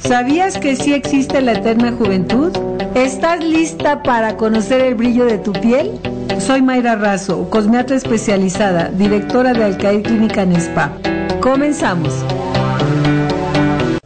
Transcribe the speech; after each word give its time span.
¿Sabías 0.00 0.58
que 0.58 0.76
sí 0.76 0.92
existe 0.92 1.40
la 1.40 1.52
eterna 1.52 1.92
juventud? 1.92 2.52
¿Estás 2.94 3.42
lista 3.42 4.02
para 4.02 4.36
conocer 4.36 4.80
el 4.80 4.94
brillo 4.94 5.24
de 5.24 5.38
tu 5.38 5.52
piel? 5.52 5.98
Soy 6.38 6.62
Mayra 6.62 6.94
Razo, 6.96 7.48
cosmeatra 7.50 7.96
especializada, 7.96 8.88
directora 8.88 9.52
de 9.52 9.64
Alcaid 9.64 10.02
Clínica 10.02 10.42
en 10.42 10.52
Spa. 10.56 10.92
Comenzamos. 11.40 12.12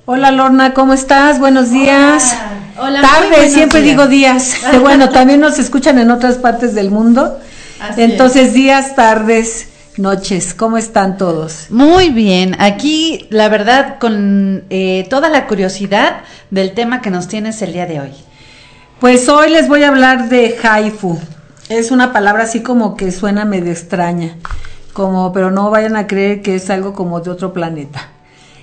Hola 0.06 0.30
Lorna, 0.30 0.72
¿cómo 0.72 0.92
estás? 0.94 1.38
Buenos 1.40 1.70
días. 1.70 2.36
Hola, 2.78 3.02
Tarde, 3.02 3.48
siempre 3.48 3.82
digo 3.82 4.06
días. 4.06 4.56
bueno, 4.80 5.10
también 5.10 5.40
nos 5.40 5.58
escuchan 5.58 5.98
en 5.98 6.10
otras 6.10 6.36
partes 6.36 6.74
del 6.74 6.90
mundo. 6.90 7.38
Entonces, 7.96 8.54
días, 8.54 8.94
tardes 8.94 9.68
noches. 9.98 10.54
¿Cómo 10.54 10.76
están 10.76 11.16
todos? 11.16 11.66
Muy 11.70 12.10
bien. 12.10 12.56
Aquí, 12.58 13.26
la 13.30 13.48
verdad, 13.48 13.98
con 13.98 14.64
eh, 14.70 15.06
toda 15.08 15.28
la 15.28 15.46
curiosidad 15.46 16.22
del 16.50 16.72
tema 16.72 17.00
que 17.00 17.10
nos 17.10 17.28
tienes 17.28 17.60
el 17.62 17.72
día 17.72 17.86
de 17.86 18.00
hoy. 18.00 18.12
Pues 19.00 19.28
hoy 19.28 19.50
les 19.50 19.68
voy 19.68 19.82
a 19.82 19.88
hablar 19.88 20.28
de 20.28 20.56
haifu. 20.62 21.18
Es 21.68 21.90
una 21.90 22.12
palabra 22.12 22.44
así 22.44 22.60
como 22.60 22.96
que 22.96 23.10
suena 23.12 23.44
medio 23.44 23.72
extraña, 23.72 24.36
como, 24.92 25.32
pero 25.32 25.50
no 25.50 25.70
vayan 25.70 25.96
a 25.96 26.06
creer 26.06 26.42
que 26.42 26.54
es 26.54 26.70
algo 26.70 26.92
como 26.92 27.20
de 27.20 27.30
otro 27.30 27.52
planeta. 27.52 28.08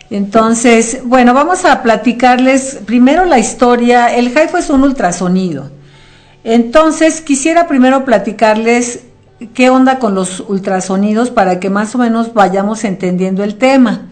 Entonces, 0.10 1.00
bueno, 1.04 1.34
vamos 1.34 1.66
a 1.66 1.82
platicarles 1.84 2.80
primero 2.86 3.26
la 3.26 3.40
historia. 3.40 4.16
El 4.16 4.36
haifu 4.36 4.58
es 4.58 4.70
un 4.70 4.84
ultrasonido. 4.84 5.72
Entonces, 6.44 7.22
quisiera 7.22 7.68
primero 7.68 8.06
platicarles 8.06 9.02
qué 9.54 9.70
onda 9.70 10.00
con 10.00 10.16
los 10.16 10.40
ultrasonidos 10.42 11.32
para 11.32 11.60
que 11.60 11.70
más 11.70 11.96
o 11.96 11.98
menos 11.98 12.34
vayamos 12.34 12.84
entendiendo 12.84 13.44
el 13.44 13.56
tema. 13.56 14.08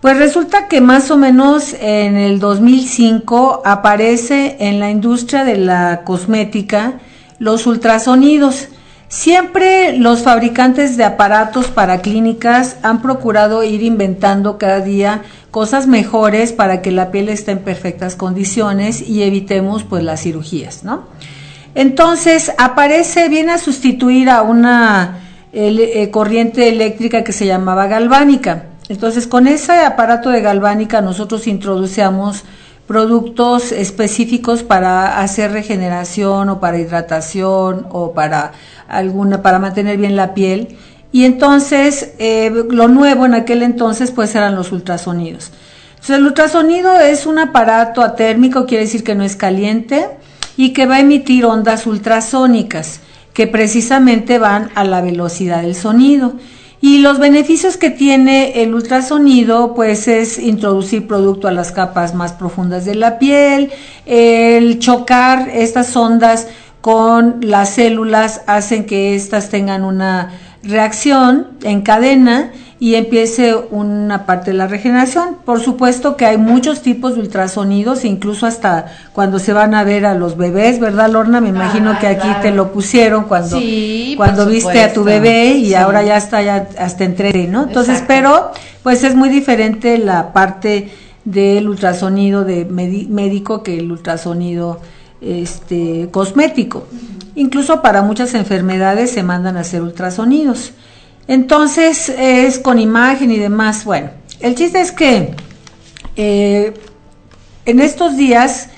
Pues 0.00 0.18
resulta 0.18 0.68
que 0.68 0.80
más 0.80 1.10
o 1.10 1.16
menos 1.16 1.74
en 1.80 2.16
el 2.16 2.38
2005 2.38 3.62
aparece 3.64 4.56
en 4.60 4.78
la 4.78 4.90
industria 4.90 5.44
de 5.44 5.56
la 5.56 6.02
cosmética 6.04 7.00
los 7.38 7.66
ultrasonidos. 7.66 8.68
Siempre 9.08 9.96
los 9.96 10.22
fabricantes 10.22 10.96
de 10.96 11.04
aparatos 11.04 11.68
para 11.68 12.02
clínicas 12.02 12.76
han 12.82 13.02
procurado 13.02 13.62
ir 13.62 13.82
inventando 13.82 14.58
cada 14.58 14.80
día 14.80 15.22
cosas 15.50 15.86
mejores 15.86 16.52
para 16.52 16.82
que 16.82 16.90
la 16.90 17.10
piel 17.10 17.28
esté 17.28 17.52
en 17.52 17.60
perfectas 17.60 18.16
condiciones 18.16 19.00
y 19.00 19.22
evitemos 19.22 19.84
pues 19.84 20.04
las 20.04 20.22
cirugías, 20.22 20.84
¿no? 20.84 21.04
Entonces 21.76 22.52
aparece, 22.56 23.28
viene 23.28 23.52
a 23.52 23.58
sustituir 23.58 24.30
a 24.30 24.40
una 24.40 25.18
eh, 25.52 26.10
corriente 26.10 26.70
eléctrica 26.70 27.22
que 27.22 27.32
se 27.32 27.44
llamaba 27.44 27.86
galvánica. 27.86 28.64
Entonces 28.88 29.26
con 29.26 29.46
ese 29.46 29.72
aparato 29.84 30.30
de 30.30 30.40
galvánica 30.40 31.02
nosotros 31.02 31.46
introducíamos 31.46 32.44
productos 32.86 33.72
específicos 33.72 34.62
para 34.62 35.20
hacer 35.20 35.52
regeneración 35.52 36.48
o 36.48 36.60
para 36.60 36.78
hidratación 36.78 37.86
o 37.90 38.14
para 38.14 38.52
alguna 38.88 39.42
para 39.42 39.58
mantener 39.58 39.98
bien 39.98 40.16
la 40.16 40.32
piel 40.32 40.78
y 41.12 41.24
entonces 41.24 42.14
eh, 42.18 42.64
lo 42.70 42.88
nuevo 42.88 43.26
en 43.26 43.34
aquel 43.34 43.62
entonces 43.62 44.12
pues 44.12 44.34
eran 44.34 44.54
los 44.54 44.72
ultrasonidos. 44.72 45.52
Entonces 45.90 46.16
el 46.16 46.24
ultrasonido 46.24 46.98
es 46.98 47.26
un 47.26 47.38
aparato 47.38 48.00
atérmico, 48.00 48.64
quiere 48.64 48.84
decir 48.84 49.04
que 49.04 49.14
no 49.14 49.24
es 49.24 49.36
caliente, 49.36 50.06
y 50.56 50.72
que 50.72 50.86
va 50.86 50.96
a 50.96 51.00
emitir 51.00 51.44
ondas 51.44 51.86
ultrasónicas 51.86 53.00
que 53.32 53.46
precisamente 53.46 54.38
van 54.38 54.70
a 54.74 54.84
la 54.84 55.02
velocidad 55.02 55.62
del 55.62 55.74
sonido. 55.74 56.34
Y 56.80 56.98
los 56.98 57.18
beneficios 57.18 57.76
que 57.76 57.90
tiene 57.90 58.62
el 58.62 58.74
ultrasonido, 58.74 59.74
pues 59.74 60.08
es 60.08 60.38
introducir 60.38 61.06
producto 61.06 61.48
a 61.48 61.52
las 61.52 61.72
capas 61.72 62.14
más 62.14 62.32
profundas 62.32 62.84
de 62.84 62.94
la 62.94 63.18
piel, 63.18 63.70
el 64.04 64.78
chocar 64.78 65.48
estas 65.48 65.96
ondas 65.96 66.48
con 66.80 67.38
las 67.40 67.70
células 67.70 68.42
hacen 68.46 68.86
que 68.86 69.14
éstas 69.14 69.50
tengan 69.50 69.84
una 69.84 70.30
reacción 70.62 71.48
en 71.62 71.82
cadena 71.82 72.52
y 72.78 72.96
empiece 72.96 73.54
una 73.70 74.26
parte 74.26 74.50
de 74.50 74.56
la 74.58 74.66
regeneración. 74.66 75.36
Por 75.46 75.60
supuesto 75.60 76.16
que 76.16 76.26
hay 76.26 76.36
muchos 76.36 76.82
tipos 76.82 77.14
de 77.14 77.20
ultrasonidos, 77.22 78.04
incluso 78.04 78.46
hasta 78.46 78.86
cuando 79.14 79.38
se 79.38 79.54
van 79.54 79.74
a 79.74 79.82
ver 79.82 80.04
a 80.04 80.14
los 80.14 80.36
bebés, 80.36 80.78
¿verdad, 80.78 81.08
Lorna? 81.10 81.40
Me 81.40 81.48
imagino 81.48 81.92
Ah, 81.92 81.98
que 81.98 82.06
aquí 82.06 82.20
claro. 82.28 82.42
te 82.42 82.50
lo 82.50 82.72
pusieron 82.72 83.24
cuando, 83.24 83.58
Sí, 83.58 84.12
cuando 84.18 84.44
viste 84.46 84.82
a 84.82 84.92
tu 84.92 85.04
bebé 85.04 85.52
y 85.52 85.68
Sí. 85.68 85.74
ahora 85.74 86.02
ya 86.02 86.18
está 86.18 86.42
ya 86.42 86.68
hasta 86.78 87.04
entre, 87.04 87.46
¿no? 87.46 87.62
Entonces, 87.62 88.00
Exacto. 88.00 88.08
pero 88.08 88.50
pues 88.82 89.02
es 89.04 89.14
muy 89.14 89.30
diferente 89.30 89.96
la 89.96 90.32
parte 90.34 90.90
del 91.24 91.68
ultrasonido 91.68 92.44
de 92.44 92.66
médico 92.66 93.62
que 93.62 93.78
el 93.78 93.90
ultrasonido 93.90 94.80
este 95.20 96.08
cosmético. 96.10 96.86
Incluso 97.34 97.82
para 97.82 98.02
muchas 98.02 98.34
enfermedades 98.34 99.10
se 99.12 99.22
mandan 99.22 99.56
a 99.56 99.60
hacer 99.60 99.82
ultrasonidos. 99.82 100.72
Entonces 101.28 102.08
es 102.08 102.58
con 102.58 102.78
imagen 102.78 103.30
y 103.30 103.38
demás. 103.38 103.84
Bueno, 103.84 104.10
el 104.40 104.54
chiste 104.54 104.80
es 104.80 104.92
que 104.92 105.34
eh, 106.16 106.72
en 107.64 107.80
estos 107.80 108.16
días, 108.16 108.68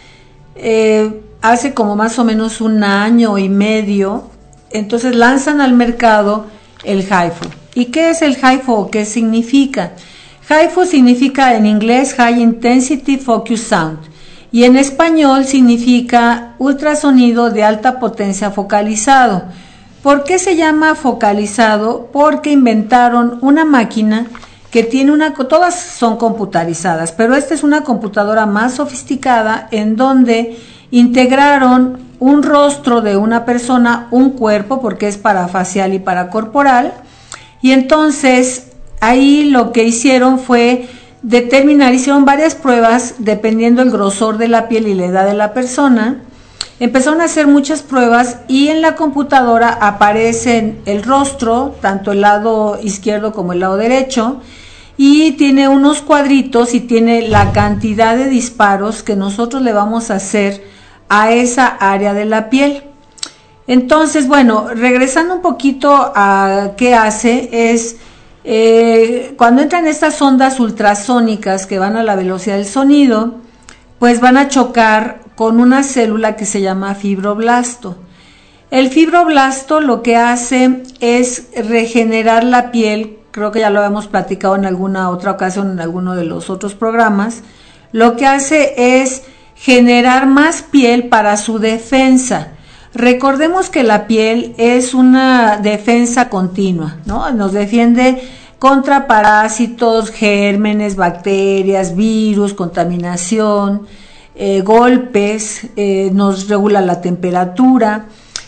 eh, 0.56 1.20
hace 1.42 1.74
como 1.74 1.94
más 1.94 2.18
o 2.18 2.24
menos 2.24 2.60
un 2.60 2.82
año 2.82 3.38
y 3.38 3.48
medio, 3.48 4.30
entonces 4.70 5.14
lanzan 5.14 5.60
al 5.60 5.74
mercado 5.74 6.46
el 6.84 7.00
HIFU. 7.00 7.48
¿Y 7.74 7.86
qué 7.86 8.10
es 8.10 8.22
el 8.22 8.36
HIFU 8.36 8.90
qué 8.90 9.04
significa? 9.04 9.92
HIFU 10.48 10.86
significa 10.86 11.54
en 11.54 11.66
inglés 11.66 12.14
High 12.14 12.40
Intensity 12.40 13.18
Focus 13.18 13.60
Sound 13.60 13.98
y 14.50 14.64
en 14.64 14.76
español 14.76 15.44
significa 15.44 16.54
ultrasonido 16.58 17.50
de 17.50 17.64
alta 17.64 18.00
potencia 18.00 18.50
focalizado. 18.50 19.44
¿Por 20.08 20.24
qué 20.24 20.38
se 20.38 20.56
llama 20.56 20.94
focalizado? 20.94 22.08
Porque 22.10 22.50
inventaron 22.50 23.38
una 23.42 23.66
máquina 23.66 24.24
que 24.70 24.82
tiene 24.82 25.12
una, 25.12 25.34
todas 25.34 25.78
son 25.78 26.16
computarizadas, 26.16 27.12
pero 27.12 27.34
esta 27.34 27.52
es 27.52 27.62
una 27.62 27.84
computadora 27.84 28.46
más 28.46 28.76
sofisticada 28.76 29.68
en 29.70 29.96
donde 29.96 30.58
integraron 30.90 31.98
un 32.20 32.42
rostro 32.42 33.02
de 33.02 33.18
una 33.18 33.44
persona, 33.44 34.08
un 34.10 34.30
cuerpo, 34.30 34.80
porque 34.80 35.08
es 35.08 35.18
para 35.18 35.46
facial 35.46 35.92
y 35.92 35.98
para 35.98 36.30
corporal, 36.30 36.94
y 37.60 37.72
entonces 37.72 38.68
ahí 39.00 39.44
lo 39.50 39.72
que 39.72 39.84
hicieron 39.84 40.38
fue 40.38 40.88
determinar, 41.20 41.92
hicieron 41.92 42.24
varias 42.24 42.54
pruebas 42.54 43.16
dependiendo 43.18 43.82
el 43.82 43.90
grosor 43.90 44.38
de 44.38 44.48
la 44.48 44.68
piel 44.68 44.88
y 44.88 44.94
la 44.94 45.04
edad 45.04 45.26
de 45.26 45.34
la 45.34 45.52
persona, 45.52 46.22
Empezaron 46.80 47.20
a 47.20 47.24
hacer 47.24 47.48
muchas 47.48 47.82
pruebas 47.82 48.38
y 48.46 48.68
en 48.68 48.82
la 48.82 48.94
computadora 48.94 49.68
aparecen 49.68 50.80
el 50.86 51.02
rostro, 51.02 51.74
tanto 51.80 52.12
el 52.12 52.20
lado 52.20 52.78
izquierdo 52.80 53.32
como 53.32 53.52
el 53.52 53.60
lado 53.60 53.76
derecho, 53.76 54.40
y 54.96 55.32
tiene 55.32 55.68
unos 55.68 56.02
cuadritos 56.02 56.74
y 56.74 56.80
tiene 56.80 57.28
la 57.28 57.52
cantidad 57.52 58.16
de 58.16 58.28
disparos 58.28 59.02
que 59.02 59.16
nosotros 59.16 59.62
le 59.62 59.72
vamos 59.72 60.10
a 60.10 60.16
hacer 60.16 60.64
a 61.08 61.32
esa 61.32 61.66
área 61.66 62.14
de 62.14 62.26
la 62.26 62.48
piel. 62.48 62.84
Entonces, 63.66 64.28
bueno, 64.28 64.68
regresando 64.74 65.34
un 65.34 65.42
poquito 65.42 66.12
a 66.14 66.72
qué 66.76 66.94
hace, 66.94 67.48
es 67.70 67.96
eh, 68.44 69.34
cuando 69.36 69.62
entran 69.62 69.86
estas 69.86 70.22
ondas 70.22 70.58
ultrasónicas 70.60 71.66
que 71.66 71.78
van 71.78 71.96
a 71.96 72.02
la 72.02 72.16
velocidad 72.16 72.56
del 72.56 72.66
sonido, 72.66 73.34
pues 73.98 74.20
van 74.20 74.36
a 74.36 74.48
chocar 74.48 75.27
con 75.38 75.60
una 75.60 75.84
célula 75.84 76.34
que 76.34 76.44
se 76.44 76.60
llama 76.60 76.96
fibroblasto. 76.96 77.96
El 78.72 78.88
fibroblasto 78.88 79.78
lo 79.78 80.02
que 80.02 80.16
hace 80.16 80.82
es 80.98 81.50
regenerar 81.54 82.42
la 82.42 82.72
piel, 82.72 83.18
creo 83.30 83.52
que 83.52 83.60
ya 83.60 83.70
lo 83.70 83.78
habíamos 83.78 84.08
platicado 84.08 84.56
en 84.56 84.66
alguna 84.66 85.10
otra 85.10 85.30
ocasión 85.30 85.70
en 85.70 85.78
alguno 85.78 86.16
de 86.16 86.24
los 86.24 86.50
otros 86.50 86.74
programas, 86.74 87.44
lo 87.92 88.16
que 88.16 88.26
hace 88.26 89.00
es 89.00 89.22
generar 89.54 90.26
más 90.26 90.62
piel 90.62 91.06
para 91.06 91.36
su 91.36 91.60
defensa. 91.60 92.48
Recordemos 92.92 93.70
que 93.70 93.84
la 93.84 94.08
piel 94.08 94.56
es 94.58 94.92
una 94.92 95.58
defensa 95.58 96.30
continua, 96.30 96.96
¿no? 97.06 97.30
Nos 97.30 97.52
defiende 97.52 98.20
contra 98.58 99.06
parásitos, 99.06 100.10
gérmenes, 100.10 100.96
bacterias, 100.96 101.94
virus, 101.94 102.54
contaminación, 102.54 103.86
eh, 104.40 104.62
golpes, 104.62 105.66
eh, 105.74 106.10
nos 106.14 106.48
regula 106.48 106.80
la 106.80 107.00
temperatura. 107.00 108.06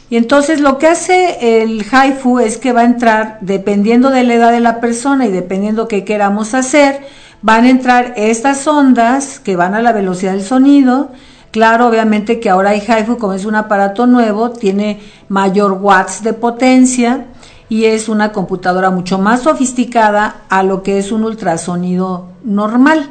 Y 0.09 0.17
entonces 0.17 0.61
lo 0.61 0.79
que 0.79 0.87
hace 0.87 1.63
el 1.63 1.83
HIFU 1.85 2.39
es 2.39 2.59
que 2.59 2.73
va 2.73 2.83
a 2.83 2.85
entrar, 2.85 3.39
dependiendo 3.41 4.11
de 4.11 4.23
la 4.23 4.35
edad 4.35 4.53
de 4.53 4.61
la 4.61 4.81
persona 4.81 5.27
y 5.27 5.33
dependiendo 5.33 5.89
qué 5.89 6.05
queramos 6.05 6.55
hacer, 6.55 7.01
van 7.43 7.65
a 7.65 7.71
entrar 7.71 8.15
estas 8.17 8.67
ondas 8.69 9.41
que 9.41 9.57
van 9.57 9.75
a 9.75 9.83
la 9.83 9.93
velocidad 9.93 10.33
del 10.33 10.45
sonido. 10.45 11.11
Claro, 11.51 11.89
obviamente 11.89 12.39
que 12.39 12.51
ahora 12.51 12.71
hay 12.71 12.81
HIFU, 12.81 13.19
como 13.19 13.33
es 13.33 13.45
un 13.45 13.57
aparato 13.57 14.07
nuevo, 14.07 14.51
tiene 14.51 15.01
mayor 15.29 15.73
watts 15.73 16.23
de 16.23 16.35
potencia 16.35 17.27
y 17.69 17.87
es 17.87 18.09
una 18.09 18.31
computadora 18.31 18.91
mucho 18.91 19.19
más 19.19 19.43
sofisticada 19.43 20.43
a 20.49 20.63
lo 20.63 20.85
que 20.85 20.99
es 20.99 21.11
un 21.11 21.25
ultrasonido 21.25 22.29
normal. 22.45 23.11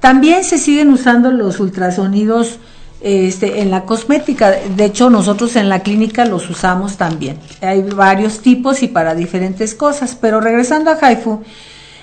También 0.00 0.44
se 0.44 0.58
siguen 0.58 0.90
usando 0.90 1.30
los 1.30 1.60
ultrasonidos 1.60 2.58
este, 3.02 3.60
en 3.60 3.70
la 3.70 3.84
cosmética. 3.84 4.50
De 4.50 4.84
hecho, 4.86 5.10
nosotros 5.10 5.56
en 5.56 5.68
la 5.68 5.80
clínica 5.80 6.24
los 6.24 6.48
usamos 6.48 6.96
también. 6.96 7.38
Hay 7.60 7.82
varios 7.82 8.40
tipos 8.40 8.82
y 8.82 8.88
para 8.88 9.14
diferentes 9.14 9.74
cosas. 9.74 10.16
Pero 10.18 10.40
regresando 10.40 10.90
a 10.90 10.98
Haifu, 11.00 11.42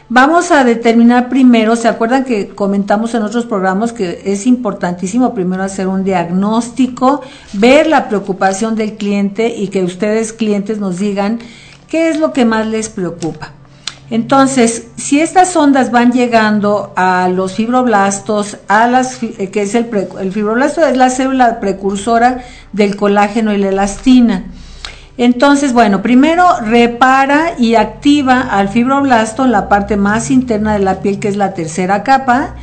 vamos 0.10 0.52
a 0.52 0.64
determinar 0.64 1.28
primero, 1.30 1.76
¿se 1.76 1.88
acuerdan 1.88 2.24
que 2.24 2.50
comentamos 2.50 3.16
en 3.16 3.24
otros 3.24 3.46
programas 3.46 3.94
que 3.94 4.22
es 4.26 4.46
importantísimo 4.46 5.34
primero 5.34 5.64
hacer 5.64 5.88
un 5.88 6.04
diagnóstico, 6.04 7.22
ver 7.54 7.88
la 7.88 8.10
preocupación 8.10 8.76
del 8.76 8.96
cliente 8.96 9.50
y 9.50 9.70
que 9.70 9.84
ustedes 9.84 10.34
clientes 10.34 10.80
nos 10.80 11.00
digan 11.00 11.40
qué 11.88 12.10
es 12.10 12.20
lo 12.20 12.32
que 12.32 12.46
más 12.46 12.68
les 12.68 12.90
preocupa? 12.90 13.57
Entonces, 14.10 14.88
si 14.96 15.20
estas 15.20 15.56
ondas 15.58 15.92
van 15.92 16.14
llegando 16.14 16.94
a 16.96 17.28
los 17.28 17.56
fibroblastos, 17.56 18.58
a 18.70 18.88
las, 18.88 19.22
eh, 19.22 19.50
que 19.52 19.64
es 19.64 19.76
el, 19.76 19.86
fibroblasto 20.32 20.86
es 20.86 20.96
la 20.96 21.10
célula 21.10 21.60
precursora 21.60 22.44
del 22.72 22.96
colágeno 22.96 23.54
y 23.54 23.58
la 23.58 23.70
elastina. 23.70 24.46
Entonces, 25.18 25.74
bueno, 25.74 26.02
primero 26.02 26.46
repara 26.62 27.54
y 27.58 27.76
activa 27.76 28.42
al 28.42 28.70
fibroblasto 28.70 29.46
la 29.46 29.68
parte 29.68 29.98
más 29.98 30.32
interna 30.32 30.74
de 30.74 30.80
la 30.80 31.02
piel, 31.02 31.20
que 31.20 31.28
es 31.28 31.36
la 31.36 31.54
tercera 31.54 32.04
capa, 32.04 32.56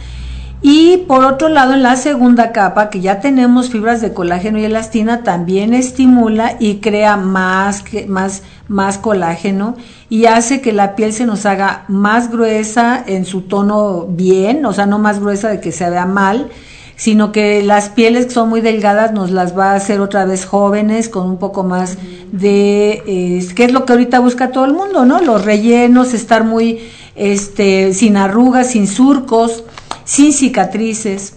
y 0.67 0.97
por 1.07 1.27
otro 1.27 1.51
lado, 1.51 1.75
en 1.75 1.83
la 1.83 1.95
segunda 1.95 2.51
capa, 2.51 2.89
que 2.89 3.03
ya 3.03 3.21
tenemos 3.21 3.69
fibras 3.69 4.01
de 4.01 4.15
colágeno 4.15 4.59
y 4.59 4.65
elastina, 4.65 5.23
también 5.23 5.75
estimula 5.75 6.57
y 6.59 6.77
crea 6.77 7.19
más, 7.19 7.85
más, 8.09 8.43
más 8.67 8.97
colágeno 8.97 9.77
y 10.09 10.25
hace 10.25 10.63
que 10.63 10.73
la 10.73 10.97
piel 10.97 11.13
se 11.13 11.27
nos 11.27 11.45
haga 11.45 11.85
más 11.89 12.31
gruesa 12.31 13.05
en 13.07 13.27
su 13.27 13.43
tono 13.43 14.07
bien, 14.09 14.65
o 14.65 14.73
sea, 14.73 14.87
no 14.87 14.99
más 14.99 15.21
gruesa 15.21 15.51
de 15.51 15.61
que 15.61 15.71
se 15.71 15.91
vea 15.91 16.07
mal, 16.07 16.49
sino 16.97 17.31
que 17.31 17.63
las 17.63 17.91
pieles 17.91 18.25
que 18.25 18.33
son 18.33 18.49
muy 18.49 18.63
delgadas 18.63 19.13
nos 19.13 19.31
las 19.33 19.55
va 19.59 19.73
a 19.73 19.75
hacer 19.75 20.01
otra 20.01 20.25
vez 20.25 20.47
jóvenes 20.47 21.11
con 21.11 21.29
un 21.29 21.37
poco 21.37 21.63
más 21.63 21.99
de, 22.33 23.03
eh, 23.07 23.47
¿qué 23.55 23.65
es 23.65 23.73
lo 23.73 23.85
que 23.85 23.93
ahorita 23.93 24.19
busca 24.19 24.51
todo 24.51 24.65
el 24.65 24.73
mundo, 24.73 25.05
¿no? 25.05 25.21
Los 25.21 25.45
rellenos, 25.45 26.15
estar 26.15 26.43
muy, 26.43 26.81
este, 27.17 27.93
sin 27.93 28.17
arrugas, 28.17 28.69
sin 28.69 28.87
surcos 28.87 29.64
sin 30.05 30.33
cicatrices, 30.33 31.35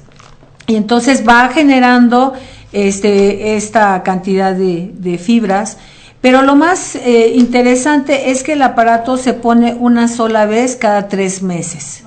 y 0.68 0.76
entonces 0.76 1.28
va 1.28 1.48
generando 1.50 2.34
este, 2.74 3.56
esta 3.56 4.04
cantidad 4.04 4.54
de, 4.54 5.18
fibras. 5.18 5.78
Pero 6.20 6.42
lo 6.42 6.56
más 6.56 6.96
eh, 6.96 7.34
interesante 7.36 8.32
es 8.32 8.44
que 8.44 8.54
el 8.54 8.62
aparato 8.62 9.18
se 9.18 9.34
pone 9.34 9.76
una 9.76 10.08
sola 10.08 10.46
vez 10.46 10.76
cada 10.76 11.08
tres 11.08 11.42
meses. 11.42 12.04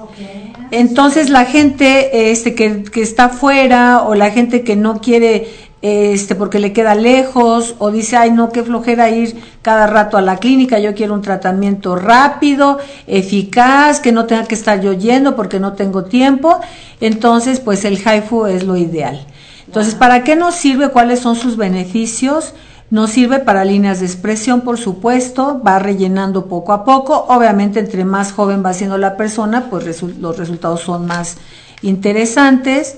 Entonces 0.71 1.31
la 1.31 1.47
gente 1.47 2.31
este, 2.31 2.55
que, 2.55 2.83
que, 2.85 3.01
está 3.01 3.31
fuera 3.31 4.03
o 4.03 4.15
la 4.15 4.31
gente 4.31 4.63
que 4.63 4.77
no 4.77 5.01
quiere 5.01 5.49
este, 5.83 6.35
porque 6.35 6.59
le 6.59 6.73
queda 6.73 6.95
lejos, 6.95 7.75
o 7.79 7.91
dice, 7.91 8.17
ay 8.17 8.31
no, 8.31 8.51
qué 8.51 8.63
flojera 8.63 9.11
ir 9.11 9.43
cada 9.63 9.87
rato 9.87 10.17
a 10.17 10.23
la 10.23 10.37
clínica, 10.37 10.79
yo 10.79 10.95
quiero 10.95 11.15
un 11.15 11.23
tratamiento 11.23 11.97
rápido, 11.97 12.79
eficaz, 13.07 14.01
que 14.01 14.13
no 14.13 14.27
tenga 14.27 14.45
que 14.45 14.55
estar 14.55 14.81
yo 14.81 14.93
yendo 14.93 15.37
porque 15.37 15.61
no 15.61 15.73
tengo 15.73 16.05
tiempo, 16.05 16.61
entonces 17.01 17.61
pues 17.61 17.85
el 17.85 17.99
HIFU 17.99 18.47
es 18.47 18.65
lo 18.65 18.77
ideal. 18.77 19.27
Entonces, 19.67 19.95
¿para 19.95 20.25
qué 20.25 20.35
nos 20.35 20.57
sirve? 20.57 20.89
¿Cuáles 20.89 21.21
son 21.21 21.37
sus 21.37 21.57
beneficios? 21.57 22.55
Nos 22.91 23.11
sirve 23.11 23.39
para 23.39 23.65
líneas 23.65 24.01
de 24.01 24.07
expresión, 24.07 24.63
por 24.63 24.79
supuesto, 24.79 25.63
va 25.65 25.79
rellenando 25.79 26.47
poco 26.47 26.73
a 26.73 26.85
poco. 26.85 27.27
Obviamente, 27.29 27.79
entre 27.79 28.05
más 28.05 28.33
joven 28.33 28.65
va 28.67 28.73
siendo 28.73 28.99
la 28.99 29.17
persona, 29.17 29.69
pues 29.71 30.03
los 30.03 30.37
resultados 30.37 30.81
son 30.81 31.07
más 31.07 31.37
interesantes. 31.83 32.97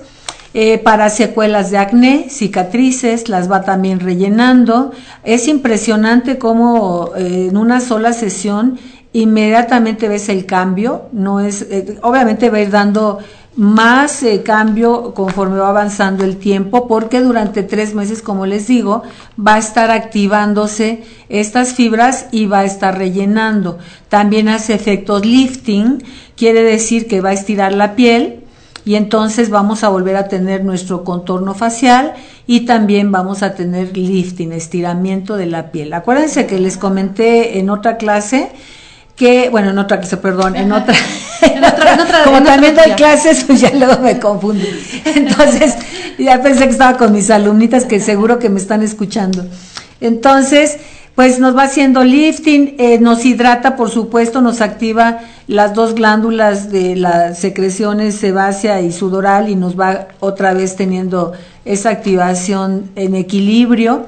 Eh, 0.55 0.77
para 0.77 1.09
secuelas 1.09 1.71
de 1.71 1.79
acné, 1.79 2.27
cicatrices, 2.29 3.27
las 3.27 3.51
va 3.51 3.63
también 3.63 3.99
rellenando. 3.99 4.91
Es 5.23 5.47
impresionante 5.47 6.37
cómo 6.37 7.11
eh, 7.17 7.47
en 7.49 7.57
una 7.57 7.79
sola 7.79 8.13
sesión 8.13 8.77
inmediatamente 9.13 10.07
ves 10.07 10.29
el 10.29 10.45
cambio, 10.45 11.03
no 11.11 11.39
es, 11.39 11.63
eh, 11.63 11.97
obviamente 12.03 12.51
va 12.51 12.57
a 12.57 12.61
ir 12.61 12.69
dando 12.69 13.19
más 13.55 14.25
cambio 14.43 15.13
conforme 15.13 15.57
va 15.57 15.69
avanzando 15.69 16.23
el 16.23 16.37
tiempo, 16.37 16.87
porque 16.87 17.21
durante 17.21 17.61
tres 17.61 17.93
meses, 17.93 18.23
como 18.23 18.47
les 18.47 18.65
digo, 18.65 19.03
va 19.39 19.55
a 19.55 19.59
estar 19.59 19.91
activándose 19.91 21.03
estas 21.29 21.73
fibras 21.73 22.27
y 22.31 22.47
va 22.47 22.59
a 22.59 22.65
estar 22.65 22.97
rellenando. 22.97 23.77
También 24.09 24.49
hace 24.49 24.73
efectos 24.73 25.23
lifting, 25.23 26.03
quiere 26.35 26.63
decir 26.63 27.07
que 27.07 27.21
va 27.21 27.29
a 27.29 27.33
estirar 27.33 27.73
la 27.73 27.95
piel 27.95 28.42
y 28.85 28.95
entonces 28.95 29.49
vamos 29.49 29.83
a 29.83 29.89
volver 29.89 30.15
a 30.15 30.27
tener 30.27 30.65
nuestro 30.65 31.03
contorno 31.03 31.53
facial 31.53 32.13
y 32.47 32.61
también 32.61 33.11
vamos 33.11 33.43
a 33.43 33.55
tener 33.55 33.95
lifting, 33.95 34.51
estiramiento 34.51 35.37
de 35.37 35.45
la 35.45 35.71
piel. 35.71 35.93
Acuérdense 35.93 36.45
que 36.45 36.59
les 36.59 36.77
comenté 36.77 37.59
en 37.59 37.69
otra 37.69 37.97
clase 37.97 38.49
que, 39.15 39.49
bueno, 39.49 39.69
en 39.69 39.77
otra 39.77 39.99
clase, 39.99 40.17
perdón, 40.17 40.55
en 40.55 40.71
otra, 40.71 40.95
en 41.41 41.63
otra, 41.63 41.93
en 41.93 41.99
otra 41.99 42.23
como 42.23 42.43
también 42.43 42.75
doy 42.75 42.91
clases, 42.97 43.43
pues 43.45 43.61
ya 43.61 43.71
luego 43.73 44.01
me 44.01 44.19
confundo. 44.19 44.65
Entonces, 45.05 45.75
ya 46.17 46.41
pensé 46.41 46.65
que 46.65 46.71
estaba 46.71 46.97
con 46.97 47.11
mis 47.11 47.29
alumnitas 47.29 47.85
que 47.85 47.99
seguro 47.99 48.39
que 48.39 48.49
me 48.49 48.59
están 48.59 48.81
escuchando. 48.81 49.45
Entonces, 50.01 50.77
pues 51.15 51.39
nos 51.39 51.55
va 51.55 51.63
haciendo 51.63 52.03
lifting, 52.03 52.75
eh, 52.79 52.97
nos 52.99 53.23
hidrata, 53.23 53.75
por 53.75 53.91
supuesto, 53.91 54.41
nos 54.41 54.61
activa 54.61 55.19
las 55.47 55.75
dos 55.75 55.93
glándulas 55.93 56.71
de 56.71 56.95
las 56.95 57.37
secreciones 57.37 58.15
sebácea 58.15 58.81
y 58.81 58.91
sudoral 58.91 59.49
y 59.49 59.55
nos 59.55 59.79
va 59.79 60.07
otra 60.19 60.53
vez 60.53 60.75
teniendo 60.75 61.33
esa 61.65 61.91
activación 61.91 62.89
en 62.95 63.13
equilibrio. 63.15 64.07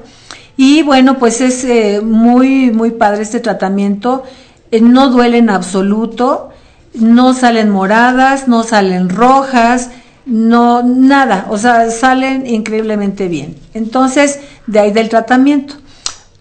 Y 0.56 0.82
bueno, 0.82 1.18
pues 1.18 1.40
es 1.40 1.64
eh, 1.64 2.00
muy, 2.02 2.72
muy 2.72 2.90
padre 2.90 3.22
este 3.22 3.40
tratamiento. 3.40 4.24
Eh, 4.72 4.80
no 4.80 5.10
duele 5.10 5.38
en 5.38 5.50
absoluto, 5.50 6.48
no 6.94 7.34
salen 7.34 7.70
moradas, 7.70 8.48
no 8.48 8.64
salen 8.64 9.10
rojas, 9.10 9.90
no, 10.24 10.82
nada, 10.82 11.46
o 11.50 11.58
sea, 11.58 11.88
salen 11.90 12.48
increíblemente 12.48 13.28
bien. 13.28 13.56
Entonces, 13.74 14.40
de 14.66 14.80
ahí 14.80 14.90
del 14.90 15.08
tratamiento. 15.08 15.76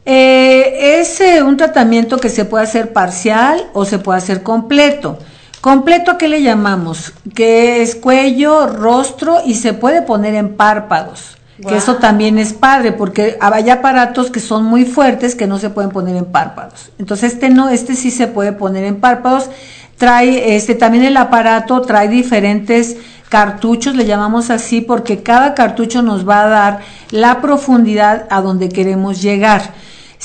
Eh, 0.05 0.99
es 0.99 1.19
eh, 1.19 1.41
un 1.41 1.57
tratamiento 1.57 2.17
que 2.17 2.29
se 2.29 2.45
puede 2.45 2.63
hacer 2.63 2.93
parcial 2.93 3.65
o 3.73 3.85
se 3.85 3.97
puede 3.97 4.19
hacer 4.19 4.43
completo. 4.43 5.17
Completo, 5.61 6.11
¿a 6.11 6.17
qué 6.19 6.27
le 6.27 6.43
llamamos? 6.43 7.11
Que 7.33 7.81
es 7.81 7.95
cuello, 7.95 8.67
rostro 8.67 9.39
y 9.43 9.55
se 9.55 9.73
puede 9.73 10.03
poner 10.03 10.35
en 10.35 10.55
párpados. 10.55 11.37
Que 11.67 11.77
eso 11.77 11.95
también 11.95 12.37
es 12.37 12.51
padre, 12.51 12.91
porque 12.91 13.37
hay 13.39 13.69
aparatos 13.69 14.29
que 14.29 14.41
son 14.41 14.65
muy 14.65 14.83
fuertes 14.83 15.35
que 15.35 15.47
no 15.47 15.57
se 15.57 15.69
pueden 15.69 15.89
poner 15.89 16.17
en 16.17 16.25
párpados. 16.25 16.91
Entonces 16.99 17.33
este 17.33 17.49
no, 17.49 17.69
este 17.69 17.95
sí 17.95 18.11
se 18.11 18.27
puede 18.27 18.51
poner 18.51 18.83
en 18.83 18.99
párpados. 18.99 19.49
Trae, 19.97 20.55
este 20.55 20.75
también 20.75 21.05
el 21.05 21.15
aparato 21.15 21.81
trae 21.81 22.09
diferentes 22.09 22.97
cartuchos, 23.29 23.95
le 23.95 24.05
llamamos 24.05 24.49
así, 24.49 24.81
porque 24.81 25.23
cada 25.23 25.55
cartucho 25.55 26.01
nos 26.01 26.27
va 26.27 26.43
a 26.43 26.49
dar 26.49 26.79
la 27.09 27.41
profundidad 27.41 28.27
a 28.29 28.41
donde 28.41 28.67
queremos 28.67 29.21
llegar 29.21 29.73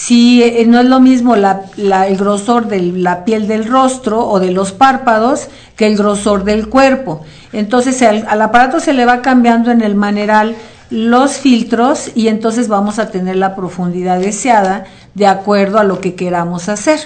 si 0.03 0.43
eh, 0.43 0.65
no 0.67 0.81
es 0.81 0.87
lo 0.87 0.99
mismo 0.99 1.37
la, 1.37 1.67
el 1.77 2.17
grosor 2.17 2.69
de 2.69 2.81
la 2.81 3.27
piel 3.27 3.47
del 3.47 3.67
rostro 3.67 4.27
o 4.27 4.41
de 4.41 4.51
los 4.51 4.73
párpados 4.73 5.49
que 5.77 5.87
el 5.87 5.99
grosor 5.99 6.45
del 6.45 6.71
cuerpo. 6.71 7.21
Entonces 7.53 8.01
al, 8.01 8.25
al, 8.27 8.41
aparato 8.41 8.81
se 8.81 8.95
le 8.95 9.05
va 9.05 9.21
cambiando 9.21 9.71
en 9.71 9.83
el 9.83 9.95
maneral 9.95 10.57
los 10.89 11.33
filtros 11.37 12.13
y 12.15 12.29
entonces 12.29 12.69
vamos 12.69 12.99
a 12.99 13.11
tener 13.11 13.37
la 13.37 13.55
profundidad 13.55 14.19
deseada 14.19 14.85
de 15.15 15.27
acuerdo 15.27 15.79
a 15.79 15.85
lo 15.85 16.01
que 16.01 16.15
queramos 16.15 16.71
hacer. 16.71 16.99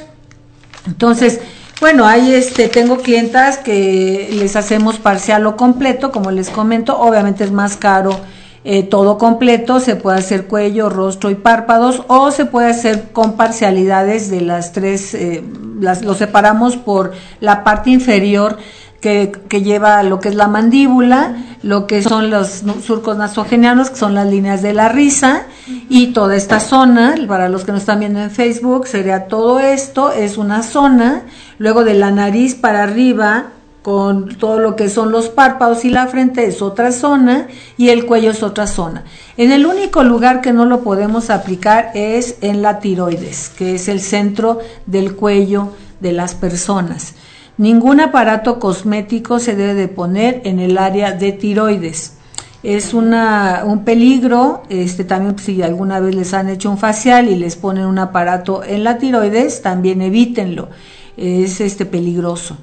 Entonces, 0.87 1.41
bueno, 1.81 2.07
ahí 2.07 2.33
este, 2.33 2.69
tengo 2.69 2.99
clientas 2.99 3.59
que 3.59 4.29
les 4.33 4.55
hacemos 4.55 4.99
parcial 5.01 5.45
o 5.49 5.57
completo, 5.57 6.13
como 6.13 6.31
les 6.31 6.49
comento, 6.49 6.97
obviamente 6.97 7.43
es 7.43 7.51
más 7.51 7.77
caro 7.77 8.21
eh, 8.67 8.83
todo 8.83 9.19
completo, 9.19 9.79
se 9.79 9.95
puede 9.95 10.19
hacer 10.19 10.47
cuello, 10.47 10.89
rostro 10.89 11.29
y 11.31 11.35
párpados 11.35 12.03
o 12.09 12.31
se 12.31 12.47
puede 12.47 12.71
hacer 12.71 13.11
con 13.13 13.37
parcialidades 13.37 14.31
de 14.31 14.41
las 14.41 14.73
tres, 14.73 15.13
eh, 15.13 15.45
las, 15.79 16.03
lo 16.03 16.15
separamos 16.15 16.77
por 16.77 17.13
la 17.41 17.63
parte 17.63 17.91
inferior 17.91 18.57
que, 19.03 19.33
que, 19.51 19.61
lleva 19.61 20.03
lo 20.03 20.19
que 20.19 20.31
es 20.31 20.35
la 20.35 20.49
mandíbula, 20.49 21.37
lo 21.63 21.87
que 21.87 22.03
son 22.03 22.31
los 22.31 22.65
surcos 22.83 23.19
nasogenianos, 23.19 23.91
que 23.91 23.97
son 23.97 24.15
las 24.15 24.27
líneas 24.27 24.63
de 24.63 24.73
la 24.73 24.89
risa, 24.89 25.43
y 25.91 26.15
toda 26.15 26.35
esta 26.35 26.59
zona, 26.59 27.15
para 27.29 27.51
los 27.51 27.65
que 27.65 27.73
nos 27.73 27.83
están 27.83 28.01
viendo 28.01 28.23
en 28.23 28.31
Facebook, 28.31 28.87
sería 28.87 29.27
todo 29.27 29.61
esto, 29.61 30.11
es 30.11 30.39
una 30.39 30.63
zona, 30.63 31.25
luego 31.59 31.85
de 31.85 31.93
la 31.93 32.13
nariz 32.13 32.55
para 32.55 32.83
arriba, 32.83 33.49
con 33.85 34.39
todo 34.39 34.61
lo 34.61 34.77
que 34.77 34.89
son 34.89 35.13
los 35.13 35.29
párpados 35.29 35.85
y 35.85 35.91
la 35.91 36.07
frente 36.07 36.47
es 36.47 36.63
otra 36.63 36.91
zona 36.91 37.49
y 37.77 37.91
el 37.91 38.07
cuello 38.07 38.31
es 38.31 38.43
otra 38.43 38.67
zona. 38.67 39.05
En 39.37 39.53
el 39.53 39.67
único 39.67 40.03
lugar 40.03 40.41
que 40.41 40.55
no 40.55 40.65
lo 40.65 40.81
podemos 40.81 41.29
aplicar 41.29 41.91
es 41.93 42.39
en 42.41 42.63
la 42.63 42.79
tiroides, 42.79 43.51
que 43.51 43.75
es 43.75 43.89
el 43.89 44.01
centro 44.01 44.61
del 44.87 45.15
cuello 45.15 45.69
de 46.01 46.13
las 46.13 46.35
personas. 46.35 47.15
ningún 47.59 48.01
aparato 48.01 48.59
cosmético 48.59 49.39
se 49.39 49.55
debe 49.55 49.75
de 49.75 49.89
poner 49.89 50.41
en 50.45 50.61
el 50.61 50.79
área 50.79 51.13
de 51.13 51.33
tiroides. 51.33 52.15
Es 52.63 52.95
una, 52.95 53.65
un 53.67 53.85
peligro, 53.85 54.63
este, 54.71 55.05
también 55.05 55.39
si 55.39 55.61
alguna 55.61 56.01
vez 56.01 56.15
les 56.15 56.33
han 56.33 56.49
hecho 56.49 56.71
un 56.71 56.79
facial 56.79 57.29
y 57.29 57.37
les 57.37 57.57
ponen 57.57 57.85
un 57.85 57.99
aparato 57.99 58.65
en 58.65 58.83
la 58.83 58.97
tiroides, 58.97 59.61
también 59.61 60.01
evítenlo, 60.01 60.71
es 61.19 61.61
este, 61.61 61.85
peligroso. 61.85 62.57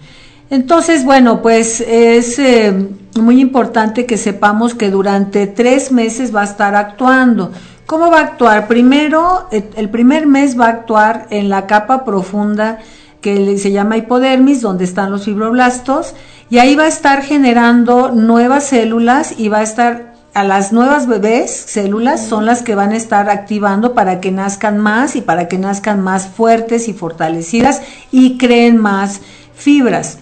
Entonces, 0.51 1.05
bueno, 1.05 1.41
pues 1.41 1.79
es 1.79 2.37
eh, 2.37 2.73
muy 3.17 3.39
importante 3.39 4.05
que 4.05 4.17
sepamos 4.17 4.75
que 4.75 4.91
durante 4.91 5.47
tres 5.47 5.93
meses 5.93 6.35
va 6.35 6.41
a 6.41 6.43
estar 6.43 6.75
actuando. 6.75 7.53
¿Cómo 7.85 8.11
va 8.11 8.19
a 8.19 8.23
actuar? 8.23 8.67
Primero, 8.67 9.47
el 9.49 9.89
primer 9.89 10.27
mes 10.27 10.59
va 10.59 10.65
a 10.65 10.71
actuar 10.71 11.27
en 11.29 11.47
la 11.47 11.67
capa 11.67 12.03
profunda 12.03 12.79
que 13.21 13.57
se 13.57 13.71
llama 13.71 13.95
hipodermis, 13.95 14.59
donde 14.59 14.83
están 14.83 15.09
los 15.09 15.23
fibroblastos, 15.23 16.15
y 16.49 16.57
ahí 16.57 16.75
va 16.75 16.83
a 16.83 16.89
estar 16.89 17.21
generando 17.21 18.11
nuevas 18.11 18.65
células 18.65 19.35
y 19.37 19.47
va 19.47 19.59
a 19.59 19.63
estar 19.63 20.15
a 20.33 20.43
las 20.43 20.73
nuevas 20.73 21.07
bebés, 21.07 21.51
células, 21.51 22.25
son 22.27 22.45
las 22.45 22.61
que 22.61 22.75
van 22.75 22.91
a 22.91 22.97
estar 22.97 23.29
activando 23.29 23.93
para 23.93 24.19
que 24.19 24.31
nazcan 24.31 24.79
más 24.79 25.15
y 25.15 25.21
para 25.21 25.47
que 25.47 25.57
nazcan 25.57 26.01
más 26.01 26.27
fuertes 26.27 26.89
y 26.89 26.93
fortalecidas 26.93 27.81
y 28.11 28.37
creen 28.37 28.75
más 28.75 29.21
fibras 29.53 30.20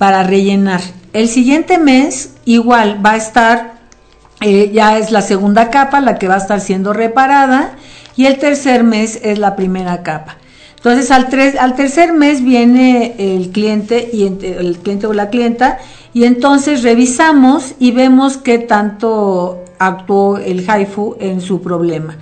para 0.00 0.22
rellenar. 0.22 0.80
El 1.12 1.28
siguiente 1.28 1.76
mes 1.76 2.30
igual 2.46 3.04
va 3.04 3.10
a 3.10 3.16
estar, 3.16 3.74
eh, 4.40 4.70
ya 4.72 4.96
es 4.96 5.10
la 5.10 5.20
segunda 5.20 5.68
capa 5.68 6.00
la 6.00 6.18
que 6.18 6.26
va 6.26 6.36
a 6.36 6.38
estar 6.38 6.62
siendo 6.62 6.94
reparada 6.94 7.72
y 8.16 8.24
el 8.24 8.38
tercer 8.38 8.82
mes 8.82 9.20
es 9.22 9.38
la 9.38 9.56
primera 9.56 10.02
capa. 10.02 10.38
Entonces 10.76 11.10
al, 11.10 11.28
al 11.58 11.74
tercer 11.74 12.14
mes 12.14 12.42
viene 12.42 13.14
el 13.18 13.50
cliente 13.50 14.08
y 14.10 14.24
el 14.24 14.78
cliente 14.78 15.06
o 15.06 15.12
la 15.12 15.28
clienta 15.28 15.76
y 16.14 16.24
entonces 16.24 16.82
revisamos 16.82 17.74
y 17.78 17.90
vemos 17.90 18.38
qué 18.38 18.56
tanto 18.56 19.62
actuó 19.78 20.38
el 20.38 20.60
HIFU 20.66 21.18
en 21.20 21.42
su 21.42 21.60
problema. 21.60 22.16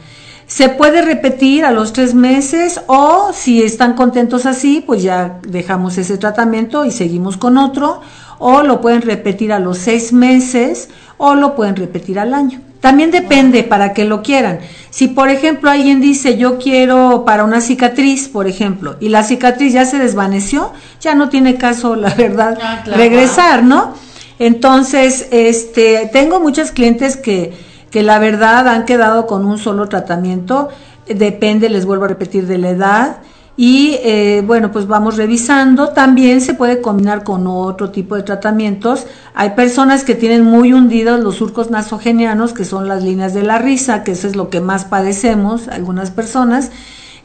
Se 0.49 0.71
puede 0.71 1.03
repetir 1.03 1.67
a 1.67 1.71
los 1.71 1.93
tres 1.93 2.15
meses 2.15 2.81
o 2.87 3.33
si 3.35 3.63
están 3.63 3.93
contentos 3.93 4.47
así, 4.47 4.83
pues 4.85 5.03
ya 5.03 5.41
dejamos 5.47 5.99
ese 5.99 6.17
tratamiento 6.17 6.87
y 6.87 6.91
seguimos 6.91 7.37
con 7.37 7.59
otro. 7.59 8.01
O 8.39 8.63
lo 8.63 8.81
pueden 8.81 9.03
repetir 9.03 9.53
a 9.53 9.59
los 9.59 9.77
seis 9.77 10.13
meses 10.13 10.89
o 11.19 11.35
lo 11.35 11.55
pueden 11.55 11.77
repetir 11.77 12.19
al 12.19 12.33
año. 12.33 12.63
También 12.81 13.11
depende 13.11 13.63
para 13.63 13.93
que 13.93 14.05
lo 14.05 14.23
quieran. 14.23 14.61
Si 14.89 15.09
por 15.09 15.29
ejemplo 15.29 15.71
alguien 15.71 16.01
dice 16.01 16.39
yo 16.39 16.59
quiero 16.59 17.25
para 17.27 17.45
una 17.45 17.61
cicatriz, 17.61 18.29
por 18.29 18.47
ejemplo, 18.47 18.97
y 19.01 19.11
la 19.11 19.25
cicatriz 19.25 19.75
ya 19.75 19.85
se 19.85 19.99
desvaneció, 19.99 20.73
ya 21.01 21.15
no 21.15 21.29
tiene 21.29 21.57
caso, 21.57 21.95
la 21.95 22.15
verdad, 22.15 22.57
ah, 22.63 22.85
regresar, 22.87 23.65
¿no? 23.65 23.93
Entonces, 24.39 25.27
este, 25.31 26.09
tengo 26.13 26.41
muchos 26.41 26.71
clientes 26.71 27.17
que 27.17 27.53
que 27.91 28.03
la 28.03 28.19
verdad 28.19 28.69
han 28.69 28.85
quedado 28.85 29.27
con 29.27 29.45
un 29.45 29.59
solo 29.59 29.89
tratamiento, 29.89 30.69
depende, 31.07 31.69
les 31.69 31.87
vuelvo 31.87 32.05
a 32.05 32.09
repetir, 32.09 32.47
de 32.47 32.59
la 32.59 32.71
edad. 32.71 33.17
Y 33.57 33.97
eh, 34.05 34.45
bueno, 34.47 34.71
pues 34.71 34.87
vamos 34.87 35.17
revisando. 35.17 35.89
También 35.89 36.41
se 36.41 36.55
puede 36.55 36.81
combinar 36.81 37.25
con 37.25 37.47
otro 37.49 37.91
tipo 37.91 38.15
de 38.15 38.23
tratamientos. 38.23 39.07
Hay 39.35 39.51
personas 39.51 40.05
que 40.05 40.15
tienen 40.15 40.45
muy 40.45 40.73
hundidos 40.73 41.19
los 41.19 41.37
surcos 41.37 41.69
nasogenianos, 41.69 42.53
que 42.53 42.65
son 42.65 42.87
las 42.87 43.03
líneas 43.03 43.35
de 43.35 43.43
la 43.43 43.59
risa, 43.59 44.05
que 44.05 44.13
eso 44.13 44.29
es 44.29 44.37
lo 44.37 44.49
que 44.49 44.61
más 44.61 44.85
padecemos, 44.85 45.67
algunas 45.67 46.13
personas. 46.13 46.71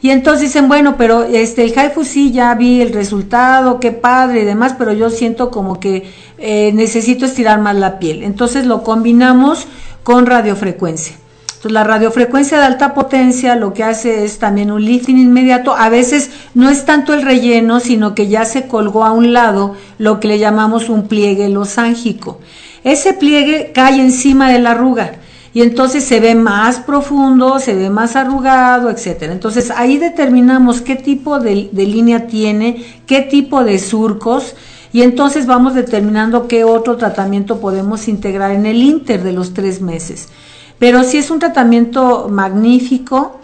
Y 0.02 0.10
entonces 0.10 0.42
dicen, 0.42 0.68
bueno, 0.68 0.96
pero 0.98 1.22
este 1.22 1.64
el 1.64 1.78
Haifu 1.78 2.04
sí 2.04 2.32
ya 2.32 2.54
vi 2.56 2.82
el 2.82 2.92
resultado, 2.92 3.80
qué 3.80 3.92
padre 3.92 4.42
y 4.42 4.44
demás, 4.44 4.74
pero 4.76 4.92
yo 4.92 5.08
siento 5.08 5.50
como 5.50 5.80
que 5.80 6.10
eh, 6.36 6.72
necesito 6.74 7.24
estirar 7.24 7.60
más 7.60 7.76
la 7.76 7.98
piel. 7.98 8.22
Entonces 8.22 8.66
lo 8.66 8.82
combinamos 8.82 9.66
con 10.04 10.26
radiofrecuencia. 10.26 11.16
Entonces, 11.48 11.72
la 11.72 11.84
radiofrecuencia 11.84 12.58
de 12.58 12.66
alta 12.66 12.92
potencia 12.92 13.56
lo 13.56 13.72
que 13.72 13.84
hace 13.84 14.24
es 14.24 14.38
también 14.38 14.70
un 14.70 14.84
lifting 14.84 15.18
inmediato. 15.18 15.74
A 15.74 15.88
veces 15.88 16.30
no 16.52 16.68
es 16.68 16.84
tanto 16.84 17.14
el 17.14 17.22
relleno, 17.22 17.80
sino 17.80 18.14
que 18.14 18.28
ya 18.28 18.44
se 18.44 18.68
colgó 18.68 19.04
a 19.04 19.12
un 19.12 19.32
lado 19.32 19.74
lo 19.98 20.20
que 20.20 20.28
le 20.28 20.38
llamamos 20.38 20.90
un 20.90 21.08
pliegue 21.08 21.48
losángico. 21.48 22.38
Ese 22.84 23.14
pliegue 23.14 23.72
cae 23.74 23.98
encima 23.98 24.52
de 24.52 24.58
la 24.58 24.72
arruga 24.72 25.12
y 25.54 25.62
entonces 25.62 26.04
se 26.04 26.20
ve 26.20 26.34
más 26.34 26.80
profundo, 26.80 27.58
se 27.60 27.74
ve 27.74 27.88
más 27.88 28.14
arrugado, 28.14 28.90
etcétera. 28.90 29.32
Entonces 29.32 29.70
ahí 29.70 29.96
determinamos 29.96 30.82
qué 30.82 30.96
tipo 30.96 31.40
de, 31.40 31.70
de 31.72 31.86
línea 31.86 32.26
tiene, 32.26 32.84
qué 33.06 33.22
tipo 33.22 33.64
de 33.64 33.78
surcos 33.78 34.54
y 34.94 35.02
entonces 35.02 35.46
vamos 35.46 35.74
determinando 35.74 36.46
qué 36.46 36.62
otro 36.62 36.96
tratamiento 36.96 37.58
podemos 37.58 38.06
integrar 38.06 38.52
en 38.52 38.64
el 38.64 38.80
inter 38.80 39.24
de 39.24 39.32
los 39.32 39.52
tres 39.52 39.80
meses. 39.80 40.28
Pero 40.78 41.02
si 41.02 41.18
es 41.18 41.32
un 41.32 41.40
tratamiento 41.40 42.28
magnífico, 42.30 43.40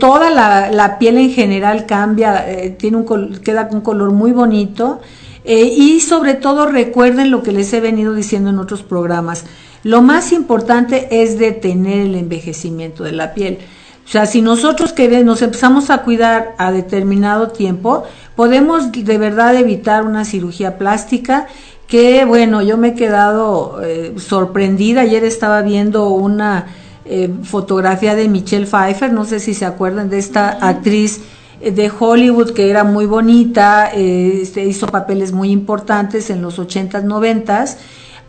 toda 0.00 0.30
la, 0.30 0.96
piel 0.98 1.18
en 1.18 1.30
general 1.30 1.84
cambia, 1.84 2.50
eh, 2.50 2.70
tiene 2.70 2.96
un, 2.96 3.36
queda 3.44 3.68
con 3.68 3.76
un 3.76 3.82
color 3.82 4.12
muy 4.12 4.32
bonito. 4.32 5.02
Eh, 5.44 5.74
y 5.76 6.00
sobre 6.00 6.32
todo 6.32 6.64
recuerden 6.66 7.30
lo 7.30 7.42
que 7.42 7.52
les 7.52 7.70
he 7.74 7.80
venido 7.80 8.14
diciendo 8.14 8.48
en 8.48 8.58
otros 8.60 8.82
programas. 8.82 9.44
Lo 9.82 10.00
más 10.00 10.32
importante 10.32 11.22
es 11.22 11.38
detener 11.38 12.00
el 12.00 12.14
envejecimiento 12.14 13.04
de 13.04 13.12
la 13.12 13.34
piel. 13.34 13.58
O 14.04 14.08
sea, 14.12 14.26
si 14.26 14.42
nosotros 14.42 14.92
que 14.92 15.22
nos 15.22 15.40
empezamos 15.42 15.90
a 15.90 15.98
cuidar 15.98 16.54
a 16.58 16.72
determinado 16.72 17.48
tiempo, 17.48 18.04
podemos 18.34 18.90
de 18.90 19.18
verdad 19.18 19.54
evitar 19.54 20.04
una 20.04 20.24
cirugía 20.24 20.78
plástica 20.78 21.46
que, 21.86 22.24
bueno, 22.24 22.62
yo 22.62 22.78
me 22.78 22.88
he 22.88 22.94
quedado 22.94 23.80
eh, 23.82 24.14
sorprendida. 24.16 25.02
Ayer 25.02 25.24
estaba 25.24 25.62
viendo 25.62 26.08
una 26.10 26.66
eh, 27.04 27.28
fotografía 27.42 28.14
de 28.14 28.28
Michelle 28.28 28.66
Pfeiffer, 28.66 29.12
no 29.12 29.24
sé 29.24 29.40
si 29.40 29.54
se 29.54 29.66
acuerdan 29.66 30.08
de 30.08 30.18
esta 30.18 30.50
actriz 30.50 31.20
eh, 31.60 31.72
de 31.72 31.90
Hollywood 31.90 32.50
que 32.50 32.70
era 32.70 32.84
muy 32.84 33.06
bonita, 33.06 33.90
este, 33.92 34.64
hizo 34.64 34.86
papeles 34.86 35.32
muy 35.32 35.50
importantes 35.50 36.30
en 36.30 36.42
los 36.42 36.58
80s, 36.58 37.04
90s. 37.04 37.76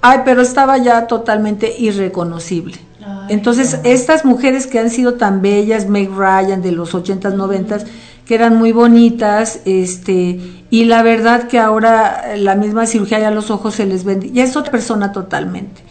Ay, 0.02 0.22
pero 0.26 0.42
estaba 0.42 0.80
ya 0.80 1.06
totalmente 1.06 1.72
irreconocible. 1.78 2.91
Entonces, 3.30 3.80
estas 3.84 4.26
mujeres 4.26 4.68
que 4.68 4.80
han 4.80 4.90
sido 4.90 5.14
tan 5.16 5.42
bellas, 5.42 5.88
Meg 5.88 6.10
Ryan 6.10 6.62
de 6.62 6.72
los 6.72 6.94
80s, 6.94 7.36
90s, 7.36 7.86
que 8.26 8.36
eran 8.36 8.58
muy 8.58 8.72
bonitas, 8.72 9.62
este, 9.66 10.40
y 10.70 10.86
la 10.86 11.02
verdad 11.02 11.48
que 11.48 11.60
ahora 11.60 12.36
la 12.38 12.56
misma 12.56 12.86
cirugía 12.86 13.20
ya 13.20 13.32
los 13.32 13.52
ojos 13.52 13.76
se 13.76 13.86
les 13.86 14.04
ven, 14.04 14.34
ya 14.34 14.44
es 14.44 14.56
otra 14.56 14.72
persona 14.72 15.12
totalmente. 15.12 15.82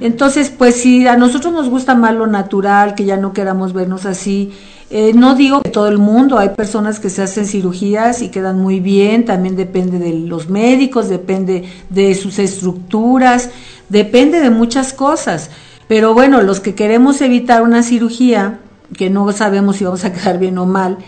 Entonces, 0.00 0.50
pues 0.50 0.76
si 0.76 1.06
a 1.06 1.16
nosotros 1.16 1.52
nos 1.52 1.68
gusta 1.68 1.94
más 1.94 2.14
lo 2.14 2.26
natural, 2.26 2.94
que 2.94 3.04
ya 3.04 3.16
no 3.16 3.32
queramos 3.32 3.74
vernos 3.74 4.06
así, 4.06 4.52
eh, 4.88 5.12
no 5.14 5.34
digo 5.34 5.60
que 5.62 5.70
todo 5.70 5.88
el 5.88 5.98
mundo, 5.98 6.38
hay 6.38 6.48
personas 6.50 6.98
que 6.98 7.10
se 7.10 7.22
hacen 7.22 7.46
cirugías 7.46 8.22
y 8.22 8.30
quedan 8.30 8.58
muy 8.58 8.80
bien, 8.80 9.24
también 9.24 9.54
depende 9.56 9.98
de 9.98 10.14
los 10.14 10.48
médicos, 10.48 11.08
depende 11.08 11.64
de 11.90 12.14
sus 12.14 12.38
estructuras, 12.38 13.50
depende 13.88 14.40
de 14.40 14.50
muchas 14.50 14.92
cosas. 14.92 15.50
Pero 15.90 16.14
bueno, 16.14 16.40
los 16.42 16.60
que 16.60 16.76
queremos 16.76 17.20
evitar 17.20 17.62
una 17.62 17.82
cirugía, 17.82 18.60
que 18.96 19.10
no 19.10 19.32
sabemos 19.32 19.74
si 19.74 19.84
vamos 19.84 20.04
a 20.04 20.12
quedar 20.12 20.38
bien 20.38 20.56
o 20.58 20.64
mal, 20.64 20.98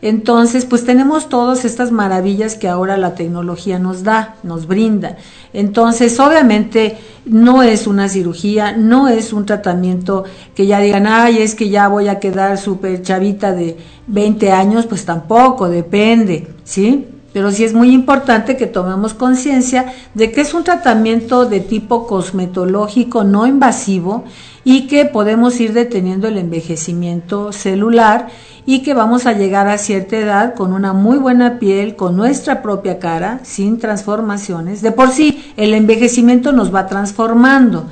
entonces, 0.00 0.64
pues 0.64 0.84
tenemos 0.84 1.28
todas 1.28 1.64
estas 1.64 1.92
maravillas 1.92 2.56
que 2.56 2.66
ahora 2.66 2.96
la 2.96 3.14
tecnología 3.14 3.78
nos 3.78 4.02
da, 4.02 4.34
nos 4.42 4.66
brinda. 4.66 5.16
Entonces, 5.52 6.18
obviamente, 6.18 6.98
no 7.24 7.62
es 7.62 7.86
una 7.86 8.08
cirugía, 8.08 8.76
no 8.76 9.06
es 9.06 9.32
un 9.32 9.46
tratamiento 9.46 10.24
que 10.56 10.66
ya 10.66 10.80
digan, 10.80 11.06
ay, 11.06 11.38
es 11.38 11.54
que 11.54 11.68
ya 11.68 11.86
voy 11.86 12.08
a 12.08 12.18
quedar 12.18 12.58
súper 12.58 13.00
chavita 13.02 13.52
de 13.52 13.76
20 14.08 14.50
años, 14.50 14.86
pues 14.86 15.04
tampoco, 15.04 15.68
depende, 15.68 16.48
¿sí? 16.64 17.11
Pero 17.32 17.50
sí 17.50 17.64
es 17.64 17.72
muy 17.72 17.92
importante 17.92 18.56
que 18.56 18.66
tomemos 18.66 19.14
conciencia 19.14 19.94
de 20.14 20.30
que 20.32 20.42
es 20.42 20.52
un 20.54 20.64
tratamiento 20.64 21.46
de 21.46 21.60
tipo 21.60 22.06
cosmetológico 22.06 23.24
no 23.24 23.46
invasivo 23.46 24.24
y 24.64 24.86
que 24.86 25.06
podemos 25.06 25.58
ir 25.60 25.72
deteniendo 25.72 26.28
el 26.28 26.38
envejecimiento 26.38 27.52
celular 27.52 28.28
y 28.66 28.82
que 28.82 28.94
vamos 28.94 29.26
a 29.26 29.32
llegar 29.32 29.66
a 29.66 29.78
cierta 29.78 30.16
edad 30.18 30.54
con 30.54 30.72
una 30.72 30.92
muy 30.92 31.18
buena 31.18 31.58
piel, 31.58 31.96
con 31.96 32.16
nuestra 32.16 32.62
propia 32.62 32.98
cara, 32.98 33.40
sin 33.42 33.78
transformaciones. 33.78 34.82
De 34.82 34.92
por 34.92 35.10
sí, 35.10 35.52
el 35.56 35.74
envejecimiento 35.74 36.52
nos 36.52 36.72
va 36.72 36.86
transformando. 36.86 37.88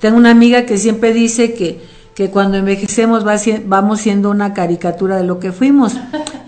Tengo 0.00 0.16
una 0.16 0.30
amiga 0.30 0.64
que 0.64 0.78
siempre 0.78 1.12
dice 1.12 1.54
que 1.54 1.98
que 2.18 2.30
cuando 2.30 2.56
envejecemos 2.56 3.22
vamos 3.66 4.00
siendo 4.00 4.30
una 4.30 4.52
caricatura 4.52 5.18
de 5.18 5.22
lo 5.22 5.38
que 5.38 5.52
fuimos. 5.52 5.96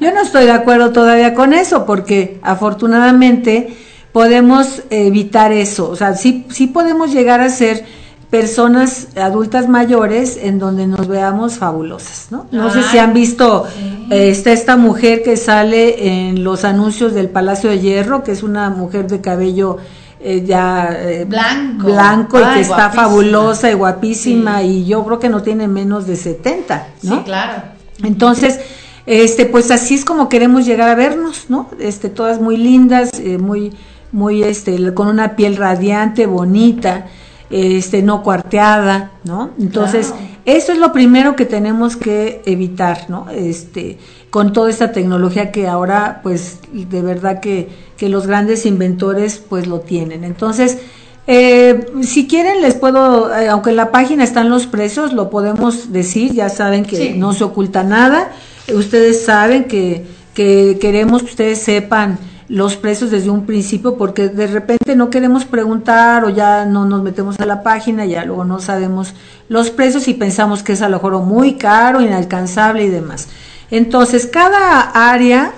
Yo 0.01 0.13
no 0.13 0.23
estoy 0.23 0.45
de 0.45 0.53
acuerdo 0.53 0.93
todavía 0.93 1.35
con 1.35 1.53
eso, 1.53 1.85
porque 1.85 2.41
afortunadamente 2.43 3.77
podemos 4.13 4.83
evitar 4.91 5.53
eso. 5.53 5.91
O 5.91 5.97
sea, 5.97 6.15
sí, 6.15 6.47
sí 6.51 6.67
podemos 6.67 7.13
llegar 7.13 7.41
a 7.41 7.49
ser 7.49 7.85
personas 8.31 9.09
adultas 9.17 9.69
mayores 9.69 10.39
en 10.41 10.59
donde 10.59 10.87
nos 10.87 11.09
veamos 11.09 11.59
fabulosas, 11.59 12.29
¿no? 12.31 12.47
No 12.53 12.71
sé 12.73 12.83
si 12.85 12.99
han 12.99 13.13
visto 13.13 13.67
está 14.11 14.53
esta 14.53 14.77
mujer 14.77 15.23
que 15.23 15.37
sale 15.37 16.29
en 16.29 16.45
los 16.45 16.65
anuncios 16.65 17.13
del 17.13 17.29
Palacio 17.29 17.71
de 17.71 17.81
Hierro, 17.81 18.23
que 18.23 18.33
es 18.33 18.43
una 18.43 18.71
mujer 18.71 19.09
de 19.09 19.21
cabello 19.21 19.79
eh, 20.21 20.45
ya 20.47 20.91
eh, 20.93 21.25
blanco, 21.25 21.87
blanco 21.87 22.41
y 22.41 22.55
que 22.55 22.61
está 22.61 22.91
fabulosa 22.91 23.71
y 23.71 23.75
guapísima 23.75 24.63
y 24.63 24.85
yo 24.85 25.05
creo 25.05 25.19
que 25.19 25.29
no 25.29 25.43
tiene 25.43 25.67
menos 25.67 26.07
de 26.07 26.15
70, 26.15 26.89
¿no? 27.03 27.17
Sí, 27.17 27.23
claro. 27.25 27.63
Entonces, 28.03 28.61
este, 29.07 29.47
pues 29.47 29.71
así 29.71 29.95
es 29.95 30.05
como 30.05 30.29
queremos 30.29 30.67
llegar 30.67 30.89
a 30.89 30.95
vernos, 30.95 31.47
¿no? 31.49 31.69
Este, 31.79 32.09
todas 32.09 32.41
muy 32.41 32.57
lindas, 32.57 33.11
eh, 33.19 33.39
muy, 33.39 33.73
muy, 34.13 34.43
este, 34.43 34.95
con 34.95 35.09
una 35.09 35.37
piel 35.37 35.57
radiante, 35.57 36.27
bonita 36.27 37.07
este, 37.51 38.03
no 38.03 38.23
cuarteada, 38.23 39.11
¿no? 39.25 39.51
Entonces, 39.59 40.15
eso 40.45 40.73
es 40.73 40.79
lo 40.79 40.93
primero 40.93 41.35
que 41.35 41.45
tenemos 41.45 41.97
que 41.97 42.43
evitar, 42.47 43.07
¿no? 43.11 43.29
Este, 43.31 43.99
con 44.31 44.53
toda 44.53 44.71
esta 44.71 44.93
tecnología 44.93 45.51
que 45.51 45.67
ahora, 45.67 46.21
pues, 46.23 46.61
de 46.73 47.03
verdad 47.03 47.41
que, 47.41 47.69
que 47.97 48.09
los 48.09 48.29
grandes 48.29 48.67
inventores, 48.67 49.43
pues, 49.49 49.67
lo 49.67 49.81
tienen. 49.81 50.23
Entonces, 50.23 50.79
eh, 51.27 51.87
si 52.03 52.29
quieren, 52.29 52.63
les 52.63 52.75
puedo, 52.75 53.35
eh, 53.37 53.49
aunque 53.49 53.71
en 53.71 53.77
la 53.77 53.91
página 53.91 54.23
están 54.23 54.49
los 54.49 54.69
precios, 54.69 55.13
lo 55.13 55.29
podemos 55.29 55.93
decir, 55.93 56.33
ya 56.33 56.49
saben 56.49 56.85
que 56.85 57.15
no 57.15 57.33
se 57.33 57.43
oculta 57.43 57.83
nada, 57.83 58.31
ustedes 58.75 59.25
saben 59.25 59.65
que, 59.65 60.07
que 60.35 60.79
queremos 60.81 61.23
que 61.23 61.31
ustedes 61.31 61.59
sepan 61.61 62.19
los 62.49 62.77
precios 62.77 63.13
desde 63.13 63.31
un 63.31 63.47
principio 63.47 63.97
porque 63.97 64.29
de 64.29 64.49
repente 64.49 64.97
no 64.97 65.09
queremos 65.09 65.45
preguntar 65.45 66.25
o 66.25 66.31
ya 66.31 66.65
no 66.67 66.85
nos 66.85 67.01
metemos 67.03 67.39
a 67.39 67.47
la 67.47 67.63
página, 67.63 68.05
ya 68.07 68.25
luego 68.25 68.45
no 68.45 68.59
sabemos 68.59 69.15
los 69.49 69.71
precios 69.71 70.09
y 70.09 70.15
pensamos 70.15 70.65
que 70.65 70.73
es 70.73 70.83
a 70.83 70.89
lo 70.89 70.97
mejor 70.97 71.21
muy 71.23 71.55
caro, 71.55 72.01
inalcanzable 72.01 72.85
y 72.85 72.89
demás. 72.89 73.29
Entonces, 73.71 74.27
cada 74.27 74.81
área 74.81 75.53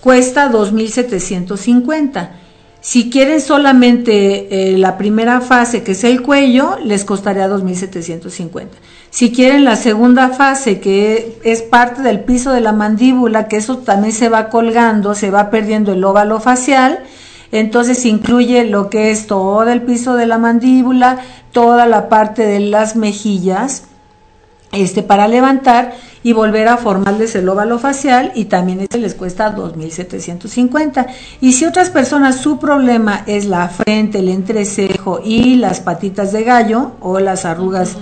cuesta 0.00 0.50
2.750. 0.52 2.28
Si 2.86 3.10
quieren 3.10 3.40
solamente 3.40 4.46
eh, 4.74 4.78
la 4.78 4.96
primera 4.96 5.40
fase, 5.40 5.82
que 5.82 5.90
es 5.90 6.04
el 6.04 6.22
cuello, 6.22 6.76
les 6.84 7.04
costaría 7.04 7.48
2.750. 7.48 8.68
Si 9.10 9.32
quieren 9.32 9.64
la 9.64 9.74
segunda 9.74 10.28
fase, 10.28 10.78
que 10.78 11.36
es 11.42 11.62
parte 11.62 12.02
del 12.02 12.20
piso 12.20 12.52
de 12.52 12.60
la 12.60 12.70
mandíbula, 12.72 13.48
que 13.48 13.56
eso 13.56 13.78
también 13.78 14.12
se 14.12 14.28
va 14.28 14.50
colgando, 14.50 15.16
se 15.16 15.32
va 15.32 15.50
perdiendo 15.50 15.94
el 15.94 16.04
óvalo 16.04 16.38
facial, 16.38 17.00
entonces 17.50 18.06
incluye 18.06 18.64
lo 18.64 18.88
que 18.88 19.10
es 19.10 19.26
todo 19.26 19.68
el 19.68 19.82
piso 19.82 20.14
de 20.14 20.26
la 20.26 20.38
mandíbula, 20.38 21.18
toda 21.50 21.86
la 21.86 22.08
parte 22.08 22.46
de 22.46 22.60
las 22.60 22.94
mejillas, 22.94 23.82
este 24.76 25.02
para 25.02 25.28
levantar 25.28 25.94
y 26.22 26.32
volver 26.32 26.68
a 26.68 26.76
formarles 26.76 27.34
el 27.36 27.48
óvalo 27.48 27.78
facial 27.78 28.32
y 28.34 28.46
también 28.46 28.80
este 28.80 28.98
les 28.98 29.14
cuesta 29.14 29.54
2.750. 29.54 31.06
Y 31.40 31.52
si 31.52 31.64
otras 31.64 31.90
personas 31.90 32.40
su 32.40 32.58
problema 32.58 33.22
es 33.26 33.46
la 33.46 33.68
frente, 33.68 34.18
el 34.18 34.28
entrecejo 34.28 35.20
y 35.24 35.54
las 35.56 35.80
patitas 35.80 36.32
de 36.32 36.44
gallo 36.44 36.92
o 37.00 37.20
las 37.20 37.44
arrugas 37.44 37.96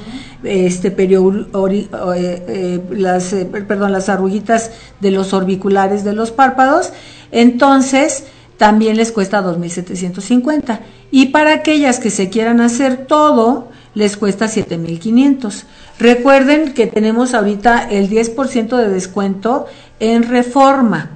este 0.45 0.89
eh, 0.89 1.89
eh, 2.09 2.81
las 2.91 3.33
eh, 3.33 3.47
perdón 3.47 3.93
las 3.93 4.09
arruguitas 4.09 4.71
de 5.01 5.11
los 5.11 5.33
orbiculares 5.33 6.05
de 6.05 6.13
los 6.13 6.31
párpados 6.31 6.93
entonces 7.31 8.25
también 8.59 8.97
les 8.97 9.11
cuesta 9.11 9.43
2.750 9.43 10.81
y 11.11 11.27
para 11.27 11.55
aquellas 11.55 11.99
que 11.99 12.11
se 12.11 12.29
quieran 12.29 12.61
hacer 12.61 13.07
todo 13.07 13.69
les 13.95 14.17
cuesta 14.17 14.47
7.500 14.47 15.65
recuerden 15.99 16.75
que 16.75 16.87
tenemos 16.87 17.35
ahorita 17.35 17.89
el 17.91 18.11
10% 18.11 18.77
de 18.77 18.89
descuento 18.89 19.67
en 20.01 20.25
reforma 20.25 21.11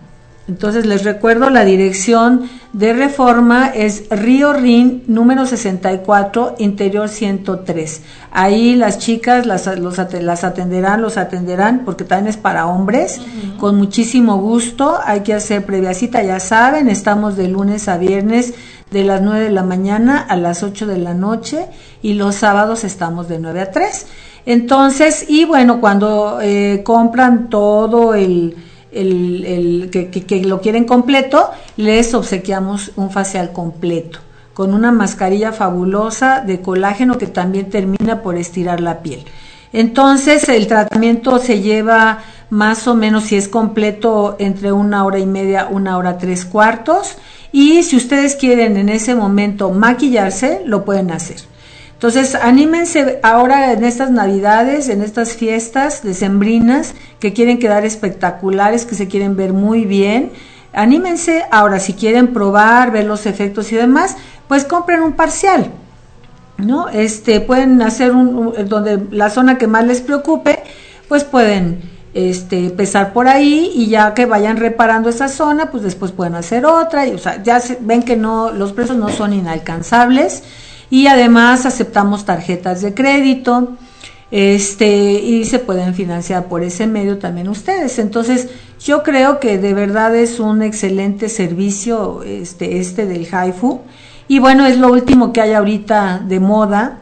entonces 0.48 0.86
les 0.86 1.04
recuerdo 1.04 1.50
la 1.50 1.66
dirección 1.66 2.48
de 2.72 2.94
reforma 2.94 3.68
es 3.68 4.04
Río 4.08 4.54
Rin 4.54 5.04
número 5.06 5.44
64 5.44 6.54
interior 6.58 7.10
103. 7.10 8.02
Ahí 8.32 8.74
las 8.74 8.98
chicas 8.98 9.44
las, 9.44 9.66
los, 9.78 9.98
las 9.98 10.44
atenderán, 10.44 11.02
los 11.02 11.18
atenderán 11.18 11.82
porque 11.84 12.04
también 12.04 12.28
es 12.28 12.38
para 12.38 12.66
hombres 12.66 13.20
con 13.60 13.76
muchísimo 13.76 14.38
gusto. 14.38 14.98
Hay 15.04 15.20
que 15.20 15.34
hacer 15.34 15.66
previa 15.66 15.92
cita, 15.92 16.22
ya 16.22 16.40
saben, 16.40 16.88
estamos 16.88 17.36
de 17.36 17.48
lunes 17.48 17.86
a 17.86 17.98
viernes 17.98 18.54
de 18.90 19.04
las 19.04 19.20
9 19.20 19.44
de 19.44 19.50
la 19.50 19.64
mañana 19.64 20.18
a 20.18 20.36
las 20.36 20.62
8 20.62 20.86
de 20.86 20.96
la 20.96 21.12
noche 21.12 21.66
y 22.00 22.14
los 22.14 22.36
sábados 22.36 22.84
estamos 22.84 23.28
de 23.28 23.38
9 23.38 23.60
a 23.60 23.70
3. 23.70 24.06
Entonces, 24.48 25.26
y 25.28 25.44
bueno, 25.44 25.80
cuando 25.80 26.40
eh, 26.40 26.82
compran 26.84 27.50
todo 27.50 28.14
el 28.14 28.56
el, 28.90 29.90
que, 29.90 30.44
lo 30.44 30.60
quieren 30.60 30.84
completo, 30.84 31.50
les 31.76 32.14
obsequiamos 32.14 32.92
un 32.96 33.10
facial 33.10 33.52
completo 33.52 34.20
con 34.54 34.74
una 34.74 34.90
mascarilla 34.90 35.52
fabulosa 35.52 36.40
de 36.40 36.60
colágeno 36.60 37.16
que 37.16 37.28
también 37.28 37.70
termina 37.70 38.22
por 38.22 38.36
estirar 38.36 38.80
la 38.80 39.02
piel. 39.02 39.24
Entonces 39.72 40.48
el 40.48 40.66
tratamiento 40.66 41.38
se 41.38 41.60
lleva 41.60 42.20
más 42.50 42.88
o 42.88 42.94
menos, 42.96 43.24
si 43.24 43.36
es 43.36 43.46
completo, 43.46 44.34
entre 44.40 44.72
una 44.72 45.04
hora 45.04 45.20
y 45.20 45.26
media, 45.26 45.68
una 45.70 45.96
hora 45.96 46.18
tres 46.18 46.44
cuartos. 46.44 47.18
Y 47.52 47.84
si 47.84 47.96
ustedes 47.96 48.34
quieren 48.34 48.76
en 48.76 48.88
ese 48.88 49.14
momento 49.14 49.70
maquillarse, 49.70 50.62
lo 50.64 50.84
pueden 50.84 51.12
hacer. 51.12 51.36
Entonces, 51.98 52.36
anímense 52.36 53.18
ahora 53.24 53.72
en 53.72 53.82
estas 53.82 54.12
navidades, 54.12 54.88
en 54.88 55.02
estas 55.02 55.32
fiestas 55.32 56.04
decembrinas, 56.04 56.94
que 57.18 57.32
quieren 57.32 57.58
quedar 57.58 57.84
espectaculares, 57.84 58.86
que 58.86 58.94
se 58.94 59.08
quieren 59.08 59.34
ver 59.34 59.52
muy 59.52 59.84
bien. 59.84 60.30
Anímense 60.72 61.44
ahora, 61.50 61.80
si 61.80 61.94
quieren 61.94 62.28
probar, 62.28 62.92
ver 62.92 63.04
los 63.04 63.26
efectos 63.26 63.72
y 63.72 63.74
demás, 63.74 64.16
pues 64.46 64.64
compren 64.64 65.02
un 65.02 65.14
parcial. 65.14 65.72
¿No? 66.56 66.88
Este, 66.88 67.40
pueden 67.40 67.82
hacer 67.82 68.12
un, 68.12 68.54
donde 68.68 69.00
la 69.10 69.28
zona 69.28 69.58
que 69.58 69.66
más 69.66 69.84
les 69.84 70.00
preocupe, 70.00 70.60
pues 71.08 71.24
pueden 71.24 71.82
este, 72.14 72.66
empezar 72.66 73.12
por 73.12 73.26
ahí 73.26 73.72
y 73.74 73.88
ya 73.88 74.14
que 74.14 74.24
vayan 74.24 74.56
reparando 74.56 75.08
esa 75.08 75.26
zona, 75.26 75.72
pues 75.72 75.82
después 75.82 76.12
pueden 76.12 76.36
hacer 76.36 76.64
otra 76.64 77.08
y 77.08 77.12
o 77.12 77.18
sea, 77.18 77.42
ya 77.42 77.60
ven 77.80 78.04
que 78.04 78.16
no 78.16 78.52
los 78.52 78.72
precios 78.72 78.96
no 78.96 79.08
son 79.08 79.32
inalcanzables 79.32 80.44
y 80.90 81.06
además 81.06 81.66
aceptamos 81.66 82.24
tarjetas 82.24 82.82
de 82.82 82.94
crédito 82.94 83.76
este 84.30 85.12
y 85.12 85.44
se 85.46 85.58
pueden 85.58 85.94
financiar 85.94 86.46
por 86.46 86.62
ese 86.62 86.86
medio 86.86 87.18
también 87.18 87.48
ustedes. 87.48 87.98
Entonces 87.98 88.50
yo 88.80 89.02
creo 89.02 89.40
que 89.40 89.58
de 89.58 89.74
verdad 89.74 90.14
es 90.14 90.38
un 90.38 90.62
excelente 90.62 91.28
servicio 91.28 92.22
este 92.22 92.78
este 92.78 93.06
del 93.06 93.26
HIFU 93.26 93.80
y 94.28 94.38
bueno 94.38 94.66
es 94.66 94.78
lo 94.78 94.92
último 94.92 95.32
que 95.32 95.40
hay 95.40 95.54
ahorita 95.54 96.22
de 96.26 96.40
moda 96.40 96.98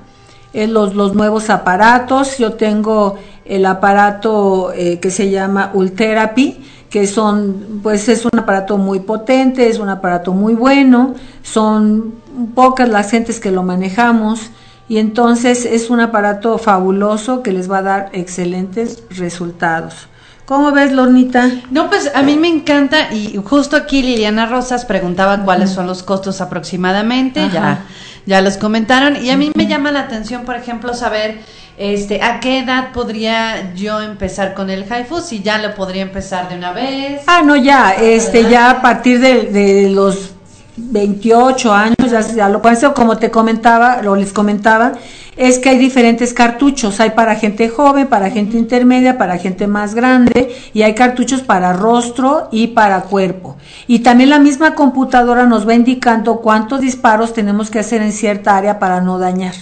es 0.52 0.70
los 0.70 0.94
los 0.94 1.14
nuevos 1.14 1.50
aparatos. 1.50 2.38
Yo 2.38 2.54
tengo 2.54 3.16
el 3.44 3.66
aparato 3.66 4.72
eh, 4.72 4.98
que 5.00 5.10
se 5.10 5.30
llama 5.30 5.70
Ultherapy 5.74 6.58
que 6.90 7.06
son, 7.06 7.80
pues 7.82 8.08
es 8.08 8.24
un 8.24 8.38
aparato 8.38 8.78
muy 8.78 9.00
potente, 9.00 9.68
es 9.68 9.78
un 9.78 9.88
aparato 9.88 10.32
muy 10.32 10.54
bueno, 10.54 11.14
son 11.42 12.14
pocas 12.54 12.88
las 12.88 13.10
gentes 13.10 13.40
que 13.40 13.50
lo 13.50 13.62
manejamos 13.62 14.50
y 14.88 14.98
entonces 14.98 15.64
es 15.64 15.90
un 15.90 16.00
aparato 16.00 16.58
fabuloso 16.58 17.42
que 17.42 17.52
les 17.52 17.70
va 17.70 17.78
a 17.78 17.82
dar 17.82 18.10
excelentes 18.12 19.02
resultados. 19.10 20.08
¿Cómo 20.44 20.70
ves, 20.70 20.92
Lornita? 20.92 21.50
No, 21.72 21.88
pues 21.88 22.12
a 22.14 22.22
mí 22.22 22.36
me 22.36 22.48
encanta 22.48 23.12
y 23.12 23.36
justo 23.44 23.76
aquí 23.76 24.02
Liliana 24.02 24.46
Rosas 24.46 24.84
preguntaba 24.84 25.42
cuáles 25.44 25.70
son 25.70 25.88
los 25.88 26.04
costos 26.04 26.40
aproximadamente, 26.40 27.48
ya 27.52 27.84
ya 28.26 28.42
los 28.42 28.56
comentaron 28.56 29.24
y 29.24 29.30
a 29.30 29.36
mí 29.36 29.52
me 29.54 29.66
llama 29.66 29.92
la 29.92 30.00
atención, 30.00 30.44
por 30.44 30.56
ejemplo, 30.56 30.92
saber 30.92 31.38
este, 31.78 32.22
¿A 32.22 32.40
qué 32.40 32.60
edad 32.60 32.92
podría 32.92 33.74
yo 33.74 34.00
empezar 34.00 34.54
con 34.54 34.70
el 34.70 34.84
HIFU? 34.84 35.20
Si 35.20 35.42
ya 35.42 35.58
lo 35.58 35.74
podría 35.74 36.00
empezar 36.00 36.48
de 36.48 36.56
una 36.56 36.72
vez. 36.72 37.20
Ah, 37.26 37.42
no, 37.44 37.54
ya, 37.54 37.90
este, 37.90 38.48
ya 38.48 38.70
a 38.70 38.80
partir 38.80 39.20
de, 39.20 39.90
los 39.90 40.32
28 40.76 41.72
años, 41.72 42.10
ya, 42.10 42.20
ya 42.20 42.48
lo 42.48 42.60
pueden 42.60 42.76
hacer, 42.76 42.92
como 42.92 43.16
te 43.16 43.30
comentaba, 43.30 44.00
o 44.06 44.16
les 44.16 44.32
comentaba, 44.32 44.92
es 45.36 45.58
que 45.58 45.68
hay 45.68 45.78
diferentes 45.78 46.32
cartuchos, 46.32 46.98
hay 47.00 47.10
para 47.10 47.34
gente 47.34 47.68
joven, 47.68 48.06
para 48.06 48.30
gente 48.30 48.56
intermedia, 48.56 49.18
para 49.18 49.38
gente 49.38 49.66
más 49.66 49.94
grande, 49.94 50.54
y 50.72 50.82
hay 50.82 50.94
cartuchos 50.94 51.42
para 51.42 51.72
rostro 51.72 52.48
y 52.50 52.68
para 52.68 53.02
cuerpo. 53.02 53.56
Y 53.86 54.00
también 54.00 54.30
la 54.30 54.38
misma 54.38 54.74
computadora 54.74 55.46
nos 55.46 55.68
va 55.68 55.74
indicando 55.74 56.40
cuántos 56.40 56.80
disparos 56.80 57.34
tenemos 57.34 57.70
que 57.70 57.78
hacer 57.78 58.00
en 58.02 58.12
cierta 58.12 58.56
área 58.56 58.78
para 58.78 59.00
no 59.00 59.18
dañar. 59.18 59.54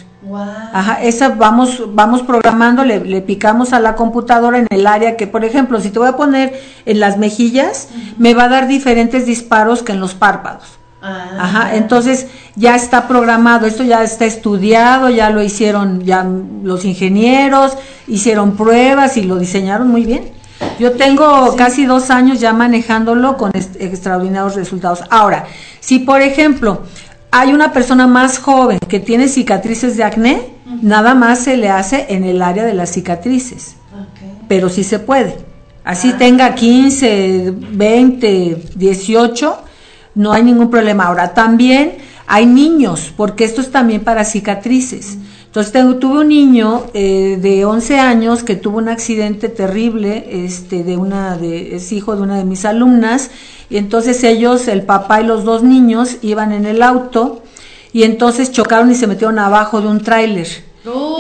Ajá, 0.73 1.03
esa 1.03 1.31
vamos, 1.31 1.83
vamos 1.95 2.23
programando, 2.23 2.83
le, 2.83 3.05
le, 3.05 3.21
picamos 3.21 3.75
a 3.75 3.81
la 3.81 3.95
computadora 3.95 4.59
en 4.59 4.67
el 4.71 4.87
área 4.87 5.17
que, 5.17 5.27
por 5.27 5.45
ejemplo, 5.45 5.81
si 5.81 5.91
te 5.91 5.99
voy 5.99 6.09
a 6.09 6.17
poner 6.17 6.59
en 6.87 6.99
las 6.99 7.19
mejillas, 7.19 7.89
me 8.17 8.33
va 8.33 8.45
a 8.45 8.49
dar 8.49 8.67
diferentes 8.67 9.27
disparos 9.27 9.83
que 9.83 9.93
en 9.93 10.01
los 10.01 10.15
párpados. 10.15 10.79
Ah. 11.07 11.37
Ajá, 11.39 11.77
entonces 11.77 12.29
ya 12.57 12.75
está 12.77 13.07
programado, 13.07 13.67
esto 13.67 13.83
ya 13.83 14.03
está 14.03 14.25
estudiado, 14.25 15.11
ya 15.11 15.29
lo 15.29 15.43
hicieron 15.43 16.03
ya 16.03 16.27
los 16.63 16.87
ingenieros, 16.87 17.77
hicieron 18.07 18.57
pruebas 18.57 19.19
y 19.19 19.25
lo 19.25 19.39
diseñaron 19.39 19.89
muy 19.89 20.07
bien. 20.07 20.31
Yo 20.79 20.93
tengo 20.93 21.57
casi 21.57 21.85
dos 21.85 22.09
años 22.09 22.41
ya 22.41 22.55
manejándolo 22.55 23.37
con 23.37 23.51
extraordinarios 23.55 24.55
resultados. 24.55 25.01
Ahora, 25.11 25.45
si 25.81 25.99
por 25.99 26.23
ejemplo 26.23 26.85
hay 27.31 27.53
una 27.53 27.75
persona 27.75 28.07
más 28.07 28.39
joven 28.39 28.79
que 28.79 28.99
tiene 28.99 29.29
cicatrices 29.29 29.99
de 29.99 30.05
acné, 30.05 30.55
nada 30.81 31.15
más 31.15 31.41
se 31.41 31.59
le 31.59 31.69
hace 31.69 32.07
en 32.09 32.25
el 32.25 32.41
área 32.41 32.65
de 32.65 32.73
las 32.73 32.91
cicatrices, 32.91 33.77
pero 34.49 34.71
sí 34.71 34.85
se 34.85 35.01
puede. 35.01 35.37
Así 35.85 36.13
ah. 36.15 36.19
tenga 36.19 36.55
15, 36.55 37.53
20, 37.73 38.63
18, 38.75 39.59
no 40.15 40.33
hay 40.33 40.43
ningún 40.43 40.71
problema. 40.71 41.05
Ahora, 41.05 41.35
también 41.35 41.97
hay 42.27 42.47
niños, 42.47 43.13
porque 43.17 43.45
esto 43.45 43.61
es 43.61 43.71
también 43.71 44.03
para 44.03 44.25
cicatrices. 44.25 45.19
Entonces 45.47 46.01
tuve 46.01 46.21
un 46.21 46.29
niño 46.29 46.87
eh, 46.95 47.39
de 47.41 47.65
11 47.65 48.01
años 48.01 48.43
que 48.43 48.57
tuvo 48.57 48.79
un 48.79 48.89
accidente 48.89 49.49
terrible, 49.49 50.27
este, 50.45 50.83
de 50.83 50.97
una 50.97 51.37
de, 51.37 51.77
es 51.77 51.93
hijo 51.93 52.17
de 52.17 52.23
una 52.23 52.37
de 52.37 52.45
mis 52.45 52.65
alumnas, 52.65 53.31
y 53.71 53.77
entonces 53.77 54.25
ellos, 54.25 54.67
el 54.67 54.83
papá 54.83 55.21
y 55.21 55.25
los 55.25 55.45
dos 55.45 55.63
niños, 55.63 56.17
iban 56.23 56.51
en 56.53 56.67
el 56.67 56.83
auto 56.83 57.43
y 57.93 58.03
entonces 58.03 58.51
chocaron 58.51 58.91
y 58.91 58.97
se 58.97 59.07
metieron 59.07 59.39
abajo 59.39 59.81
de 59.81 59.87
un 59.87 60.01
tráiler. 60.01 60.49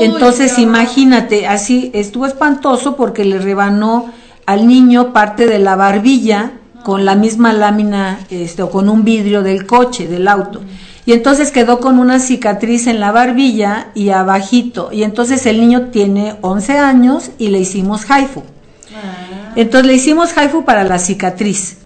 Entonces 0.00 0.58
imagínate, 0.58 1.46
así 1.46 1.90
estuvo 1.94 2.26
espantoso 2.26 2.96
porque 2.96 3.24
le 3.24 3.38
rebanó 3.38 4.12
al 4.44 4.66
niño 4.66 5.12
parte 5.12 5.46
de 5.46 5.58
la 5.58 5.76
barbilla 5.76 6.52
con 6.84 7.04
la 7.04 7.16
misma 7.16 7.52
lámina 7.52 8.20
este, 8.30 8.62
o 8.62 8.70
con 8.70 8.88
un 8.88 9.02
vidrio 9.02 9.42
del 9.42 9.66
coche, 9.66 10.06
del 10.06 10.28
auto. 10.28 10.60
Y 11.06 11.12
entonces 11.12 11.50
quedó 11.50 11.80
con 11.80 11.98
una 11.98 12.20
cicatriz 12.20 12.86
en 12.86 13.00
la 13.00 13.10
barbilla 13.10 13.88
y 13.94 14.10
abajito. 14.10 14.90
Y 14.92 15.02
entonces 15.02 15.44
el 15.46 15.60
niño 15.60 15.88
tiene 15.90 16.36
11 16.40 16.78
años 16.78 17.30
y 17.38 17.48
le 17.48 17.58
hicimos 17.58 18.08
haifu. 18.08 18.42
Ah. 18.94 19.52
Entonces 19.56 19.86
le 19.86 19.94
hicimos 19.94 20.36
haifu 20.36 20.64
para 20.64 20.84
la 20.84 20.98
cicatriz. 20.98 21.78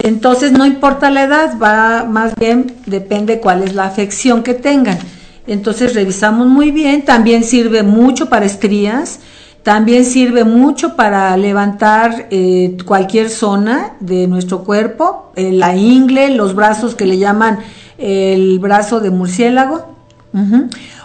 Entonces 0.00 0.52
no 0.52 0.64
importa 0.64 1.10
la 1.10 1.24
edad, 1.24 1.58
va 1.58 2.04
más 2.04 2.34
bien 2.36 2.76
depende 2.86 3.40
cuál 3.40 3.62
es 3.62 3.74
la 3.74 3.84
afección 3.84 4.42
que 4.42 4.54
tengan. 4.54 4.98
Entonces 5.46 5.94
revisamos 5.94 6.46
muy 6.46 6.70
bien, 6.70 7.04
también 7.04 7.42
sirve 7.42 7.82
mucho 7.82 8.28
para 8.28 8.46
estrías, 8.46 9.20
también 9.62 10.04
sirve 10.04 10.44
mucho 10.44 10.96
para 10.96 11.36
levantar 11.36 12.28
eh, 12.30 12.76
cualquier 12.86 13.28
zona 13.28 13.92
de 14.00 14.26
nuestro 14.26 14.64
cuerpo, 14.64 15.32
eh, 15.36 15.52
la 15.52 15.76
ingle, 15.76 16.30
los 16.30 16.54
brazos 16.54 16.94
que 16.94 17.04
le 17.04 17.18
llaman 17.18 17.58
el 17.98 18.58
brazo 18.60 19.00
de 19.00 19.10
murciélago. 19.10 19.98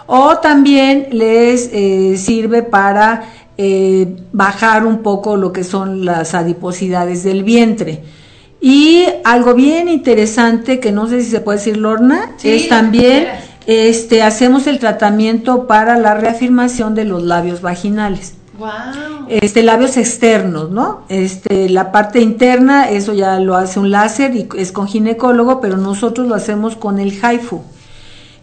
O 0.06 0.36
también 0.38 1.08
les 1.12 1.68
eh, 1.72 2.16
sirve 2.16 2.62
para 2.62 3.24
bajar 4.32 4.86
un 4.86 4.98
poco 4.98 5.36
lo 5.36 5.52
que 5.52 5.64
son 5.64 6.04
las 6.04 6.34
adiposidades 6.34 7.24
del 7.24 7.42
vientre. 7.42 8.02
Y 8.60 9.04
algo 9.24 9.54
bien 9.54 9.88
interesante, 9.88 10.80
que 10.80 10.92
no 10.92 11.08
sé 11.08 11.20
si 11.22 11.30
se 11.30 11.40
puede 11.40 11.58
decir, 11.58 11.76
Lorna, 11.76 12.32
es 12.42 12.68
también 12.68 13.26
este, 13.66 14.22
hacemos 14.22 14.66
el 14.66 14.78
tratamiento 14.78 15.66
para 15.66 15.98
la 15.98 16.14
reafirmación 16.14 16.94
de 16.94 17.04
los 17.04 17.22
labios 17.22 17.60
vaginales. 17.60 18.34
Wow. 18.58 19.26
Este, 19.28 19.62
labios 19.62 19.96
externos, 19.96 20.70
¿no? 20.70 21.04
Este, 21.08 21.68
la 21.68 21.90
parte 21.90 22.20
interna, 22.20 22.88
eso 22.88 23.12
ya 23.12 23.40
lo 23.40 23.56
hace 23.56 23.80
un 23.80 23.90
láser 23.90 24.34
y 24.36 24.48
es 24.56 24.70
con 24.70 24.86
ginecólogo, 24.86 25.60
pero 25.60 25.76
nosotros 25.76 26.28
lo 26.28 26.34
hacemos 26.34 26.76
con 26.76 26.98
el 26.98 27.12
HIFU. 27.12 27.62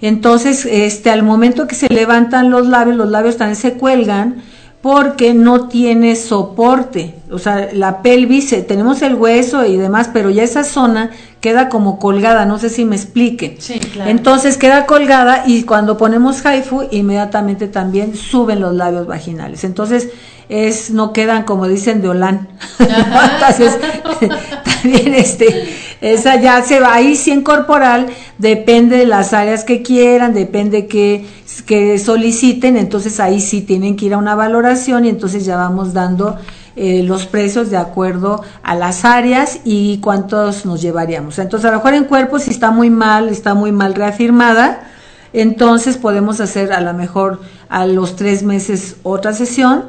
Entonces, 0.01 0.65
este, 0.65 1.11
al 1.11 1.23
momento 1.23 1.67
que 1.67 1.75
se 1.75 1.87
levantan 1.87 2.49
los 2.49 2.67
labios, 2.67 2.97
los 2.97 3.09
labios 3.09 3.37
también 3.37 3.55
se 3.55 3.73
cuelgan 3.73 4.43
porque 4.81 5.33
no 5.33 5.67
tiene 5.67 6.15
soporte. 6.15 7.15
O 7.31 7.39
sea, 7.39 7.69
la 7.73 8.01
pelvis, 8.01 8.51
eh, 8.53 8.61
tenemos 8.61 9.01
el 9.01 9.15
hueso 9.15 9.65
y 9.65 9.77
demás, 9.77 10.09
pero 10.11 10.29
ya 10.29 10.43
esa 10.43 10.63
zona 10.63 11.11
queda 11.39 11.69
como 11.69 11.99
colgada, 11.99 12.45
no 12.45 12.57
sé 12.57 12.69
si 12.69 12.85
me 12.85 12.95
explique. 12.95 13.57
Sí, 13.59 13.79
claro. 13.79 14.09
Entonces 14.09 14.57
queda 14.57 14.85
colgada 14.85 15.43
y 15.45 15.63
cuando 15.63 15.97
ponemos 15.97 16.45
haifu, 16.45 16.83
inmediatamente 16.91 17.67
también 17.67 18.15
suben 18.15 18.59
los 18.59 18.73
labios 18.73 19.07
vaginales. 19.07 19.63
Entonces, 19.63 20.09
es 20.51 20.91
no 20.91 21.13
quedan 21.13 21.43
como 21.43 21.67
dicen 21.67 22.01
de 22.01 22.09
Olán. 22.09 22.49
Entonces, 22.79 23.79
también 24.81 25.13
este 25.13 25.67
esa 26.01 26.41
ya 26.41 26.61
se 26.63 26.79
va 26.79 26.95
ahí 26.95 27.15
sí 27.15 27.31
en 27.31 27.43
corporal, 27.43 28.07
depende 28.39 28.97
de 28.97 29.05
las 29.05 29.33
áreas 29.33 29.63
que 29.63 29.83
quieran, 29.83 30.33
depende 30.33 30.87
que 30.87 31.25
que 31.65 31.99
soliciten, 31.99 32.75
entonces 32.75 33.19
ahí 33.19 33.39
sí 33.39 33.61
tienen 33.61 33.95
que 33.95 34.05
ir 34.05 34.13
a 34.13 34.17
una 34.17 34.35
valoración 34.35 35.05
y 35.05 35.09
entonces 35.09 35.45
ya 35.45 35.57
vamos 35.57 35.93
dando 35.93 36.37
eh, 36.75 37.03
los 37.03 37.25
precios 37.25 37.69
de 37.69 37.77
acuerdo 37.77 38.43
a 38.63 38.75
las 38.75 39.05
áreas 39.05 39.59
y 39.65 39.99
cuántos 39.99 40.65
nos 40.65 40.81
llevaríamos. 40.81 41.37
Entonces, 41.37 41.67
a 41.67 41.71
lo 41.71 41.77
mejor 41.77 41.93
en 41.93 42.05
cuerpo, 42.05 42.39
si 42.39 42.49
está 42.49 42.71
muy 42.71 42.89
mal, 42.89 43.29
está 43.29 43.53
muy 43.53 43.71
mal 43.71 43.93
reafirmada, 43.93 44.89
entonces 45.33 45.97
podemos 45.97 46.39
hacer 46.39 46.73
a 46.73 46.81
lo 46.81 46.93
mejor 46.93 47.41
a 47.69 47.85
los 47.85 48.15
tres 48.15 48.43
meses 48.43 48.95
otra 49.03 49.33
sesión 49.33 49.85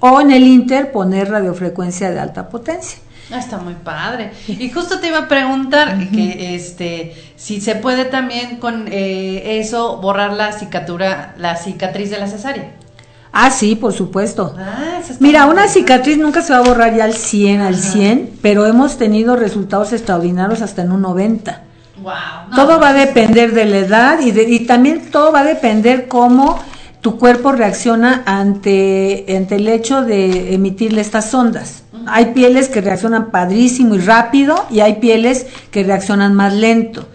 o 0.00 0.20
en 0.20 0.30
el 0.30 0.42
Inter 0.44 0.90
poner 0.90 1.30
radiofrecuencia 1.30 2.10
de 2.10 2.18
alta 2.18 2.48
potencia. 2.48 2.98
Ah, 3.30 3.38
está 3.38 3.58
muy 3.58 3.74
padre. 3.74 4.32
Y 4.48 4.70
justo 4.70 5.00
te 5.00 5.08
iba 5.08 5.18
a 5.18 5.28
preguntar 5.28 6.08
que 6.10 6.54
este 6.54 7.14
si 7.36 7.60
se 7.60 7.76
puede 7.76 8.04
también 8.04 8.56
con 8.56 8.86
eh, 8.88 9.60
eso 9.60 9.98
borrar 9.98 10.32
la 10.32 10.52
cicatura, 10.52 11.34
la 11.38 11.56
cicatriz 11.56 12.10
de 12.10 12.18
la 12.18 12.26
cesárea. 12.26 12.72
Ah, 13.32 13.50
sí, 13.50 13.76
por 13.76 13.94
supuesto. 13.94 14.54
Ah, 14.58 15.00
Mira, 15.18 15.46
una 15.46 15.66
cicatriz 15.66 16.18
nunca 16.18 16.42
se 16.42 16.52
va 16.52 16.58
a 16.58 16.62
borrar 16.62 16.94
ya 16.94 17.04
al 17.04 17.14
100, 17.14 17.60
al 17.62 17.76
100, 17.76 18.38
pero 18.42 18.66
hemos 18.66 18.98
tenido 18.98 19.36
resultados 19.36 19.92
extraordinarios 19.94 20.60
hasta 20.60 20.82
en 20.82 20.92
un 20.92 21.02
90. 21.02 21.62
Wow. 22.02 22.12
todo 22.56 22.80
va 22.80 22.88
a 22.88 22.92
depender 22.94 23.52
de 23.52 23.64
la 23.64 23.76
edad 23.76 24.18
y, 24.18 24.30
y 24.30 24.66
también 24.66 25.08
todo 25.12 25.30
va 25.30 25.40
a 25.40 25.44
depender 25.44 26.08
cómo 26.08 26.58
tu 27.02 27.18
cuerpo 27.18 27.50
reacciona 27.50 28.22
ante, 28.26 29.26
ante 29.36 29.56
el 29.56 29.68
hecho 29.68 30.02
de 30.02 30.54
emitirle 30.54 31.00
estas 31.00 31.34
ondas. 31.34 31.82
Hay 32.06 32.26
pieles 32.26 32.68
que 32.68 32.80
reaccionan 32.80 33.30
padrísimo 33.30 33.96
y 33.96 33.98
rápido 33.98 34.54
y 34.70 34.80
hay 34.80 34.94
pieles 34.94 35.46
que 35.72 35.82
reaccionan 35.82 36.34
más 36.34 36.54
lento. 36.54 37.06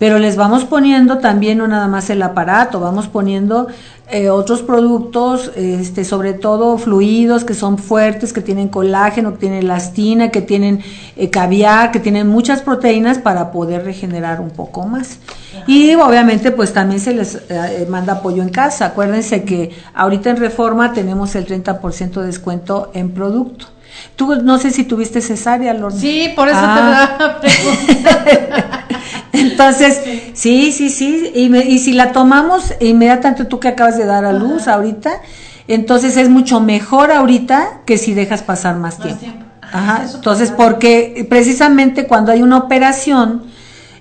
Pero 0.00 0.18
les 0.18 0.36
vamos 0.36 0.64
poniendo 0.64 1.18
también 1.18 1.58
no 1.58 1.68
nada 1.68 1.86
más 1.86 2.10
el 2.10 2.22
aparato, 2.22 2.80
vamos 2.80 3.06
poniendo 3.06 3.68
eh, 4.08 4.30
otros 4.30 4.62
productos, 4.62 5.50
este, 5.56 6.04
sobre 6.04 6.32
todo 6.32 6.78
fluidos 6.78 7.42
que 7.42 7.54
son 7.54 7.76
fuertes, 7.76 8.32
que 8.32 8.40
tienen 8.40 8.68
colágeno, 8.68 9.32
que 9.32 9.38
tienen 9.38 9.58
elastina, 9.64 10.30
que 10.30 10.42
tienen 10.42 10.80
eh, 11.16 11.28
caviar, 11.28 11.90
que 11.90 11.98
tienen 11.98 12.28
muchas 12.28 12.62
proteínas 12.62 13.18
para 13.18 13.50
poder 13.50 13.84
regenerar 13.84 14.40
un 14.40 14.50
poco 14.50 14.86
más. 14.86 15.18
Y 15.66 15.92
obviamente 15.96 16.52
pues 16.52 16.72
también 16.72 17.00
se 17.00 17.14
les 17.14 17.34
eh, 17.48 17.84
manda 17.90 18.12
apoyo 18.14 18.44
en 18.44 18.50
casa. 18.50 18.86
Acuérdense 18.86 19.42
que 19.42 19.72
ahorita 19.92 20.30
en 20.30 20.36
Reforma 20.36 20.92
tenemos 20.92 21.34
el 21.34 21.44
30% 21.44 22.20
de 22.20 22.26
descuento 22.26 22.92
en 22.94 23.10
producto. 23.10 23.66
Tú 24.14 24.36
no 24.36 24.58
sé 24.58 24.70
si 24.70 24.84
tuviste 24.84 25.20
cesárea, 25.20 25.74
Lorna. 25.74 25.98
Sí, 25.98 26.32
por 26.36 26.48
eso 26.48 26.60
te 26.60 26.66
ah. 26.68 27.40
Entonces, 29.36 30.00
sí, 30.34 30.72
sí, 30.72 30.90
sí. 30.90 31.30
Y, 31.34 31.54
y, 31.56 31.78
si 31.78 31.92
la 31.92 32.12
tomamos 32.12 32.74
inmediatamente 32.80 33.44
tú 33.44 33.60
que 33.60 33.68
acabas 33.68 33.96
de 33.98 34.04
dar 34.04 34.24
a 34.24 34.32
luz 34.32 34.68
ahorita, 34.68 35.20
entonces 35.68 36.16
es 36.16 36.28
mucho 36.28 36.60
mejor 36.60 37.10
ahorita 37.10 37.80
que 37.84 37.98
si 37.98 38.14
dejas 38.14 38.42
pasar 38.42 38.76
más, 38.76 38.98
tiempo. 38.98 39.26
Ajá. 39.72 40.04
Entonces, 40.14 40.50
porque 40.50 41.26
precisamente 41.28 42.06
cuando 42.06 42.32
hay 42.32 42.42
una 42.42 42.58
operación, 42.58 43.44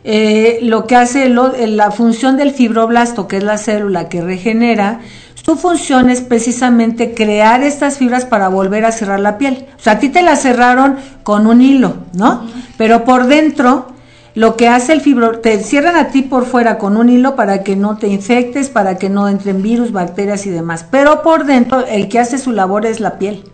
eh, 0.04 0.60
lo 0.62 0.86
que 0.86 0.96
hace 0.96 1.30
la 1.30 1.92
función 1.92 2.38
del 2.38 2.52
fibroblasto, 2.52 3.28
que 3.28 3.38
es 3.38 3.44
la 3.44 3.58
célula 3.58 4.08
que 4.08 4.22
regenera, 4.22 5.00
su 5.34 5.58
función 5.58 6.10
es 6.10 6.22
precisamente 6.22 7.14
crear 7.14 7.62
estas 7.62 7.98
fibras 7.98 8.26
para 8.26 8.48
volver 8.48 8.86
a 8.86 8.92
cerrar 8.92 9.20
la 9.20 9.38
piel. 9.38 9.68
O 9.78 9.80
sea, 9.80 9.94
a 9.94 10.00
ti 10.00 10.10
te 10.10 10.22
la 10.24 10.36
cerraron 10.36 10.98
con 11.24 11.46
un 11.46 11.62
hilo, 11.62 11.98
¿no? 12.14 12.48
Pero 12.78 13.04
por 13.04 13.28
dentro, 13.28 13.95
lo 14.36 14.58
que 14.58 14.68
hace 14.68 14.94
el 14.94 15.02
fibro, 15.02 15.40
te 15.40 15.64
cierran 15.64 15.96
a 15.96 16.10
ti 16.10 16.22
por 16.22 16.46
fuera 16.46 16.78
con 16.78 16.98
un 16.98 17.10
hilo 17.10 17.36
para 17.36 17.64
que 17.64 17.76
no 17.76 17.98
te 17.98 18.08
infectes, 18.08 18.70
para 18.70 18.98
que 18.98 19.10
no 19.10 19.30
entren 19.30 19.62
virus, 19.62 19.94
bacterias 19.94 20.46
y 20.46 20.50
demás. 20.50 20.86
Pero 20.92 21.24
por 21.24 21.46
dentro, 21.46 21.86
el 21.88 22.10
que 22.10 22.20
hace 22.20 22.38
su 22.38 22.52
labor 22.52 22.86
es 22.86 23.00
la 23.00 23.18
piel. 23.18 23.46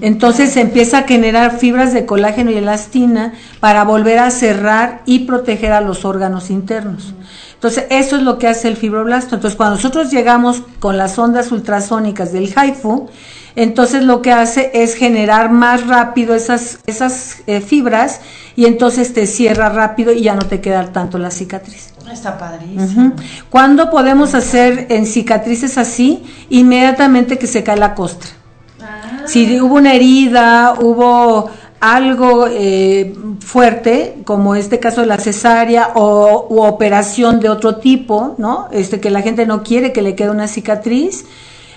Entonces 0.00 0.50
se 0.50 0.60
empieza 0.60 0.98
a 0.98 1.02
generar 1.04 1.58
fibras 1.58 1.92
de 1.92 2.04
colágeno 2.04 2.50
y 2.50 2.56
elastina 2.56 3.34
para 3.60 3.84
volver 3.84 4.18
a 4.18 4.30
cerrar 4.30 5.02
y 5.06 5.20
proteger 5.20 5.72
a 5.72 5.80
los 5.80 6.04
órganos 6.04 6.50
internos. 6.50 7.14
Entonces, 7.54 7.86
eso 7.88 8.16
es 8.16 8.22
lo 8.22 8.38
que 8.38 8.46
hace 8.46 8.68
el 8.68 8.76
fibroblasto. 8.76 9.36
Entonces, 9.36 9.56
cuando 9.56 9.76
nosotros 9.76 10.10
llegamos 10.10 10.62
con 10.80 10.98
las 10.98 11.18
ondas 11.18 11.50
ultrasónicas 11.50 12.30
del 12.30 12.52
HIFU, 12.52 13.08
entonces 13.56 14.02
lo 14.02 14.22
que 14.22 14.32
hace 14.32 14.70
es 14.74 14.94
generar 14.94 15.50
más 15.50 15.86
rápido 15.86 16.34
esas, 16.34 16.78
esas 16.86 17.38
eh, 17.46 17.60
fibras 17.60 18.20
y 18.56 18.66
entonces 18.66 19.12
te 19.12 19.26
cierra 19.26 19.68
rápido 19.68 20.12
y 20.12 20.22
ya 20.22 20.34
no 20.34 20.46
te 20.46 20.60
queda 20.60 20.92
tanto 20.92 21.18
la 21.18 21.30
cicatriz. 21.30 21.92
Está 22.10 22.36
padrísimo. 22.36 23.14
¿Cuándo 23.50 23.90
podemos 23.90 24.34
hacer 24.34 24.86
en 24.90 25.06
cicatrices 25.06 25.78
así? 25.78 26.22
Inmediatamente 26.50 27.38
que 27.38 27.46
se 27.46 27.64
cae 27.64 27.76
la 27.76 27.94
costra. 27.94 28.30
Ah. 28.80 29.22
Si 29.26 29.60
hubo 29.60 29.76
una 29.76 29.94
herida, 29.94 30.74
hubo 30.80 31.50
algo 31.80 32.46
eh, 32.48 33.14
fuerte, 33.40 34.16
como 34.24 34.54
este 34.54 34.80
caso 34.80 35.02
de 35.02 35.06
la 35.06 35.18
cesárea 35.18 35.90
o 35.94 36.46
u 36.48 36.62
operación 36.62 37.40
de 37.40 37.48
otro 37.48 37.76
tipo, 37.76 38.34
¿no? 38.38 38.68
Este 38.70 39.00
que 39.00 39.10
la 39.10 39.22
gente 39.22 39.46
no 39.46 39.62
quiere 39.62 39.92
que 39.92 40.02
le 40.02 40.14
quede 40.14 40.30
una 40.30 40.48
cicatriz. 40.48 41.24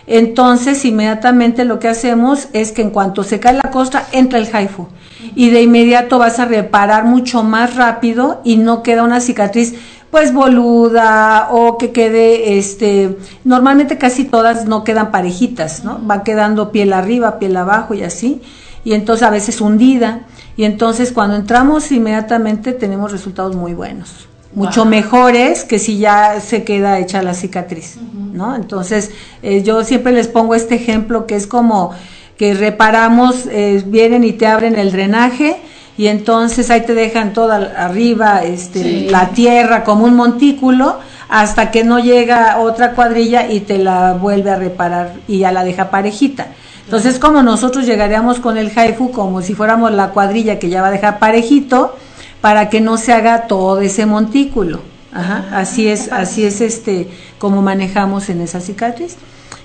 Entonces, 0.07 0.85
inmediatamente 0.85 1.65
lo 1.65 1.79
que 1.79 1.89
hacemos 1.89 2.47
es 2.53 2.71
que 2.71 2.81
en 2.81 2.91
cuanto 2.91 3.23
se 3.23 3.41
cae 3.41 3.53
la 3.53 3.71
costra, 3.71 4.07
entra 4.13 4.39
el 4.39 4.47
haifu. 4.51 4.87
Y 5.35 5.49
de 5.49 5.61
inmediato 5.61 6.17
vas 6.17 6.39
a 6.39 6.45
reparar 6.45 7.03
mucho 7.03 7.43
más 7.43 7.75
rápido 7.75 8.41
y 8.45 8.55
no 8.55 8.83
queda 8.83 9.03
una 9.03 9.19
cicatriz 9.19 9.75
pues 10.09 10.33
boluda 10.33 11.49
o 11.51 11.77
que 11.77 11.91
quede 11.91 12.57
este 12.57 13.17
normalmente 13.43 13.97
casi 13.97 14.23
todas 14.23 14.65
no 14.65 14.85
quedan 14.85 15.11
parejitas, 15.11 15.83
¿no? 15.83 15.99
Va 16.07 16.23
quedando 16.23 16.71
piel 16.71 16.93
arriba, 16.93 17.39
piel 17.39 17.57
abajo 17.57 17.93
y 17.93 18.03
así 18.03 18.41
y 18.85 18.93
entonces 18.93 19.27
a 19.27 19.29
veces 19.29 19.59
hundida 19.59 20.21
y 20.55 20.63
entonces 20.63 21.11
cuando 21.11 21.35
entramos 21.35 21.91
inmediatamente 21.91 22.71
tenemos 22.71 23.11
resultados 23.11 23.53
muy 23.53 23.73
buenos 23.73 24.26
mucho 24.53 24.85
mejores 24.85 25.63
que 25.63 25.79
si 25.79 25.99
ya 25.99 26.39
se 26.41 26.63
queda 26.63 26.99
hecha 26.99 27.21
la 27.21 27.33
cicatriz, 27.33 27.97
¿no? 28.33 28.55
Entonces, 28.55 29.11
eh, 29.43 29.63
yo 29.63 29.83
siempre 29.83 30.13
les 30.13 30.27
pongo 30.27 30.55
este 30.55 30.75
ejemplo 30.75 31.27
que 31.27 31.35
es 31.35 31.47
como 31.47 31.93
que 32.37 32.53
reparamos, 32.53 33.45
eh, 33.47 33.83
vienen 33.85 34.23
y 34.23 34.33
te 34.33 34.47
abren 34.47 34.77
el 34.77 34.91
drenaje 34.91 35.57
y 35.97 36.07
entonces 36.07 36.69
ahí 36.69 36.81
te 36.81 36.93
dejan 36.93 37.33
toda 37.33 37.73
arriba 37.75 38.43
este, 38.43 39.09
la 39.09 39.29
tierra 39.29 39.83
como 39.83 40.05
un 40.05 40.15
montículo 40.15 40.99
hasta 41.29 41.71
que 41.71 41.83
no 41.83 41.99
llega 41.99 42.59
otra 42.59 42.93
cuadrilla 42.93 43.51
y 43.51 43.61
te 43.61 43.77
la 43.79 44.13
vuelve 44.13 44.51
a 44.51 44.55
reparar 44.55 45.13
y 45.27 45.39
ya 45.39 45.51
la 45.51 45.63
deja 45.63 45.89
parejita. 45.89 46.47
Entonces, 46.85 47.19
como 47.19 47.43
nosotros 47.43 47.85
llegaríamos 47.85 48.39
con 48.39 48.57
el 48.57 48.71
haifu 48.73 49.11
como 49.11 49.41
si 49.41 49.53
fuéramos 49.53 49.91
la 49.91 50.11
cuadrilla 50.11 50.57
que 50.57 50.69
ya 50.69 50.81
va 50.81 50.87
a 50.87 50.91
dejar 50.91 51.19
parejito 51.19 51.97
para 52.41 52.69
que 52.69 52.81
no 52.81 52.97
se 52.97 53.13
haga 53.13 53.47
todo 53.47 53.81
ese 53.81 54.05
montículo. 54.05 54.81
Ajá, 55.11 55.47
así 55.53 55.87
es, 55.87 56.11
así 56.11 56.45
es 56.45 56.61
este 56.61 57.09
como 57.39 57.61
manejamos 57.61 58.29
en 58.29 58.41
esa 58.41 58.59
cicatriz. 58.59 59.15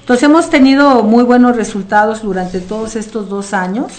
Entonces 0.00 0.24
hemos 0.24 0.50
tenido 0.50 1.02
muy 1.02 1.24
buenos 1.24 1.56
resultados 1.56 2.22
durante 2.22 2.60
todos 2.60 2.96
estos 2.96 3.28
dos 3.28 3.52
años 3.52 3.92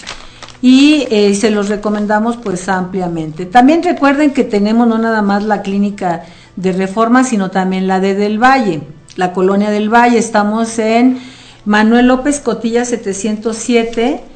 y 0.60 1.06
eh, 1.10 1.34
se 1.34 1.50
los 1.50 1.68
recomendamos 1.68 2.36
pues 2.36 2.68
ampliamente. 2.68 3.46
También 3.46 3.82
recuerden 3.82 4.32
que 4.32 4.44
tenemos 4.44 4.88
no 4.88 4.98
nada 4.98 5.22
más 5.22 5.44
la 5.44 5.62
clínica 5.62 6.24
de 6.56 6.72
reforma, 6.72 7.24
sino 7.24 7.50
también 7.50 7.86
la 7.86 8.00
de 8.00 8.14
Del 8.14 8.42
Valle, 8.42 8.82
la 9.16 9.32
colonia 9.32 9.70
del 9.70 9.92
Valle. 9.92 10.18
Estamos 10.18 10.78
en 10.78 11.20
Manuel 11.64 12.08
López 12.08 12.40
Cotilla 12.40 12.84
707 12.84 14.33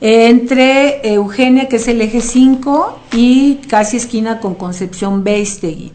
entre 0.00 1.12
Eugenia, 1.12 1.68
que 1.68 1.76
es 1.76 1.88
el 1.88 2.00
eje 2.00 2.20
5, 2.20 3.00
y 3.12 3.56
casi 3.68 3.98
esquina 3.98 4.40
con 4.40 4.54
Concepción 4.54 5.24
Beistegui. 5.24 5.92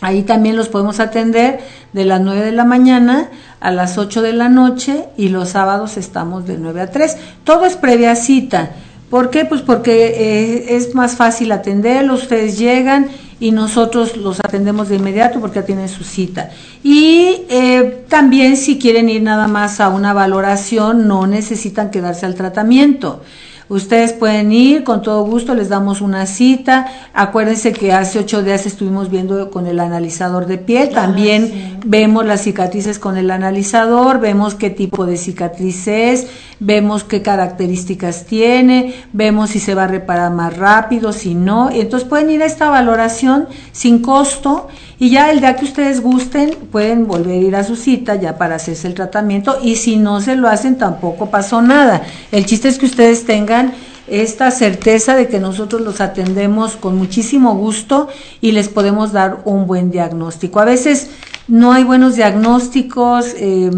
Ahí 0.00 0.22
también 0.22 0.56
los 0.56 0.68
podemos 0.68 0.98
atender 0.98 1.60
de 1.92 2.04
las 2.04 2.20
9 2.20 2.40
de 2.40 2.52
la 2.52 2.64
mañana 2.64 3.30
a 3.60 3.70
las 3.70 3.98
8 3.98 4.22
de 4.22 4.32
la 4.32 4.48
noche 4.48 5.04
y 5.16 5.28
los 5.28 5.50
sábados 5.50 5.96
estamos 5.96 6.46
de 6.46 6.56
9 6.56 6.80
a 6.80 6.90
3. 6.90 7.16
Todo 7.44 7.66
es 7.66 7.76
previa 7.76 8.16
cita. 8.16 8.70
¿Por 9.10 9.30
qué? 9.30 9.44
Pues 9.44 9.60
porque 9.60 10.06
eh, 10.06 10.76
es 10.76 10.94
más 10.94 11.16
fácil 11.16 11.52
atenderlos, 11.52 12.22
ustedes 12.22 12.58
llegan 12.58 13.08
y 13.40 13.52
nosotros 13.52 14.18
los 14.18 14.38
atendemos 14.40 14.90
de 14.90 14.96
inmediato 14.96 15.40
porque 15.40 15.60
ya 15.60 15.66
tienen 15.66 15.88
su 15.88 16.04
cita. 16.04 16.50
Y 16.84 17.46
eh, 17.48 18.04
también 18.08 18.56
si 18.56 18.78
quieren 18.78 19.08
ir 19.08 19.22
nada 19.22 19.48
más 19.48 19.80
a 19.80 19.88
una 19.88 20.12
valoración, 20.12 21.08
no 21.08 21.26
necesitan 21.26 21.90
quedarse 21.90 22.26
al 22.26 22.34
tratamiento. 22.34 23.22
Ustedes 23.70 24.12
pueden 24.12 24.50
ir, 24.50 24.82
con 24.82 25.00
todo 25.00 25.22
gusto 25.22 25.54
les 25.54 25.68
damos 25.68 26.00
una 26.00 26.26
cita. 26.26 26.88
Acuérdense 27.14 27.72
que 27.72 27.92
hace 27.92 28.18
ocho 28.18 28.42
días 28.42 28.66
estuvimos 28.66 29.10
viendo 29.10 29.48
con 29.52 29.68
el 29.68 29.78
analizador 29.78 30.46
de 30.46 30.58
piel. 30.58 30.88
Ah, 30.90 31.02
También 31.02 31.78
vemos 31.86 32.26
las 32.26 32.42
cicatrices 32.42 32.98
con 32.98 33.16
el 33.16 33.30
analizador, 33.30 34.18
vemos 34.18 34.56
qué 34.56 34.70
tipo 34.70 35.06
de 35.06 35.16
cicatriz 35.16 35.86
es, 35.86 36.26
vemos 36.58 37.04
qué 37.04 37.22
características 37.22 38.26
tiene, 38.26 38.92
vemos 39.12 39.50
si 39.50 39.60
se 39.60 39.76
va 39.76 39.84
a 39.84 39.86
reparar 39.86 40.32
más 40.32 40.56
rápido, 40.56 41.12
si 41.12 41.36
no. 41.36 41.70
Entonces 41.70 42.08
pueden 42.08 42.28
ir 42.30 42.42
a 42.42 42.46
esta 42.46 42.70
valoración 42.70 43.46
sin 43.70 44.02
costo 44.02 44.66
y 45.00 45.08
ya 45.08 45.30
el 45.30 45.40
día 45.40 45.56
que 45.56 45.64
ustedes 45.64 46.02
gusten 46.02 46.50
pueden 46.70 47.08
volver 47.08 47.32
a 47.32 47.36
ir 47.36 47.56
a 47.56 47.64
su 47.64 47.74
cita 47.74 48.16
ya 48.16 48.36
para 48.36 48.56
hacerse 48.56 48.86
el 48.86 48.94
tratamiento 48.94 49.58
y 49.62 49.76
si 49.76 49.96
no 49.96 50.20
se 50.20 50.36
lo 50.36 50.46
hacen 50.46 50.76
tampoco 50.76 51.30
pasó 51.30 51.62
nada. 51.62 52.02
El 52.30 52.44
chiste 52.44 52.68
es 52.68 52.78
que 52.78 52.84
ustedes 52.84 53.24
tengan 53.24 53.72
esta 54.08 54.50
certeza 54.50 55.16
de 55.16 55.26
que 55.26 55.40
nosotros 55.40 55.80
los 55.80 56.02
atendemos 56.02 56.76
con 56.76 56.98
muchísimo 56.98 57.54
gusto 57.54 58.08
y 58.42 58.52
les 58.52 58.68
podemos 58.68 59.12
dar 59.12 59.38
un 59.46 59.66
buen 59.66 59.90
diagnóstico. 59.90 60.60
A 60.60 60.66
veces 60.66 61.08
no 61.48 61.72
hay 61.72 61.82
buenos 61.82 62.16
diagnósticos, 62.16 63.34
eh, 63.38 63.70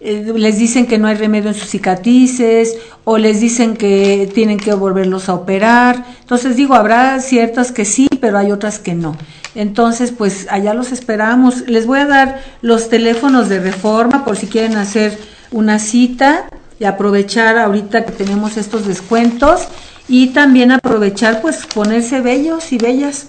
eh, 0.00 0.32
les 0.34 0.58
dicen 0.58 0.86
que 0.86 0.98
no 0.98 1.08
hay 1.08 1.16
remedio 1.16 1.50
en 1.50 1.54
sus 1.54 1.68
cicatrices 1.68 2.76
o 3.04 3.18
les 3.18 3.40
dicen 3.40 3.76
que 3.76 4.30
tienen 4.34 4.58
que 4.58 4.72
volverlos 4.72 5.28
a 5.28 5.34
operar. 5.34 6.04
Entonces 6.20 6.56
digo, 6.56 6.74
habrá 6.74 7.20
ciertas 7.20 7.70
que 7.70 7.84
sí, 7.84 8.08
pero 8.20 8.38
hay 8.38 8.50
otras 8.50 8.78
que 8.78 8.94
no. 8.94 9.16
Entonces, 9.54 10.12
pues 10.12 10.46
allá 10.50 10.74
los 10.74 10.92
esperamos. 10.92 11.68
Les 11.68 11.86
voy 11.86 11.98
a 11.98 12.06
dar 12.06 12.42
los 12.62 12.88
teléfonos 12.88 13.48
de 13.48 13.60
reforma 13.60 14.24
por 14.24 14.36
si 14.36 14.46
quieren 14.46 14.76
hacer 14.76 15.18
una 15.50 15.78
cita 15.78 16.48
y 16.78 16.84
aprovechar 16.84 17.58
ahorita 17.58 18.06
que 18.06 18.12
tenemos 18.12 18.56
estos 18.56 18.86
descuentos 18.86 19.68
y 20.08 20.28
también 20.28 20.72
aprovechar 20.72 21.42
pues 21.42 21.66
ponerse 21.66 22.20
bellos 22.20 22.72
y 22.72 22.78
bellas. 22.78 23.26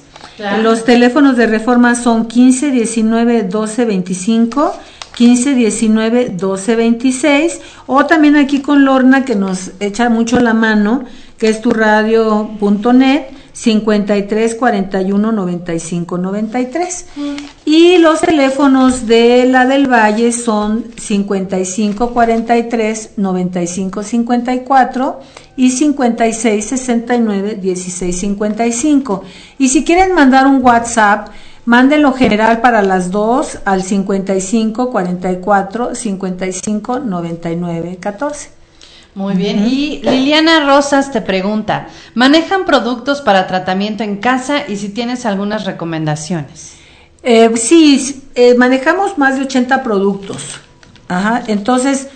Los 0.63 0.86
teléfonos 0.86 1.36
de 1.36 1.47
reforma 1.47 1.95
son 1.95 2.27
15 2.27 2.71
19 2.71 3.43
12 3.43 3.86
25 3.86 4.73
15 5.15 5.56
19 5.56 6.30
12 6.30 6.76
26 6.76 7.62
o 7.88 8.06
también 8.06 8.36
aquí 8.36 8.62
con 8.62 8.86
Lorna 8.86 9.26
que 9.26 9.36
nos 9.36 9.71
echa 9.80 10.10
mucho 10.10 10.39
la 10.39 10.54
mano 10.54 11.04
que 11.38 11.50
es 11.50 11.62
tu 11.62 11.71
radio.net 11.71 13.24
53 13.54 14.56
41 14.56 15.32
95 15.32 16.17
93. 16.17 17.06
Y 17.65 17.97
los 17.97 18.21
teléfonos 18.21 19.08
de 19.08 19.45
la 19.45 19.65
del 19.65 19.91
Valle 19.91 20.32
son 20.32 20.86
55 20.97 22.12
43 22.12 23.12
95 23.17 24.04
54 24.04 25.19
y 25.58 25.71
56 25.71 26.65
69 26.65 27.56
16 27.62 28.19
55. 28.19 29.24
Y 29.58 29.69
si 29.69 29.84
quieren 29.84 30.13
mandar 30.13 30.47
un 30.47 30.63
WhatsApp, 30.63 31.30
mándenlo 31.65 32.13
general 32.13 32.62
para 32.62 32.82
las 32.82 33.12
dos 33.12 33.60
al 33.65 33.84
55 33.84 34.89
44 34.91 35.95
55 35.95 37.00
99 37.00 37.97
14. 38.00 38.62
Muy 39.13 39.36
bien. 39.36 39.67
Y 39.67 40.02
Liliana 40.04 40.65
Rosas 40.65 41.12
te 41.12 41.21
pregunta, 41.21 41.88
¿manejan 42.15 42.65
productos 42.65 43.21
para 43.21 43.45
tratamiento 43.45 44.04
en 44.04 44.17
casa 44.17 44.67
y 44.67 44.78
si 44.78 44.89
tienes 44.89 45.26
algunas 45.26 45.65
recomendaciones? 45.65 46.76
Eh, 47.24 47.52
sí, 47.56 48.24
eh, 48.36 48.56
manejamos 48.56 49.17
más 49.17 49.36
de 49.36 49.43
80 49.43 49.84
productos. 49.84 50.62
Ajá, 51.10 51.43
entonces, 51.47 52.08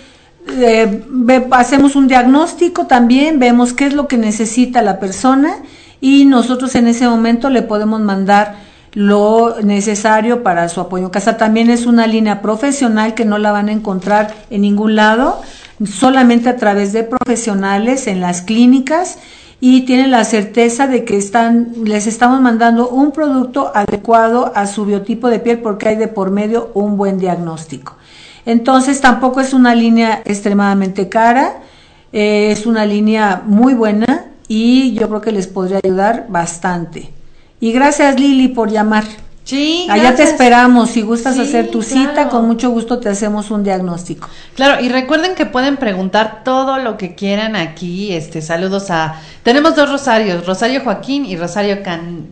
eh, 0.48 1.04
hacemos 1.50 1.96
un 1.96 2.08
diagnóstico 2.08 2.86
también, 2.86 3.38
vemos 3.38 3.74
qué 3.74 3.86
es 3.86 3.92
lo 3.92 4.08
que 4.08 4.16
necesita 4.16 4.80
la 4.80 4.98
persona 4.98 5.56
y 6.00 6.24
nosotros 6.24 6.74
en 6.76 6.86
ese 6.88 7.06
momento 7.06 7.50
le 7.50 7.60
podemos 7.60 8.00
mandar 8.00 8.65
lo 8.96 9.60
necesario 9.60 10.42
para 10.42 10.70
su 10.70 10.80
apoyo 10.80 11.04
en 11.04 11.10
casa. 11.10 11.36
También 11.36 11.68
es 11.68 11.84
una 11.84 12.06
línea 12.06 12.40
profesional 12.40 13.12
que 13.12 13.26
no 13.26 13.36
la 13.36 13.52
van 13.52 13.68
a 13.68 13.72
encontrar 13.72 14.34
en 14.48 14.62
ningún 14.62 14.96
lado 14.96 15.42
solamente 15.84 16.48
a 16.48 16.56
través 16.56 16.94
de 16.94 17.04
profesionales 17.04 18.06
en 18.06 18.22
las 18.22 18.40
clínicas 18.40 19.18
y 19.60 19.82
tienen 19.82 20.10
la 20.10 20.24
certeza 20.24 20.86
de 20.86 21.04
que 21.04 21.18
están, 21.18 21.74
les 21.84 22.06
estamos 22.06 22.40
mandando 22.40 22.88
un 22.88 23.12
producto 23.12 23.70
adecuado 23.74 24.50
a 24.54 24.66
su 24.66 24.86
biotipo 24.86 25.28
de 25.28 25.40
piel 25.40 25.58
porque 25.58 25.90
hay 25.90 25.96
de 25.96 26.08
por 26.08 26.30
medio 26.30 26.70
un 26.72 26.96
buen 26.96 27.18
diagnóstico. 27.18 27.98
Entonces 28.46 29.02
tampoco 29.02 29.42
es 29.42 29.52
una 29.52 29.74
línea 29.74 30.22
extremadamente 30.24 31.10
cara, 31.10 31.56
eh, 32.14 32.50
es 32.50 32.64
una 32.64 32.86
línea 32.86 33.42
muy 33.44 33.74
buena 33.74 34.30
y 34.48 34.94
yo 34.94 35.06
creo 35.08 35.20
que 35.20 35.32
les 35.32 35.48
podría 35.48 35.80
ayudar 35.84 36.28
bastante. 36.30 37.15
Y 37.60 37.72
gracias 37.72 38.18
Lili 38.18 38.48
por 38.48 38.70
llamar. 38.70 39.04
Sí, 39.46 39.86
Allá 39.88 40.16
te 40.16 40.24
esperamos. 40.24 40.90
Si 40.90 41.02
gustas 41.02 41.38
hacer 41.38 41.70
tu 41.70 41.80
cita, 41.80 42.28
con 42.28 42.48
mucho 42.48 42.70
gusto 42.70 42.98
te 42.98 43.08
hacemos 43.08 43.52
un 43.52 43.62
diagnóstico. 43.62 44.28
Claro, 44.56 44.84
y 44.84 44.88
recuerden 44.88 45.36
que 45.36 45.46
pueden 45.46 45.76
preguntar 45.76 46.42
todo 46.42 46.78
lo 46.78 46.96
que 46.96 47.14
quieran 47.14 47.54
aquí. 47.54 48.12
Este, 48.12 48.42
saludos 48.42 48.90
a. 48.90 49.20
Tenemos 49.44 49.76
dos 49.76 49.88
Rosarios, 49.88 50.44
Rosario 50.46 50.80
Joaquín 50.82 51.24
y 51.24 51.36
Rosario 51.36 51.84
Can. 51.84 52.26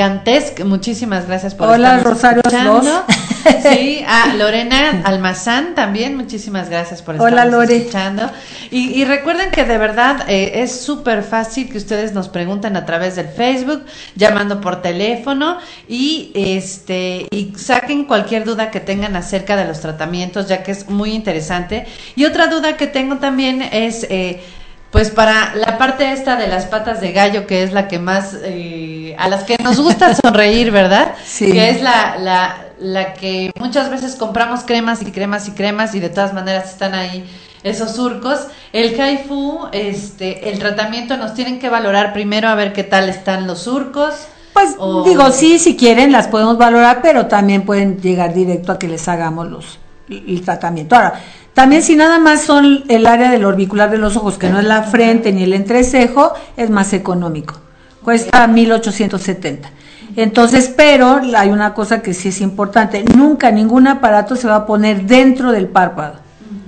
Cantesc, 0.00 0.64
muchísimas 0.64 1.26
gracias 1.26 1.54
por 1.54 1.68
Hola, 1.68 1.98
Rosario 1.98 2.40
escuchando. 2.42 3.04
Sí, 3.62 4.04
a 4.06 4.34
Lorena 4.34 5.02
Almazán 5.04 5.74
también, 5.74 6.16
muchísimas 6.16 6.68
gracias 6.70 7.02
por 7.02 7.16
estar 7.16 7.70
escuchando. 7.70 8.30
Y, 8.70 8.98
y, 8.98 9.04
recuerden 9.04 9.50
que 9.50 9.64
de 9.64 9.76
verdad 9.76 10.24
eh, 10.28 10.62
es 10.62 10.80
súper 10.80 11.22
fácil 11.22 11.70
que 11.70 11.78
ustedes 11.78 12.12
nos 12.12 12.28
pregunten 12.28 12.76
a 12.76 12.86
través 12.86 13.16
del 13.16 13.28
Facebook, 13.28 13.84
llamando 14.14 14.60
por 14.60 14.82
teléfono 14.82 15.58
y 15.88 16.32
este 16.34 17.26
y 17.30 17.52
saquen 17.56 18.04
cualquier 18.04 18.44
duda 18.44 18.70
que 18.70 18.80
tengan 18.80 19.16
acerca 19.16 19.56
de 19.56 19.66
los 19.66 19.80
tratamientos, 19.80 20.48
ya 20.48 20.62
que 20.62 20.72
es 20.72 20.88
muy 20.88 21.12
interesante. 21.12 21.86
Y 22.16 22.24
otra 22.24 22.46
duda 22.46 22.76
que 22.76 22.86
tengo 22.86 23.16
también 23.16 23.62
es 23.62 24.06
eh, 24.10 24.42
pues 24.90 25.10
para 25.10 25.54
la 25.54 25.78
parte 25.78 26.12
esta 26.12 26.36
de 26.36 26.48
las 26.48 26.66
patas 26.66 27.00
de 27.00 27.12
gallo, 27.12 27.46
que 27.46 27.62
es 27.62 27.72
la 27.72 27.86
que 27.86 27.98
más, 27.98 28.36
eh, 28.42 29.14
a 29.18 29.28
las 29.28 29.44
que 29.44 29.56
nos 29.62 29.80
gusta 29.80 30.14
sonreír, 30.22 30.70
¿verdad? 30.70 31.14
Sí. 31.24 31.52
Que 31.52 31.70
es 31.70 31.80
la, 31.80 32.16
la, 32.18 32.56
la 32.80 33.14
que 33.14 33.52
muchas 33.58 33.90
veces 33.90 34.16
compramos 34.16 34.60
cremas 34.64 35.02
y 35.02 35.12
cremas 35.12 35.46
y 35.48 35.52
cremas 35.52 35.94
y 35.94 36.00
de 36.00 36.08
todas 36.08 36.34
maneras 36.34 36.70
están 36.70 36.94
ahí 36.94 37.24
esos 37.62 37.92
surcos. 37.92 38.46
El 38.72 38.98
haifu, 39.00 39.68
este, 39.72 40.50
el 40.50 40.58
tratamiento 40.58 41.16
nos 41.16 41.34
tienen 41.34 41.58
que 41.58 41.68
valorar 41.68 42.12
primero 42.12 42.48
a 42.48 42.54
ver 42.54 42.72
qué 42.72 42.84
tal 42.84 43.08
están 43.08 43.46
los 43.46 43.60
surcos. 43.60 44.14
Pues 44.52 44.76
digo, 45.04 45.30
sí, 45.30 45.58
si 45.58 45.76
quieren 45.76 46.10
las 46.10 46.26
podemos 46.26 46.58
valorar, 46.58 47.00
pero 47.02 47.26
también 47.26 47.62
pueden 47.62 48.00
llegar 48.00 48.34
directo 48.34 48.72
a 48.72 48.78
que 48.78 48.88
les 48.88 49.06
hagamos 49.08 49.48
los, 49.48 49.78
el 50.08 50.42
tratamiento. 50.42 50.96
Ahora, 50.96 51.20
también 51.54 51.82
si 51.82 51.96
nada 51.96 52.18
más 52.18 52.42
son 52.42 52.84
el 52.88 53.06
área 53.06 53.30
del 53.30 53.44
orbicular 53.44 53.90
de 53.90 53.98
los 53.98 54.16
ojos, 54.16 54.38
que 54.38 54.50
no 54.50 54.58
es 54.58 54.64
la 54.64 54.82
frente 54.82 55.32
ni 55.32 55.42
el 55.42 55.52
entrecejo, 55.52 56.32
es 56.56 56.70
más 56.70 56.92
económico. 56.92 57.54
Cuesta 58.02 58.46
1870. 58.46 59.70
Entonces, 60.16 60.72
pero 60.74 61.20
hay 61.36 61.50
una 61.50 61.74
cosa 61.74 62.02
que 62.02 62.14
sí 62.14 62.28
es 62.28 62.40
importante, 62.40 63.04
nunca 63.16 63.50
ningún 63.50 63.86
aparato 63.86 64.36
se 64.36 64.48
va 64.48 64.56
a 64.56 64.66
poner 64.66 65.02
dentro 65.06 65.52
del 65.52 65.68
párpado. 65.68 66.14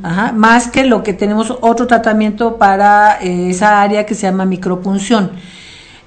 Ajá, 0.03 0.33
más 0.33 0.68
que 0.68 0.85
lo 0.85 1.05
que 1.05 1.12
tenemos 1.12 1.57
otro 1.61 1.87
tratamiento 1.87 2.57
para 2.57 3.21
eh, 3.21 3.51
esa 3.51 3.81
área 3.81 4.05
que 4.05 4.14
se 4.14 4.23
llama 4.23 4.45
micropunción. 4.45 5.31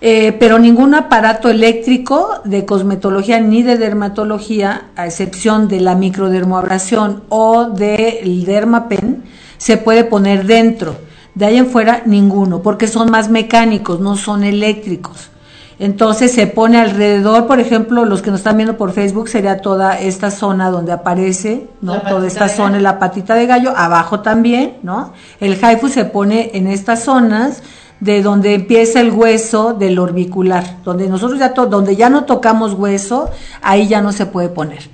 Eh, 0.07 0.33
pero 0.33 0.59
ningún 0.59 0.93
aparato 0.93 1.49
eléctrico 1.49 2.29
de 2.43 2.63
cosmetología 2.63 3.39
ni 3.39 3.63
de 3.63 3.75
dermatología, 3.75 4.89
a 4.95 5.07
excepción 5.07 5.67
de 5.67 5.79
la 5.79 5.95
microdermoabrasión 5.95 7.23
o 7.29 7.71
del 7.71 8.45
dermapen, 8.45 9.23
se 9.57 9.77
puede 9.77 10.03
poner 10.03 10.45
dentro. 10.45 10.95
De 11.33 11.45
ahí 11.47 11.57
en 11.57 11.65
fuera, 11.65 12.03
ninguno, 12.05 12.61
porque 12.61 12.85
son 12.85 13.09
más 13.09 13.29
mecánicos, 13.31 13.99
no 13.99 14.15
son 14.15 14.43
eléctricos. 14.43 15.31
Entonces 15.79 16.31
se 16.31 16.45
pone 16.45 16.77
alrededor, 16.77 17.47
por 17.47 17.59
ejemplo, 17.59 18.05
los 18.05 18.21
que 18.21 18.29
nos 18.29 18.41
están 18.41 18.57
viendo 18.57 18.77
por 18.77 18.91
Facebook, 18.91 19.27
sería 19.27 19.59
toda 19.59 19.99
esta 19.99 20.29
zona 20.29 20.69
donde 20.69 20.91
aparece, 20.91 21.65
¿no? 21.81 22.01
Toda 22.03 22.27
esta 22.27 22.47
zona, 22.47 22.79
la 22.79 22.99
patita 22.99 23.33
de 23.33 23.47
gallo, 23.47 23.73
abajo 23.75 24.19
también, 24.19 24.75
¿no? 24.83 25.13
El 25.39 25.57
haifu 25.65 25.89
se 25.89 26.05
pone 26.05 26.51
en 26.53 26.67
estas 26.67 27.03
zonas 27.03 27.63
de 27.99 28.21
donde 28.21 28.53
empieza 28.53 28.99
el 28.99 29.11
hueso 29.11 29.73
del 29.73 29.99
orbicular, 29.99 30.77
donde 30.83 31.07
nosotros 31.07 31.39
ya 31.39 31.49
donde 31.49 31.95
ya 31.95 32.09
no 32.09 32.25
tocamos 32.25 32.73
hueso, 32.73 33.29
ahí 33.61 33.87
ya 33.87 34.01
no 34.01 34.11
se 34.11 34.25
puede 34.25 34.49
poner. 34.49 34.89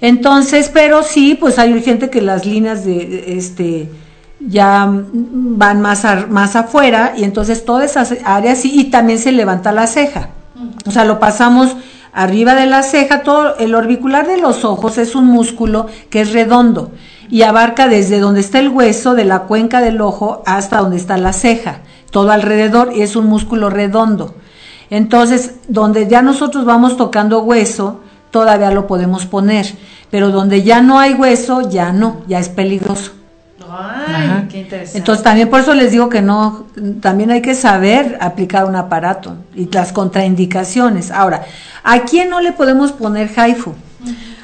Entonces, 0.00 0.70
pero 0.72 1.02
sí, 1.02 1.36
pues 1.38 1.58
hay 1.58 1.80
gente 1.82 2.10
que 2.10 2.22
las 2.22 2.44
líneas 2.44 2.84
de 2.84 3.36
este 3.36 3.88
ya 4.40 4.90
van 4.90 5.80
más 5.80 6.04
más 6.28 6.56
afuera 6.56 7.14
y 7.16 7.22
entonces 7.22 7.64
todas 7.64 7.92
esas 7.92 8.16
áreas 8.24 8.58
sí, 8.58 8.72
y 8.74 8.84
también 8.84 9.18
se 9.18 9.30
levanta 9.30 9.70
la 9.70 9.86
ceja. 9.86 10.30
O 10.86 10.90
sea, 10.90 11.04
lo 11.04 11.20
pasamos 11.20 11.76
arriba 12.12 12.54
de 12.54 12.66
la 12.66 12.82
ceja, 12.82 13.22
todo 13.22 13.56
el 13.58 13.74
orbicular 13.74 14.26
de 14.26 14.38
los 14.38 14.64
ojos 14.64 14.98
es 14.98 15.14
un 15.14 15.26
músculo 15.26 15.86
que 16.10 16.22
es 16.22 16.32
redondo 16.32 16.90
y 17.30 17.42
abarca 17.42 17.88
desde 17.88 18.18
donde 18.18 18.40
está 18.40 18.58
el 18.58 18.68
hueso 18.68 19.14
de 19.14 19.24
la 19.24 19.44
cuenca 19.44 19.80
del 19.80 20.00
ojo 20.00 20.42
hasta 20.44 20.78
donde 20.78 20.96
está 20.96 21.16
la 21.16 21.32
ceja 21.32 21.80
todo 22.12 22.30
alrededor 22.30 22.92
y 22.94 23.02
es 23.02 23.16
un 23.16 23.26
músculo 23.26 23.70
redondo. 23.70 24.36
Entonces, 24.90 25.54
donde 25.66 26.06
ya 26.06 26.22
nosotros 26.22 26.64
vamos 26.64 26.96
tocando 26.96 27.42
hueso, 27.42 28.00
todavía 28.30 28.70
lo 28.70 28.86
podemos 28.86 29.26
poner, 29.26 29.66
pero 30.10 30.30
donde 30.30 30.62
ya 30.62 30.82
no 30.82 31.00
hay 31.00 31.14
hueso, 31.14 31.68
ya 31.68 31.92
no, 31.92 32.22
ya 32.28 32.38
es 32.38 32.50
peligroso. 32.50 33.12
Ay, 33.74 34.48
qué 34.50 34.58
interesante. 34.60 34.98
Entonces 34.98 35.24
también 35.24 35.48
por 35.48 35.60
eso 35.60 35.74
les 35.74 35.92
digo 35.92 36.10
que 36.10 36.20
no, 36.20 36.66
también 37.00 37.30
hay 37.30 37.40
que 37.40 37.54
saber 37.54 38.18
aplicar 38.20 38.66
un 38.66 38.76
aparato 38.76 39.36
y 39.54 39.66
las 39.72 39.92
contraindicaciones. 39.92 41.10
Ahora, 41.10 41.46
¿a 41.82 42.00
quién 42.00 42.28
no 42.28 42.42
le 42.42 42.52
podemos 42.52 42.92
poner 42.92 43.30
haifu? 43.34 43.72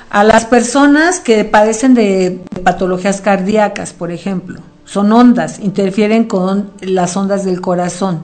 A 0.08 0.24
las 0.24 0.46
personas 0.46 1.20
que 1.20 1.44
padecen 1.44 1.92
de 1.92 2.42
patologías 2.64 3.20
cardíacas, 3.20 3.92
por 3.92 4.10
ejemplo 4.10 4.62
son 4.88 5.12
ondas, 5.12 5.58
interfieren 5.58 6.24
con 6.24 6.70
las 6.80 7.14
ondas 7.14 7.44
del 7.44 7.60
corazón. 7.60 8.20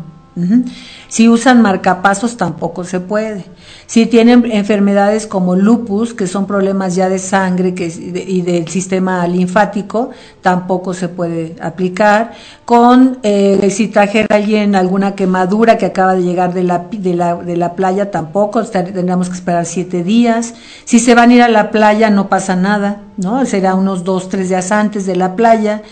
Si 1.09 1.29
usan 1.29 1.61
marcapasos 1.61 2.37
tampoco 2.37 2.83
se 2.83 3.01
puede. 3.01 3.45
Si 3.87 4.07
tienen 4.07 4.51
enfermedades 4.51 5.27
como 5.27 5.57
lupus, 5.57 6.15
que 6.15 6.27
son 6.27 6.47
problemas 6.47 6.97
ya 6.97 7.11
de 7.11 7.19
sangre 7.19 7.75
y 7.79 8.41
del 8.41 8.67
sistema 8.69 9.25
linfático, 9.29 10.11
tampoco 10.41 10.95
se 10.95 11.09
puede 11.09 11.55
aplicar. 11.61 12.33
Con 12.65 13.19
eh, 13.23 13.69
si 13.71 13.89
trajeron 13.89 14.75
alguna 14.75 15.15
quemadura 15.15 15.77
que 15.77 15.87
acaba 15.87 16.15
de 16.15 16.23
llegar 16.23 16.55
de 16.55 16.65
la, 16.65 16.87
de 16.91 17.15
la, 17.15 17.37
de 17.37 17.57
la 17.59 17.75
playa, 17.75 18.11
tampoco, 18.11 18.65
tendríamos 18.65 19.29
que 19.29 19.35
esperar 19.35 19.67
siete 19.67 20.03
días. 20.03 20.55
Si 20.87 20.99
se 20.99 21.15
van 21.15 21.31
a 21.31 21.35
ir 21.35 21.43
a 21.43 21.49
la 21.49 21.71
playa, 21.71 22.09
no 22.09 22.31
pasa 22.31 22.57
nada, 22.57 23.03
¿no? 23.19 23.45
Será 23.45 23.75
unos 23.75 24.03
dos, 24.03 24.31
tres 24.31 24.49
días 24.49 24.73
antes 24.73 25.05
de 25.05 25.15
la 25.15 25.37
playa. 25.37 25.83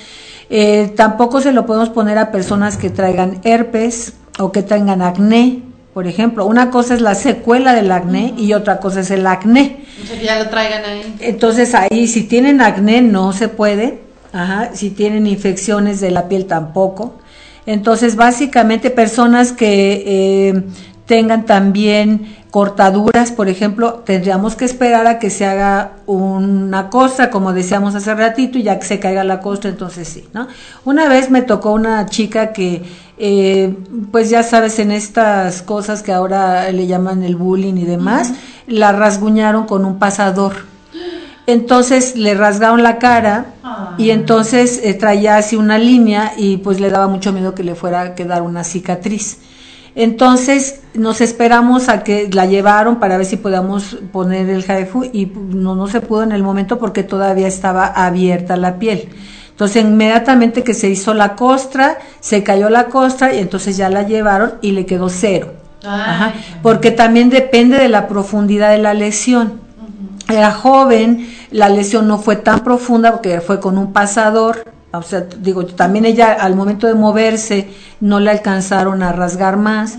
Eh, 0.55 0.93
tampoco 0.95 1.41
se 1.41 1.51
lo 1.53 1.65
podemos 1.65 1.89
poner 1.89 2.19
a 2.19 2.31
personas 2.31 2.77
que 2.77 2.91
traigan 2.91 3.41
herpes 3.43 4.13
o 4.39 4.53
que 4.53 4.63
tengan 4.63 5.01
acné, 5.01 5.63
por 5.95 6.07
ejemplo. 6.07 6.45
Una 6.45 6.71
cosa 6.71 6.93
es 6.93 7.01
la 7.01 7.15
secuela 7.15 7.73
del 7.73 7.91
acné 7.91 8.35
y 8.37 8.53
otra 8.53 8.79
cosa 8.79 9.01
es 9.01 9.11
el 9.11 9.27
acné. 9.27 9.87
ya 10.23 10.39
lo 10.39 10.51
traigan 10.51 10.85
ahí. 10.85 11.17
Entonces 11.21 11.75
ahí 11.75 12.07
si 12.07 12.25
tienen 12.25 12.61
acné 12.61 13.01
no 13.01 13.33
se 13.33 13.49
puede, 13.49 14.01
Ajá, 14.35 14.71
si 14.75 14.91
tienen 14.91 15.27
infecciones 15.27 16.01
de 16.01 16.11
la 16.11 16.29
piel 16.29 16.45
tampoco. 16.45 17.15
Entonces 17.65 18.15
básicamente 18.17 18.91
personas 18.91 19.53
que 19.53 20.05
eh, 20.07 20.63
tengan 21.13 21.45
también 21.45 22.35
cortaduras, 22.51 23.33
por 23.33 23.51
ejemplo, 23.51 24.03
tendríamos 24.07 24.57
que 24.57 24.65
esperar 24.65 25.07
a 25.07 25.19
que 25.19 25.29
se 25.29 25.45
haga 25.45 25.93
una 26.07 26.89
costra, 26.89 27.29
como 27.29 27.53
decíamos 27.53 27.95
hace 27.95 28.15
ratito, 28.15 28.57
y 28.57 28.63
ya 28.63 28.79
que 28.79 28.87
se 28.87 28.99
caiga 28.99 29.23
la 29.23 29.41
costra, 29.41 29.69
entonces 29.69 30.09
sí, 30.09 30.25
¿no? 30.33 30.49
Una 30.87 31.11
vez 31.11 31.31
me 31.31 31.43
tocó 31.43 31.73
una 31.73 32.07
chica 32.07 32.55
que, 32.55 32.83
eh, 33.19 33.77
pues 34.11 34.31
ya 34.31 34.43
sabes, 34.43 34.79
en 34.79 34.91
estas 34.91 35.61
cosas 35.61 36.03
que 36.03 36.15
ahora 36.15 36.73
le 36.73 36.87
llaman 36.87 37.23
el 37.25 37.37
bullying 37.37 37.75
y 37.75 37.85
demás, 37.85 38.33
la 38.67 38.93
rasguñaron 38.93 39.67
con 39.67 39.85
un 39.85 39.99
pasador. 39.99 40.65
Entonces 41.47 42.17
le 42.17 42.33
rasgaron 42.33 42.83
la 42.83 42.99
cara 42.99 43.53
y 43.99 44.09
ah. 44.09 44.15
entonces 44.15 44.81
eh, 44.83 44.95
traía 44.95 45.37
así 45.37 45.57
una 45.57 45.77
línea 45.77 46.33
y 46.39 46.57
pues 46.57 46.81
le 46.81 46.89
daba 46.89 47.07
mucho 47.07 47.35
miedo 47.35 47.55
que 47.55 47.65
le 47.65 47.75
fuera 47.75 48.01
a 48.01 48.15
quedar 48.15 48.41
una 48.41 48.65
cicatriz. 48.65 49.41
Entonces 49.95 50.81
nos 50.95 51.21
esperamos 51.21 51.89
a 51.89 52.03
que 52.03 52.29
la 52.33 52.47
llevaron 52.47 52.97
para 52.97 53.19
ver 53.19 53.27
si 53.27 53.37
podíamos 53.37 53.99
poner 54.11 54.49
el 54.49 54.65
jaifu 54.65 55.05
y 55.05 55.27
no, 55.27 55.75
no 55.75 55.87
se 55.87 56.01
pudo 56.01 56.23
en 56.23 56.33
el 56.33 56.43
momento 56.43 56.79
porque 56.79 57.03
todavía 57.03 57.47
estaba 57.47 57.87
abierta 57.87 58.57
la 58.57 58.79
piel. 58.79 59.09
Entonces 59.51 59.85
inmediatamente 59.85 60.65
que 60.65 60.73
se 60.73 60.89
hizo 60.89 61.13
la 61.13 61.37
costra, 61.37 61.99
se 62.21 62.43
cayó 62.43 62.71
la 62.71 62.87
costra 62.87 63.35
y 63.35 63.39
entonces 63.39 63.77
ya 63.77 63.91
la 63.91 64.03
llevaron 64.03 64.55
y 64.63 64.73
le 64.73 64.87
quedó 64.87 65.09
cero. 65.11 65.53
porque 66.63 66.91
también 66.91 67.29
depende 67.29 67.77
de 67.77 67.89
la 67.89 68.09
profundidad 68.09 68.71
de 68.71 68.79
la 68.79 68.95
lesión. 68.95 69.61
Era 70.29 70.53
joven, 70.53 71.29
la 71.51 71.69
lesión 71.69 72.09
no 72.09 72.19
fue 72.19 72.37
tan 72.37 72.61
profunda 72.61 73.13
porque 73.13 73.41
fue 73.41 73.61
con 73.61 73.77
un 73.77 73.93
pasador, 73.93 74.65
o 74.93 75.03
sea, 75.03 75.21
digo, 75.21 75.65
también 75.67 76.05
ella 76.05 76.33
al 76.33 76.55
momento 76.55 76.87
de 76.87 76.95
moverse 76.95 77.69
no 78.01 78.21
le 78.21 78.31
alcanzaron 78.31 79.03
a 79.03 79.13
rasgar 79.13 79.57
más. 79.57 79.99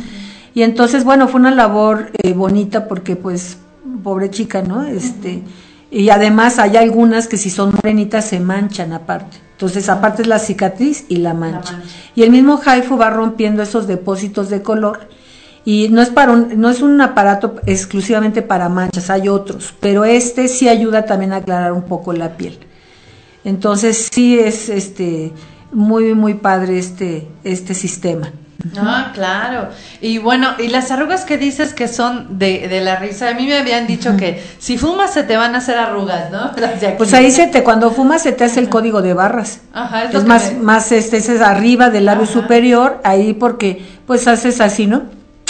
Y 0.54 0.62
entonces, 0.62 1.04
bueno, 1.04 1.28
fue 1.28 1.40
una 1.40 1.52
labor 1.52 2.12
eh, 2.22 2.34
bonita 2.34 2.88
porque 2.88 3.16
pues, 3.16 3.58
pobre 4.04 4.30
chica, 4.30 4.62
¿no? 4.62 4.84
Este, 4.84 5.42
y 5.90 6.10
además 6.10 6.60
hay 6.60 6.78
algunas 6.78 7.28
que 7.28 7.38
si 7.38 7.50
son 7.50 7.72
morenitas 7.74 8.26
se 8.26 8.40
manchan 8.40 8.94
aparte. 8.94 9.38
Entonces, 9.52 9.90
aparte 9.90 10.24
es 10.24 10.28
la 10.28 10.40
cicatriz 10.40 11.06
y 11.10 11.18
la 11.18 11.34
mancha. 11.34 11.82
Y 12.16 12.24
el 12.24 12.32
mismo 12.32 12.60
Haifu 12.64 12.98
va 12.98 13.10
rompiendo 13.10 13.64
esos 13.64 13.88
depósitos 13.88 14.50
de 14.50 14.62
color 14.62 15.08
y 15.66 15.88
no 15.90 16.02
es 16.02 16.10
para 16.10 16.34
un, 16.34 16.60
no 16.60 16.70
es 16.70 16.82
un 16.82 17.00
aparato 17.00 17.56
exclusivamente 17.66 18.42
para 18.42 18.70
manchas, 18.70 19.10
hay 19.10 19.30
otros, 19.30 19.74
pero 19.80 20.04
este 20.04 20.48
sí 20.48 20.68
ayuda 20.68 21.06
también 21.06 21.32
a 21.32 21.38
aclarar 21.38 21.72
un 21.72 21.84
poco 21.84 22.12
la 22.12 22.36
piel. 22.36 22.60
Entonces 23.44 24.10
sí 24.12 24.40
es 24.40 24.70
este 24.70 25.32
muy 25.72 26.14
muy 26.14 26.36
padre 26.36 26.80
este 26.80 27.28
este 27.44 27.74
sistema. 27.74 28.32
Ah, 28.78 29.12
claro. 29.14 29.70
Y 30.00 30.20
bueno, 30.20 30.52
y 30.58 30.68
las 30.68 30.90
arrugas 30.92 31.26
que 31.26 31.38
dices 31.38 31.74
que 31.74 31.88
son 31.88 32.40
de, 32.40 32.68
de 32.70 32.82
la 32.82 32.96
risa, 32.96 33.30
a 33.30 33.34
mí 33.34 33.46
me 33.46 33.58
habían 33.58 33.88
dicho 33.88 34.16
que 34.16 34.42
si 34.58 34.78
fumas 34.78 35.14
se 35.14 35.24
te 35.24 35.36
van 35.36 35.54
a 35.56 35.58
hacer 35.58 35.78
arrugas, 35.78 36.32
¿no? 36.32 36.52
Pues 36.98 37.14
ahí 37.14 37.32
se 37.32 37.48
te, 37.48 37.64
cuando 37.64 37.92
fumas 37.92 38.22
se 38.22 38.32
te 38.32 38.44
hace 38.44 38.60
el 38.60 38.70
código 38.70 39.02
de 39.02 39.14
barras. 39.14 39.60
Ajá, 39.74 40.06
es, 40.06 40.24
más, 40.24 40.54
más 40.58 40.92
este, 40.92 41.18
es 41.18 41.30
arriba 41.42 41.90
del 41.90 42.06
labio 42.06 42.26
superior, 42.26 43.02
ahí 43.04 43.34
porque 43.34 43.86
pues 44.08 44.28
haces 44.28 44.62
así, 44.62 44.88
¿no? 44.88 45.04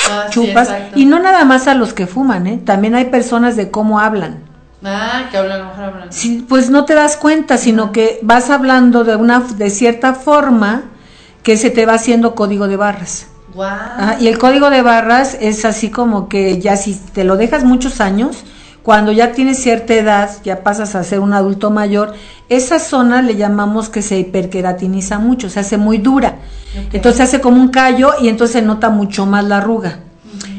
Ah, 0.10 0.28
Chupas. 0.30 0.70
y 0.96 1.06
no 1.06 1.20
nada 1.20 1.46
más 1.46 1.68
a 1.68 1.76
los 1.76 1.94
que 1.94 2.08
fuman, 2.08 2.48
¿eh? 2.48 2.60
También 2.64 2.96
hay 2.96 3.06
personas 3.06 3.56
de 3.56 3.70
cómo 3.72 4.00
hablan. 4.00 4.43
Ah, 4.84 5.28
que 5.32 5.38
hablan, 5.38 5.68
mejor 5.68 5.84
hablan. 5.84 6.14
Sí, 6.14 6.46
pues 6.48 6.70
no 6.70 6.86
te 6.86 6.94
das 6.94 7.18
cuenta, 7.18 7.58
sino 7.58 7.92
que 7.92 8.20
vas 8.22 8.50
hablando 8.50 9.04
de 9.04 9.16
una 9.16 9.40
de 9.40 9.70
cierta 9.70 10.14
forma 10.14 10.84
que 11.44 11.58
se 11.58 11.70
te 11.70 11.86
va 11.86 11.94
haciendo 11.94 12.36
código 12.36 12.68
de 12.68 12.78
barras. 12.78 13.28
Wow. 13.54 14.18
y 14.20 14.28
el 14.30 14.40
código 14.40 14.72
de 14.72 14.82
barras 14.82 15.38
es 15.40 15.64
así 15.64 15.92
como 15.92 16.28
que 16.28 16.60
ya 16.60 16.76
si 16.76 16.96
te 16.96 17.24
lo 17.24 17.38
dejas 17.38 17.64
muchos 17.64 18.02
años, 18.02 18.44
cuando 18.82 19.12
ya 19.12 19.32
tienes 19.32 19.62
cierta 19.62 19.94
edad, 19.94 20.30
ya 20.44 20.64
pasas 20.64 20.96
a 20.96 21.04
ser 21.04 21.20
un 21.20 21.34
adulto 21.34 21.70
mayor, 21.70 22.14
esa 22.50 22.80
zona 22.80 23.22
le 23.22 23.36
llamamos 23.36 23.90
que 23.90 24.02
se 24.02 24.18
hiperqueratiniza 24.18 25.20
mucho, 25.20 25.50
se 25.50 25.60
hace 25.60 25.78
muy 25.78 26.00
dura. 26.00 26.40
Entonces 26.92 27.18
se 27.18 27.24
hace 27.24 27.42
como 27.42 27.62
un 27.62 27.70
callo 27.70 28.14
y 28.20 28.28
entonces 28.28 28.60
se 28.60 28.62
nota 28.62 28.90
mucho 28.90 29.26
más 29.26 29.46
la 29.46 29.58
arruga. 29.58 30.00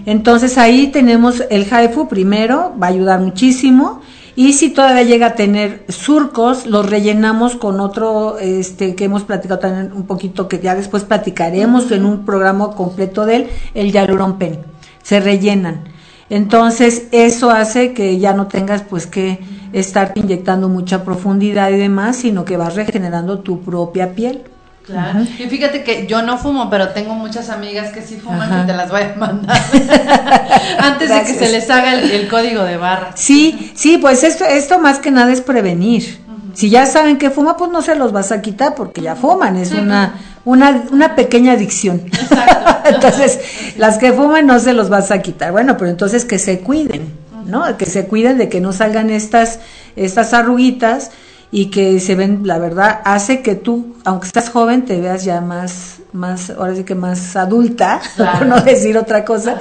Entonces 0.07 0.59
ahí 0.59 0.89
tenemos 0.89 1.43
el 1.51 1.67
Haifu 1.71 2.09
primero, 2.09 2.75
va 2.81 2.89
a 2.89 2.91
ayudar 2.91 3.21
muchísimo. 3.21 4.03
Y 4.37 4.55
si 4.55 4.71
todavía 4.71 5.05
llega 5.05 5.27
a 5.29 5.35
tener 5.35 5.85
surcos, 5.89 6.67
los 6.67 6.89
rellenamos 6.91 7.55
con 7.55 7.79
otro 7.79 8.39
este 8.39 8.97
que 8.97 9.05
hemos 9.05 9.23
platicado 9.23 9.61
también 9.61 9.93
un 9.93 10.07
poquito, 10.07 10.49
que 10.49 10.59
ya 10.59 10.75
después 10.75 11.05
platicaremos 11.05 11.93
en 11.93 12.05
un 12.05 12.25
programa 12.25 12.73
completo 12.73 13.27
de 13.27 13.37
él, 13.37 13.47
el 13.75 13.93
Yaluron 13.93 14.39
Pen. 14.39 14.59
Se 15.03 15.21
rellenan. 15.21 15.85
Entonces, 16.31 17.07
eso 17.13 17.51
hace 17.51 17.93
que 17.93 18.19
ya 18.19 18.33
no 18.33 18.49
tengas 18.49 18.83
pues 18.83 19.07
que 19.07 19.39
estar 19.73 20.13
inyectando 20.17 20.69
mucha 20.69 21.05
profundidad 21.05 21.71
y 21.71 21.77
demás, 21.77 22.17
sino 22.17 22.45
que 22.45 22.57
vas 22.57 22.75
regenerando 22.75 23.41
tu 23.41 23.61
propia 23.61 24.15
piel. 24.15 24.43
Claro. 24.85 25.21
Y 25.39 25.47
fíjate 25.49 25.83
que 25.83 26.07
yo 26.07 26.21
no 26.21 26.37
fumo, 26.37 26.69
pero 26.69 26.91
tengo 26.91 27.15
muchas 27.15 27.49
amigas 27.49 27.91
que 27.91 28.03
sí 28.03 28.17
fuman 28.17 28.65
y 28.65 28.67
te 28.67 28.75
las 28.75 28.91
voy 28.91 29.01
a 29.01 29.15
mandar 29.17 29.57
antes 30.79 31.09
de 31.09 31.23
que 31.23 31.35
se 31.35 31.51
les 31.51 31.71
haga 31.71 31.95
el, 31.95 32.29
código 32.29 32.63
de 32.65 32.77
barra. 32.77 33.13
Sí, 33.17 33.73
sí, 33.75 33.97
pues 33.97 34.23
esto, 34.25 34.45
esto 34.45 34.79
más 34.79 34.99
que 34.99 35.11
nada 35.11 35.33
es 35.33 35.41
prevenir. 35.41 36.23
Si 36.53 36.69
ya 36.69 36.85
saben 36.85 37.17
que 37.17 37.31
fuma, 37.31 37.57
pues 37.57 37.71
no 37.71 37.81
se 37.81 37.95
los 37.95 38.13
vas 38.13 38.31
a 38.31 38.43
quitar 38.43 38.75
porque 38.75 39.01
ya 39.01 39.17
fuman, 39.17 39.57
es 39.57 39.73
una, 39.73 40.21
una, 40.45 40.85
una 40.93 41.17
pequeña 41.17 41.53
adicción. 41.53 42.03
entonces, 42.85 43.41
las 43.79 43.97
que 43.97 44.13
fuman 44.13 44.47
no 44.47 44.61
se 44.61 44.75
los 44.75 44.91
vas 44.91 45.11
a 45.11 45.23
quitar. 45.23 45.51
Bueno, 45.51 45.79
pero 45.79 45.91
entonces 45.91 46.27
que 46.27 46.39
se 46.39 46.61
cuiden, 46.61 47.11
¿no? 47.47 47.77
Que 47.79 47.87
se 47.87 48.07
cuiden 48.07 48.37
de 48.37 48.51
que 48.51 48.61
no 48.61 48.75
salgan 48.75 49.09
estas, 49.09 49.61
estas 49.97 50.35
arruguitas 50.35 51.11
y 51.55 51.67
que 51.67 52.01
se 52.01 52.17
ven, 52.17 52.41
la 52.43 52.59
verdad, 52.59 53.01
hace 53.05 53.41
que 53.41 53.55
tú, 53.55 53.95
aunque 54.05 54.27
estás 54.27 54.51
joven, 54.51 54.85
te 54.85 55.01
veas 55.01 55.25
ya 55.25 55.41
más, 55.41 55.99
más, 56.13 56.51
ahora 56.51 56.75
sí 56.75 56.83
que 56.83 56.97
más 56.97 57.37
adulta, 57.37 58.01
por 58.17 58.47
no 58.47 58.61
decir 58.61 58.99
otra 58.99 59.25
cosa, 59.25 59.61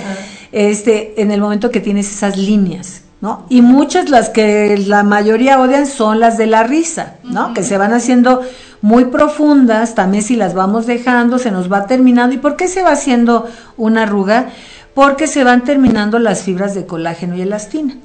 este, 0.51 1.21
en 1.21 1.29
el 1.29 1.39
momento 1.39 1.69
que 1.69 1.81
tienes 1.81 2.11
esas 2.11 2.35
líneas, 2.35 3.03
¿no? 3.21 3.45
Y 3.47 3.61
muchas 3.61 4.09
las 4.09 4.29
que 4.29 4.75
la 4.87 5.03
mayoría 5.03 5.59
odian 5.59 5.85
son 5.85 6.19
las 6.19 6.35
de 6.39 6.47
la 6.47 6.63
risa, 6.63 7.17
¿no? 7.23 7.53
Que 7.53 7.61
se 7.61 7.77
van 7.77 7.93
haciendo 7.93 8.41
muy 8.81 9.05
profundas, 9.05 9.93
también 9.93 10.23
si 10.23 10.35
las 10.35 10.55
vamos 10.55 10.87
dejando, 10.87 11.37
se 11.37 11.51
nos 11.51 11.71
va 11.71 11.85
terminando. 11.85 12.33
¿Y 12.33 12.39
por 12.39 12.55
qué 12.55 12.67
se 12.69 12.81
va 12.81 12.93
haciendo 12.93 13.47
una 13.77 14.01
arruga? 14.01 14.47
Porque 14.95 15.27
se 15.27 15.43
van 15.43 15.63
terminando 15.63 16.17
las 16.17 16.41
fibras 16.41 16.73
de 16.73 16.87
colágeno 16.87 17.35
y 17.35 17.43
elastina. 17.43 17.97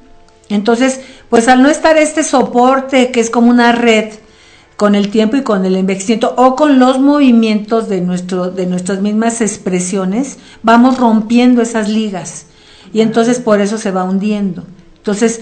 Entonces, 0.48 1.00
pues 1.28 1.48
al 1.48 1.62
no 1.62 1.68
estar 1.68 1.96
este 1.96 2.22
soporte 2.22 3.10
que 3.10 3.20
es 3.20 3.30
como 3.30 3.50
una 3.50 3.72
red 3.72 4.14
con 4.76 4.94
el 4.94 5.10
tiempo 5.10 5.36
y 5.36 5.42
con 5.42 5.64
el 5.64 5.76
envejecimiento 5.76 6.34
o 6.36 6.54
con 6.54 6.78
los 6.78 7.00
movimientos 7.00 7.88
de, 7.88 8.00
nuestro, 8.00 8.50
de 8.50 8.66
nuestras 8.66 9.00
mismas 9.00 9.40
expresiones, 9.40 10.38
vamos 10.62 10.98
rompiendo 10.98 11.62
esas 11.62 11.88
ligas 11.88 12.46
y 12.92 13.00
entonces 13.00 13.40
por 13.40 13.60
eso 13.60 13.76
se 13.76 13.90
va 13.90 14.04
hundiendo. 14.04 14.64
Entonces, 14.96 15.40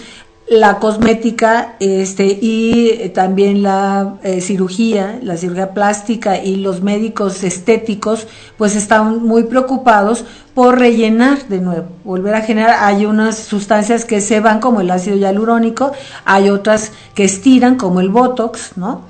la 0.49 0.79
cosmética 0.79 1.75
este 1.81 2.39
y 2.41 3.11
también 3.15 3.63
la 3.63 4.15
eh, 4.23 4.41
cirugía, 4.41 5.19
la 5.23 5.37
cirugía 5.37 5.75
plástica 5.75 6.43
y 6.43 6.57
los 6.57 6.83
médicos 6.83 7.43
estéticos 7.43 8.29
pues 8.57 8.77
están 8.77 9.25
muy 9.25 9.45
preocupados 9.45 10.25
por 10.55 10.79
rellenar 10.79 11.49
de 11.49 11.61
nuevo, 11.61 11.89
volver 12.05 12.35
a 12.37 12.43
generar, 12.43 12.77
hay 12.81 13.07
unas 13.07 13.37
sustancias 13.37 14.05
que 14.05 14.21
se 14.21 14.41
van 14.41 14.61
como 14.61 14.81
el 14.81 14.91
ácido 14.91 15.17
hialurónico, 15.17 15.93
hay 16.25 16.49
otras 16.49 16.93
que 17.15 17.25
estiran 17.25 17.75
como 17.77 18.01
el 18.01 18.09
botox, 18.09 18.77
¿no? 18.77 19.03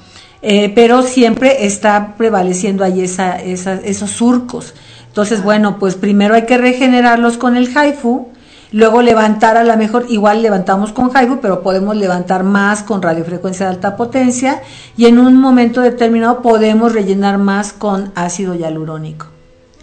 Eh, 0.42 0.72
pero 0.74 1.02
siempre 1.02 1.66
está 1.66 2.14
prevaleciendo 2.16 2.84
ahí 2.84 3.00
esa, 3.00 3.40
esos 3.40 4.10
surcos. 4.10 4.74
Entonces, 5.08 5.42
bueno, 5.42 5.78
pues 5.78 5.94
primero 5.94 6.34
hay 6.34 6.46
que 6.46 6.58
regenerarlos 6.58 7.38
con 7.38 7.56
el 7.56 7.76
haifu, 7.76 8.28
Luego 8.72 9.02
levantar 9.02 9.56
a 9.56 9.64
la 9.64 9.76
mejor, 9.76 10.06
igual 10.08 10.42
levantamos 10.42 10.92
con 10.92 11.10
Jaibu, 11.10 11.40
pero 11.40 11.62
podemos 11.62 11.96
levantar 11.96 12.42
más 12.42 12.82
con 12.82 13.02
radiofrecuencia 13.02 13.66
de 13.66 13.72
alta 13.72 13.96
potencia 13.96 14.62
y 14.96 15.06
en 15.06 15.18
un 15.18 15.40
momento 15.40 15.80
determinado 15.80 16.42
podemos 16.42 16.92
rellenar 16.92 17.38
más 17.38 17.72
con 17.72 18.12
ácido 18.14 18.54
hialurónico. 18.54 19.26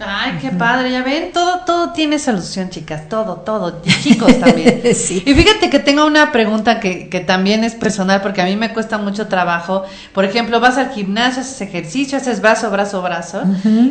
Ay, 0.06 0.38
qué 0.42 0.50
padre, 0.50 0.92
ya 0.92 1.04
ven, 1.04 1.32
todo, 1.32 1.60
todo 1.66 1.92
tiene 1.92 2.20
solución, 2.20 2.70
chicas, 2.70 3.08
todo, 3.08 3.38
todo, 3.38 3.82
y 3.86 3.90
chicos 4.02 4.38
también. 4.40 4.82
sí. 4.96 5.24
Y 5.26 5.34
fíjate 5.34 5.70
que 5.70 5.80
tengo 5.80 6.06
una 6.06 6.32
pregunta 6.32 6.80
que, 6.80 7.10
que 7.10 7.20
también 7.20 7.64
es 7.64 7.76
personal, 7.76 8.22
porque 8.22 8.42
a 8.42 8.46
mí 8.46 8.56
me 8.56 8.74
cuesta 8.74 8.98
mucho 8.98 9.28
trabajo. 9.28 9.84
Por 10.14 10.26
ejemplo, 10.26 10.60
vas 10.60 10.78
al 10.78 10.92
gimnasio, 10.92 11.42
haces 11.42 11.62
ejercicio, 11.62 12.18
haces 12.18 12.42
brazo, 12.42 12.70
brazo, 12.72 13.02
brazo, 13.02 13.44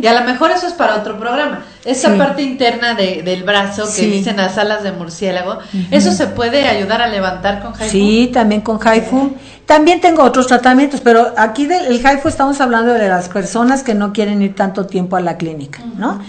y 0.02 0.06
a 0.06 0.12
lo 0.12 0.26
mejor 0.26 0.50
eso 0.50 0.66
es 0.66 0.74
para 0.74 0.96
otro 0.96 1.18
programa. 1.18 1.64
Esa 1.84 2.16
parte 2.16 2.42
interna 2.42 2.94
de, 2.94 3.22
del 3.22 3.42
brazo 3.42 3.84
que 3.94 4.06
dicen 4.06 4.36
las 4.36 4.56
alas 4.56 4.84
de 4.84 4.92
murciélago, 4.92 5.58
¿eso 5.90 6.12
se 6.12 6.28
puede 6.28 6.68
ayudar 6.68 7.02
a 7.02 7.08
levantar 7.08 7.60
con 7.60 7.72
Haifu? 7.72 7.90
Sí, 7.90 8.30
también 8.32 8.60
con 8.60 8.78
Haifu. 8.86 9.32
También 9.66 10.00
tengo 10.00 10.22
otros 10.22 10.46
tratamientos, 10.46 11.00
pero 11.00 11.32
aquí 11.36 11.66
del 11.66 12.04
Haifu 12.04 12.28
estamos 12.28 12.60
hablando 12.60 12.92
de 12.92 13.08
las 13.08 13.28
personas 13.28 13.82
que 13.82 13.94
no 13.94 14.12
quieren 14.12 14.42
ir 14.42 14.54
tanto 14.54 14.86
tiempo 14.86 15.16
a 15.16 15.20
la 15.20 15.36
clínica, 15.36 15.82
¿no? 15.96 16.20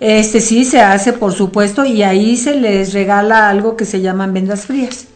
Este 0.00 0.40
sí 0.40 0.64
se 0.64 0.80
hace, 0.80 1.12
por 1.12 1.32
supuesto, 1.32 1.84
y 1.84 2.02
ahí 2.02 2.36
se 2.36 2.56
les 2.56 2.92
regala 2.92 3.48
algo 3.48 3.76
que 3.76 3.84
se 3.84 4.00
llaman 4.00 4.32
vendas 4.32 4.66
frías. 4.66 5.06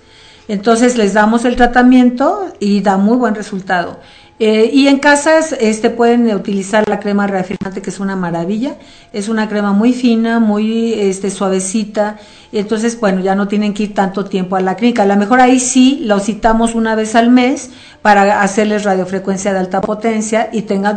Entonces 0.48 0.96
les 0.96 1.14
damos 1.14 1.44
el 1.44 1.56
tratamiento 1.56 2.52
y 2.60 2.82
da 2.82 2.96
muy 2.96 3.16
buen 3.16 3.34
resultado. 3.34 3.98
Eh, 4.38 4.68
y 4.70 4.88
en 4.88 4.98
casas 4.98 5.56
este, 5.58 5.88
pueden 5.88 6.32
utilizar 6.34 6.86
la 6.88 7.00
crema 7.00 7.26
reafirmante, 7.26 7.80
que 7.80 7.88
es 7.88 8.00
una 8.00 8.16
maravilla. 8.16 8.76
Es 9.12 9.28
una 9.28 9.48
crema 9.48 9.72
muy 9.72 9.94
fina, 9.94 10.40
muy 10.40 10.92
este, 10.92 11.30
suavecita. 11.30 12.18
Entonces, 12.52 13.00
bueno, 13.00 13.20
ya 13.20 13.34
no 13.34 13.48
tienen 13.48 13.72
que 13.72 13.84
ir 13.84 13.94
tanto 13.94 14.26
tiempo 14.26 14.56
a 14.56 14.60
la 14.60 14.76
clínica. 14.76 15.04
A 15.04 15.06
lo 15.06 15.16
mejor 15.16 15.40
ahí 15.40 15.58
sí 15.58 16.00
lo 16.04 16.20
citamos 16.20 16.74
una 16.74 16.94
vez 16.94 17.14
al 17.14 17.30
mes 17.30 17.70
para 18.02 18.42
hacerles 18.42 18.84
radiofrecuencia 18.84 19.54
de 19.54 19.58
alta 19.58 19.80
potencia 19.80 20.50
y 20.52 20.62
tengan. 20.62 20.96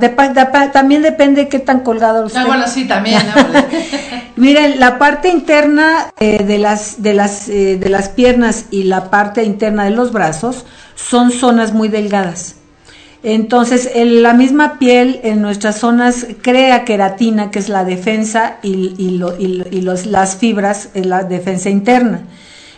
también 0.74 1.02
depende 1.02 1.48
qué 1.48 1.60
tan 1.60 1.80
colgado 1.80 2.24
los 2.24 2.36
Ah, 2.36 2.46
bueno, 2.46 2.68
sí, 2.68 2.88
también. 2.88 3.22
Miren, 4.36 4.80
la 4.80 5.00
parte 5.00 5.30
interna 5.30 6.12
eh, 6.20 6.44
de, 6.44 6.60
las, 6.60 7.02
de, 7.02 7.14
las, 7.14 7.48
eh, 7.50 7.78
de 7.78 7.90
las 7.90 8.10
piernas 8.10 8.66
y 8.70 8.84
la 8.84 9.10
parte 9.10 9.44
interna 9.44 9.86
de 9.86 9.92
los 9.92 10.12
brazos 10.12 10.66
son 10.96 11.32
zonas 11.32 11.74
muy 11.74 11.88
delgadas. 11.88 12.59
Entonces, 13.22 13.90
en 13.96 14.24
la 14.24 14.34
misma 14.34 14.80
piel 14.80 15.20
en 15.24 15.42
nuestras 15.42 15.78
zonas 15.78 16.26
crea 16.42 16.86
queratina, 16.86 17.52
que 17.52 17.60
es 17.60 17.68
la 17.68 17.84
defensa, 17.84 18.58
y, 18.64 19.20
las 20.06 20.36
fibras, 20.38 20.90
la 20.94 21.24
defensa 21.24 21.70
interna. 21.70 22.22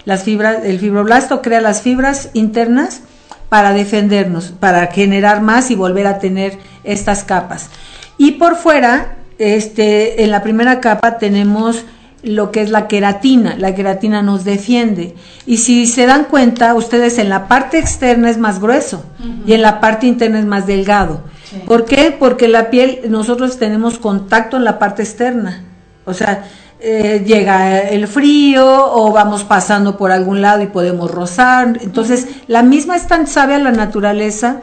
Las 0.03 0.23
fibras, 0.23 0.65
el 0.65 0.79
fibroblasto 0.79 1.41
crea 1.43 1.61
las 1.61 1.83
fibras 1.83 2.29
internas 2.33 3.01
para 3.49 3.73
defendernos, 3.73 4.53
para 4.59 4.87
generar 4.87 5.41
más 5.41 5.69
y 5.69 5.75
volver 5.75 6.07
a 6.07 6.17
tener 6.17 6.57
estas 6.83 7.23
capas. 7.23 7.69
Y 8.17 8.31
por 8.31 8.55
fuera, 8.55 9.17
este, 9.37 10.23
en 10.23 10.31
la 10.31 10.41
primera 10.41 10.79
capa 10.79 11.17
tenemos 11.17 11.83
lo 12.23 12.51
que 12.51 12.61
es 12.61 12.69
la 12.69 12.87
queratina. 12.87 13.55
La 13.57 13.73
queratina 13.75 14.21
nos 14.21 14.43
defiende. 14.43 15.15
Y 15.45 15.57
si 15.57 15.87
se 15.87 16.05
dan 16.05 16.25
cuenta, 16.25 16.75
ustedes 16.75 17.17
en 17.17 17.29
la 17.29 17.47
parte 17.47 17.79
externa 17.79 18.29
es 18.29 18.37
más 18.37 18.59
grueso 18.59 19.03
y 19.45 19.53
en 19.53 19.61
la 19.61 19.79
parte 19.79 20.07
interna 20.07 20.39
es 20.39 20.45
más 20.45 20.67
delgado. 20.67 21.21
¿Por 21.65 21.85
qué? 21.85 22.15
Porque 22.17 22.47
la 22.47 22.69
piel, 22.69 23.01
nosotros 23.09 23.57
tenemos 23.57 23.97
contacto 23.97 24.57
en 24.57 24.63
la 24.63 24.79
parte 24.79 25.03
externa. 25.03 25.63
O 26.05 26.13
sea, 26.13 26.45
eh, 26.79 27.23
llega 27.25 27.79
el 27.79 28.07
frío 28.07 28.65
o 28.65 29.11
vamos 29.11 29.43
pasando 29.43 29.97
por 29.97 30.11
algún 30.11 30.41
lado 30.41 30.63
y 30.63 30.67
podemos 30.67 31.11
rozar. 31.11 31.77
Entonces, 31.81 32.27
la 32.47 32.63
misma 32.63 32.95
es 32.95 33.07
tan 33.07 33.27
sabia 33.27 33.59
la 33.59 33.71
naturaleza 33.71 34.61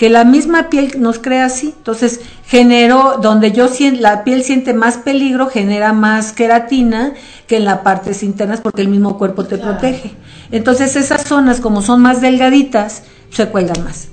que 0.00 0.08
la 0.08 0.24
misma 0.24 0.70
piel 0.70 0.92
nos 0.98 1.18
crea 1.18 1.44
así. 1.44 1.74
Entonces, 1.76 2.22
genero, 2.46 3.18
donde 3.20 3.52
yo 3.52 3.68
siento, 3.68 4.00
la 4.00 4.24
piel 4.24 4.42
siente 4.44 4.72
más 4.72 4.96
peligro, 4.96 5.48
genera 5.48 5.92
más 5.92 6.32
queratina 6.32 7.12
que 7.46 7.58
en 7.58 7.66
las 7.66 7.80
partes 7.80 8.22
internas 8.22 8.62
porque 8.62 8.80
el 8.80 8.88
mismo 8.88 9.18
cuerpo 9.18 9.44
te 9.44 9.58
protege. 9.58 10.12
Entonces, 10.52 10.96
esas 10.96 11.24
zonas, 11.24 11.60
como 11.60 11.82
son 11.82 12.00
más 12.00 12.22
delgaditas, 12.22 13.02
se 13.28 13.48
cuelgan 13.48 13.84
más. 13.84 14.08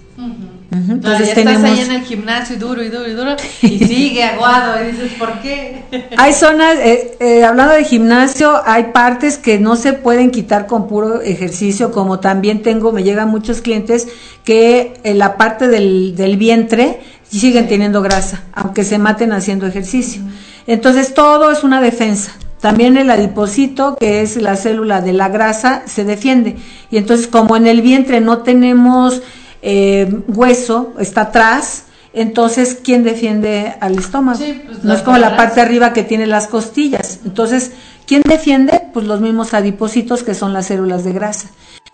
Entonces 0.70 1.30
estás 1.30 1.64
ahí 1.64 1.80
en 1.80 1.92
el 1.92 2.02
gimnasio 2.04 2.58
duro 2.58 2.84
y 2.84 2.90
duro 2.90 3.08
y 3.08 3.14
duro 3.14 3.36
y 3.62 3.80
sigue 3.80 4.24
aguado 4.24 4.84
y 4.84 4.92
dices, 4.92 5.14
¿por 5.14 5.40
qué? 5.40 5.84
Hay 6.18 6.34
zonas, 6.34 6.76
eh, 6.78 7.16
eh, 7.20 7.46
hablando 7.46 7.74
de 7.74 7.86
gimnasio, 7.86 8.62
hay 8.66 8.92
partes 8.92 9.38
que 9.38 9.60
no 9.60 9.76
se 9.76 9.94
pueden 9.94 10.32
quitar 10.32 10.68
con 10.68 10.88
puro 10.88 11.22
ejercicio, 11.22 11.92
como 11.92 12.20
también 12.20 12.62
tengo, 12.64 12.92
me 12.92 13.04
llegan 13.04 13.30
muchos 13.30 13.62
clientes 13.62 14.08
que 14.44 14.94
en 15.04 15.20
la 15.20 15.38
parte 15.38 15.68
del, 15.68 16.16
del 16.16 16.38
vientre 16.38 17.00
siguen 17.30 17.68
teniendo 17.68 18.02
grasa, 18.02 18.44
aunque 18.54 18.84
se 18.84 18.98
maten 18.98 19.32
haciendo 19.32 19.68
ejercicio. 19.68 20.22
Entonces 20.66 21.14
todo 21.14 21.52
es 21.52 21.64
una 21.64 21.82
defensa. 21.82 22.34
También 22.60 22.98
el 22.98 23.10
adipocito, 23.12 23.96
que 23.98 24.22
es 24.22 24.36
la 24.42 24.56
célula 24.56 25.02
de 25.02 25.14
la 25.14 25.30
grasa, 25.30 25.84
se 25.86 26.04
defiende. 26.04 26.58
Y 26.90 26.98
entonces 26.98 27.28
como 27.28 27.56
en 27.56 27.68
el 27.68 27.82
vientre 27.82 28.20
no 28.20 28.40
tenemos 28.40 29.22
eh, 29.62 30.22
hueso 30.28 30.94
está 31.00 31.22
atrás, 31.22 31.84
entonces, 32.18 32.80
¿quién 32.84 33.04
defiende 33.04 33.76
al 33.80 33.96
estómago? 34.00 34.40
Pues, 34.40 34.84
no 34.84 34.94
es 34.94 35.04
como 35.04 35.20
la 35.20 35.38
parte 35.38 35.62
arriba 35.62 35.94
que 35.94 36.02
tiene 36.02 36.26
las 36.26 36.48
costillas. 36.48 37.20
Entonces, 37.26 37.74
¿quién 38.08 38.24
defiende? 38.24 38.82
Pues 38.92 39.06
los 39.06 39.22
mismos 39.22 39.54
adipocitos 39.54 40.24
que 40.24 40.34
son 40.34 40.52
las 40.52 40.66
células 40.66 41.04
de 41.04 41.14
grasa. 41.14 41.50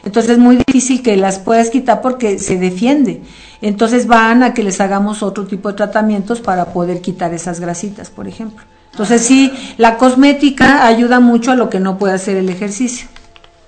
Entonces 0.06 0.34
es 0.34 0.38
muy 0.38 0.58
difícil 0.66 1.02
que 1.02 1.18
las 1.18 1.40
puedas 1.40 1.70
quitar 1.70 2.02
porque 2.02 2.40
se 2.40 2.58
defiende. 2.58 3.22
Entonces 3.62 4.08
van 4.08 4.44
a 4.44 4.54
que 4.54 4.64
les 4.64 4.80
hagamos 4.80 5.24
otro 5.24 5.46
tipo 5.46 5.70
de 5.70 5.76
tratamientos 5.76 6.40
para 6.40 6.68
poder 6.68 7.02
quitar 7.02 7.34
esas 7.34 7.60
grasitas, 7.60 8.10
por 8.10 8.28
ejemplo. 8.28 8.64
Entonces 8.92 9.24
sí, 9.24 9.52
la 9.78 9.98
cosmética 9.98 10.86
ayuda 10.88 11.20
mucho 11.20 11.52
a 11.52 11.56
lo 11.56 11.70
que 11.70 11.82
no 11.82 11.98
puede 11.98 12.14
hacer 12.14 12.38
el 12.38 12.50
ejercicio. 12.50 13.08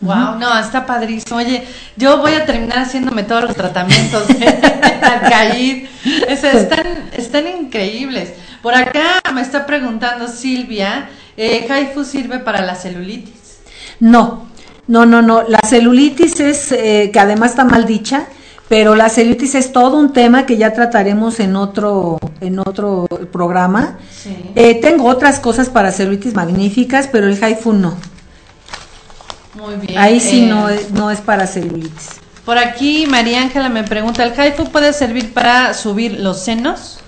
Wow, 0.02 0.38
no, 0.38 0.60
está 0.60 0.86
padrísimo. 0.86 1.38
Oye, 1.38 1.64
yo 1.96 2.18
voy 2.18 2.34
a 2.34 2.46
terminar 2.46 2.80
haciéndome 2.80 3.24
todos 3.24 3.43
los 3.43 3.56
tratamientos 3.56 4.28
de 4.28 4.46
Alcaid. 5.02 5.88
están, 6.06 7.10
están 7.14 7.48
increíbles. 7.48 8.34
Por 8.62 8.76
acá 8.76 9.22
me 9.34 9.41
está 9.41 9.66
preguntando 9.66 10.28
Silvia, 10.28 11.10
eh, 11.38 11.68
¿Haifu 11.70 12.04
sirve 12.04 12.39
para 12.39 12.62
la 12.62 12.76
celulitis? 12.76 13.60
No, 14.00 14.48
no, 14.88 15.06
no, 15.06 15.22
no. 15.22 15.43
La 15.43 15.60
celulitis 15.68 16.39
es, 16.39 16.72
eh, 16.72 17.10
que 17.14 17.20
además 17.20 17.52
está 17.52 17.64
mal 17.64 17.86
dicha, 17.86 18.26
pero 18.68 18.96
la 18.96 19.10
celulitis 19.10 19.56
es 19.56 19.72
todo 19.72 19.98
un 19.98 20.14
tema 20.14 20.46
que 20.46 20.58
ya 20.58 20.74
trataremos 20.74 21.39
en 21.39 21.56
otro, 21.56 22.20
en 22.41 22.60
otro 22.60 23.08
programa. 23.32 23.98
Eh, 24.56 24.82
tengo 24.82 25.06
otras 25.06 25.39
cosas 25.39 25.70
para 25.70 25.91
celulitis 25.91 26.34
magníficas, 26.34 27.08
pero 27.08 27.28
el 27.28 27.41
Haifu 27.43 27.74
no. 27.74 27.96
Muy 29.56 29.76
bien. 29.76 29.97
Ahí 29.97 30.20
sí 30.20 30.41
no, 30.41 30.70
eh, 30.70 30.76
es, 30.76 30.91
no 30.91 31.10
es 31.10 31.22
para 31.22 31.47
celulitis. 31.47 32.10
Por 32.45 32.58
aquí 32.58 33.08
María 33.08 33.41
Ángela 33.41 33.70
me 33.70 33.84
pregunta, 33.84 34.24
¿el 34.24 34.39
Haifu 34.39 34.66
puede 34.66 34.93
servir 34.93 35.34
para 35.34 35.74
subir 35.74 36.20
los 36.20 36.39
senos? 36.39 36.99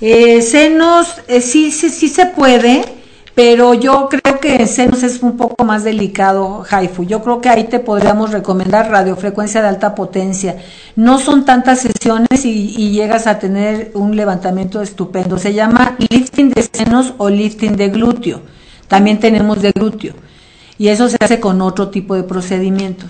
Eh, 0.00 0.40
senos, 0.42 1.20
eh, 1.28 1.40
sí, 1.40 1.70
sí, 1.70 1.90
sí 1.90 2.08
se 2.08 2.26
puede, 2.26 2.82
pero 3.34 3.74
yo 3.74 4.08
creo 4.08 4.40
que 4.40 4.56
en 4.56 4.68
senos 4.68 5.02
es 5.02 5.22
un 5.22 5.36
poco 5.36 5.64
más 5.64 5.84
delicado 5.84 6.64
Haifu. 6.68 7.04
Yo 7.04 7.22
creo 7.22 7.40
que 7.40 7.50
ahí 7.50 7.64
te 7.64 7.78
podríamos 7.78 8.30
recomendar 8.30 8.90
radiofrecuencia 8.90 9.62
de 9.62 9.68
alta 9.68 9.94
potencia. 9.94 10.56
No 10.96 11.18
son 11.18 11.44
tantas 11.44 11.80
sesiones 11.80 12.44
y, 12.44 12.74
y 12.76 12.92
llegas 12.92 13.26
a 13.26 13.38
tener 13.38 13.90
un 13.94 14.16
levantamiento 14.16 14.80
estupendo. 14.80 15.38
Se 15.38 15.52
llama 15.52 15.96
lifting 15.98 16.50
de 16.50 16.62
senos 16.62 17.14
o 17.18 17.28
lifting 17.28 17.76
de 17.76 17.88
glúteo. 17.88 18.40
También 18.88 19.20
tenemos 19.20 19.60
de 19.60 19.72
glúteo 19.72 20.14
y 20.82 20.88
eso 20.88 21.08
se 21.08 21.16
hace 21.20 21.38
con 21.38 21.60
otro 21.60 21.90
tipo 21.90 22.16
de 22.16 22.24
procedimientos. 22.24 23.08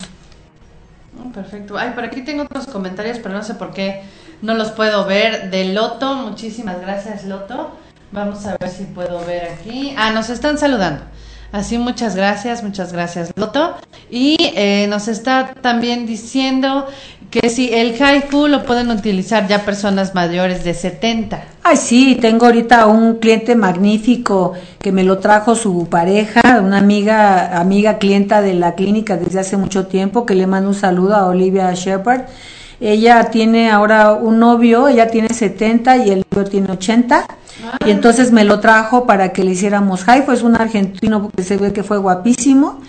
Oh, 1.19 1.33
perfecto. 1.33 1.79
Ay, 1.79 1.93
por 1.95 2.05
aquí 2.05 2.21
tengo 2.21 2.43
otros 2.43 2.67
comentarios, 2.67 3.19
pero 3.23 3.35
no 3.35 3.43
sé 3.43 3.55
por 3.55 3.73
qué 3.73 4.03
no 4.43 4.53
los 4.53 4.73
puedo 4.73 5.07
ver. 5.07 5.51
De 5.51 5.73
Loto, 5.73 6.17
muchísimas 6.17 6.83
gracias 6.83 7.25
Loto. 7.25 7.71
Vamos 8.11 8.45
a 8.45 8.59
ver 8.59 8.69
si 8.69 8.85
puedo 8.85 9.25
ver 9.25 9.47
aquí. 9.47 9.95
Ah, 9.97 10.11
nos 10.11 10.29
están 10.29 10.59
saludando. 10.59 11.03
Así, 11.51 11.79
muchas 11.79 12.15
gracias, 12.15 12.63
muchas 12.63 12.93
gracias 12.93 13.31
Loto. 13.37 13.75
Y 14.11 14.37
eh, 14.55 14.87
nos 14.91 15.09
está 15.09 15.55
también 15.63 16.05
diciendo 16.05 16.87
que 17.33 17.49
si 17.49 17.73
el 17.73 18.01
Haifu 18.01 18.47
lo 18.47 18.63
pueden 18.63 18.91
utilizar 18.91 19.49
ya 19.49 19.65
personas 19.65 20.15
mayores 20.15 20.65
de 20.65 20.75
70. 20.75 21.43
Ay, 21.63 21.79
sí, 21.79 22.19
tengo 22.21 22.45
ahorita 22.45 22.85
un 22.87 23.21
cliente 23.21 23.57
magnífico 23.57 24.53
que 24.79 24.93
me 24.93 25.03
lo 25.03 25.17
trajo 25.17 25.55
su 25.55 25.89
pareja, 25.89 26.61
una 26.61 26.77
amiga, 26.77 27.59
amiga 27.59 27.97
clienta 27.97 28.43
de 28.43 28.53
la 28.53 28.75
clínica 28.75 29.17
desde 29.17 29.41
hace 29.41 29.57
mucho 29.57 29.87
tiempo, 29.87 30.27
que 30.27 30.35
le 30.35 30.47
mando 30.47 30.69
un 30.69 30.75
saludo 30.75 31.17
a 31.17 31.27
Olivia 31.27 31.73
Shepard. 31.73 32.25
Ella 32.83 33.31
tiene 33.31 33.71
ahora 33.71 34.13
un 34.13 34.39
novio, 34.39 34.89
ella 34.89 35.09
tiene 35.09 35.31
70 35.31 36.05
y 36.05 36.11
el 36.11 36.25
novio 36.31 36.51
tiene 36.51 36.71
80. 36.71 37.25
Y 37.87 37.91
entonces 37.93 38.31
me 38.31 38.45
lo 38.45 38.61
trajo 38.61 39.07
para 39.07 39.33
que 39.33 39.43
le 39.43 39.53
hiciéramos 39.53 40.07
Haifu, 40.07 40.33
es 40.33 40.43
un 40.43 40.55
argentino 40.57 41.31
que 41.35 41.43
se 41.43 41.57
ve 41.57 41.73
que 41.73 41.83
fue 41.83 41.97
guapísimo 41.97 42.83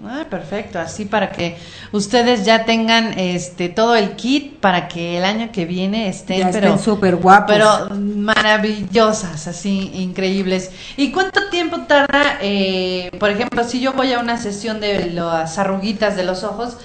Ah, 0.06 0.26
perfecto, 0.30 0.78
así 0.78 1.06
para 1.06 1.32
que 1.32 1.58
ustedes 1.92 2.46
ya 2.46 2.66
tengan 2.66 3.18
este 3.18 3.68
todo 3.68 3.96
el 3.96 4.12
kit 4.12 4.60
para 4.60 4.88
que 4.88 5.18
el 5.18 5.26
año 5.26 5.50
que 5.52 5.66
viene 5.66 6.08
estén, 6.08 6.40
ya 6.40 6.52
pero 6.52 6.78
súper 6.78 7.16
guapos. 7.16 7.56
Pero 7.56 7.90
maravillosas, 7.96 9.48
así 9.48 9.90
increíbles. 9.96 10.70
¿Y 10.98 11.12
cuánto 11.12 11.50
tiempo 11.50 11.82
tarda, 11.88 12.38
eh, 12.42 13.10
por 13.20 13.32
ejemplo, 13.32 13.64
si 13.64 13.80
yo 13.80 13.94
voy 13.94 14.14
a 14.14 14.20
una 14.20 14.38
sesión 14.38 14.80
de 14.80 15.12
las 15.12 15.58
arruguitas 15.58 16.16
de 16.16 16.24
los 16.26 16.44
ojos, 16.44 16.78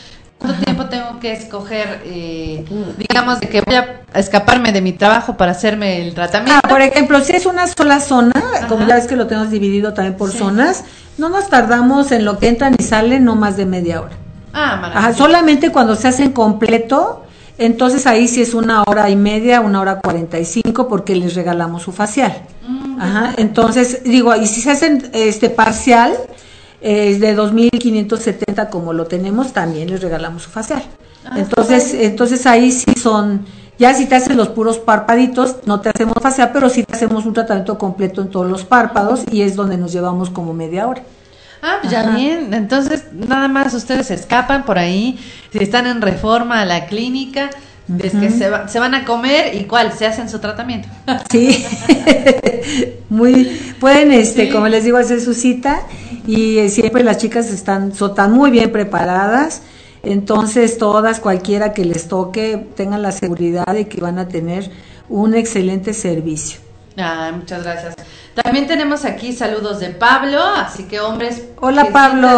¿Cuánto 0.43 0.65
tiempo 0.65 0.87
tengo 0.87 1.21
que 1.21 1.33
escoger, 1.33 2.03
eh, 2.05 2.65
digamos, 2.99 3.39
de 3.41 3.49
que 3.49 3.61
voy 3.61 3.77
a 3.77 4.01
escaparme 4.15 4.73
de 4.73 4.81
mi 4.81 4.93
trabajo 4.93 5.37
para 5.37 5.53
hacerme 5.53 6.03
el 6.03 6.15
tratamiento? 6.15 6.61
Ah, 6.65 6.69
por 6.69 6.83
ejemplo, 6.83 7.21
si 7.23 7.33
es 7.33 7.47
una 7.47 7.69
sola 7.69 8.01
zona, 8.01 8.33
como 8.69 8.87
ya 8.87 8.97
ves 8.97 9.07
que 9.07 9.15
lo 9.15 9.29
tenemos 9.29 9.51
dividido 9.51 9.95
también 9.95 10.17
por 10.17 10.33
zonas, 10.33 10.85
no 11.17 11.29
nos 11.29 11.49
tardamos 11.49 12.11
en 12.11 12.25
lo 12.25 12.39
que 12.39 12.49
entran 12.49 12.75
y 12.77 12.83
salen 12.83 13.25
no 13.25 13.37
más 13.37 13.57
de 13.57 13.67
media 13.67 14.01
hora. 14.01 14.17
Ah, 14.53 14.73
Ajá, 14.73 14.77
maravilloso. 14.81 15.19
solamente 15.19 15.71
cuando 15.71 15.95
se 15.95 16.09
hacen 16.09 16.33
completo, 16.33 17.25
entonces 17.57 18.07
ahí 18.09 18.27
sí 18.27 18.43
es 18.43 18.53
una 18.53 18.83
hora 18.83 19.09
y 19.11 19.17
media, 19.17 19.61
una 19.61 19.81
hora 19.81 20.01
cuarenta 20.01 20.41
y 20.41 20.45
cinco, 20.45 20.89
porque 20.89 21.15
les 21.15 21.35
regalamos 21.37 21.83
su 21.83 21.93
facial. 21.93 22.43
Mm, 22.67 23.01
Ajá, 23.01 23.33
entonces 23.37 24.03
digo, 24.03 24.35
y 24.35 24.47
si 24.49 24.61
se 24.61 24.73
hacen 24.73 25.09
este 25.13 25.51
parcial, 25.51 26.13
eh, 26.83 27.17
de 27.19 27.37
2.570 27.37 28.69
como 28.69 28.93
lo 28.93 29.07
tenemos, 29.07 29.53
también 29.53 29.89
les 29.91 30.03
regalamos 30.03 30.43
su 30.43 30.51
facial. 30.51 30.83
Ah, 31.25 31.35
entonces, 31.37 31.95
entonces 31.95 32.45
ahí 32.47 32.73
sí 32.73 32.95
son, 33.01 33.47
ya 33.79 33.95
si 33.95 34.07
te 34.07 34.17
hacen 34.17 34.37
los 34.37 34.49
puros 34.49 34.79
párpaditos, 34.79 35.59
no 35.65 35.81
te 35.81 35.91
hacemos 35.91 36.15
facial, 36.21 36.51
pero 36.53 36.69
sí 36.69 36.83
te 36.83 36.97
hacemos 36.97 37.25
un 37.25 37.35
tratamiento 37.35 37.79
completo 37.79 38.21
en 38.21 38.31
todos 38.31 38.51
los 38.51 38.65
párpados 38.65 39.23
y 39.31 39.43
es 39.43 39.55
donde 39.55 39.79
nos 39.79 39.93
llevamos 39.93 40.31
como 40.31 40.53
media 40.53 40.89
hora. 40.89 41.03
Ah, 41.63 41.79
pues 41.81 41.93
ya 41.93 42.11
bien. 42.17 42.53
Entonces, 42.53 43.13
nada 43.13 43.47
más 43.47 43.73
ustedes 43.73 44.09
se 44.09 44.15
escapan 44.15 44.65
por 44.65 44.79
ahí. 44.79 45.17
Si 45.53 45.59
están 45.59 45.87
en 45.87 46.03
reforma 46.03 46.61
a 46.61 46.65
la 46.65 46.87
clínica, 46.87 47.51
es 48.03 48.13
que 48.13 48.31
se, 48.31 48.49
va- 48.49 48.69
se 48.69 48.79
van 48.79 48.95
a 48.95 49.05
comer 49.05 49.55
y 49.55 49.65
cuál, 49.65 49.93
se 49.93 50.07
hacen 50.07 50.29
su 50.29 50.39
tratamiento. 50.39 50.89
Sí, 51.31 51.65
muy, 53.09 53.45
pueden, 53.81 54.13
este, 54.13 54.47
Sí. 54.47 54.53
como 54.53 54.69
les 54.69 54.85
digo, 54.85 54.97
hacer 54.99 55.21
su 55.21 55.35
cita 55.35 55.83
y 56.27 56.59
eh, 56.59 56.69
siempre 56.69 57.03
las 57.05 57.19
chicas 57.19 57.51
están, 57.51 57.91
están 57.93 58.33
muy 58.33 58.51
bien 58.51 58.71
preparadas, 58.73 59.63
entonces 60.03 60.79
todas, 60.79 61.21
cualquiera 61.21 61.73
que 61.73 61.85
les 61.85 62.09
toque, 62.09 62.67
tengan 62.77 63.03
la 63.03 63.13
seguridad 63.13 63.67
de 63.67 63.89
que 63.89 64.01
van 64.01 64.19
a 64.19 64.29
tener 64.29 64.71
un 65.09 65.35
excelente 65.35 65.95
servicio. 65.95 66.61
Muchas 67.35 67.63
gracias. 67.63 67.95
También 68.35 68.67
tenemos 68.67 69.05
aquí 69.05 69.33
saludos 69.33 69.81
de 69.81 69.89
Pablo, 69.91 70.43
así 70.43 70.85
que 70.85 71.01
hombres. 71.01 71.43
Hola, 71.61 71.87
que 71.87 71.93
Pablo. 71.93 72.29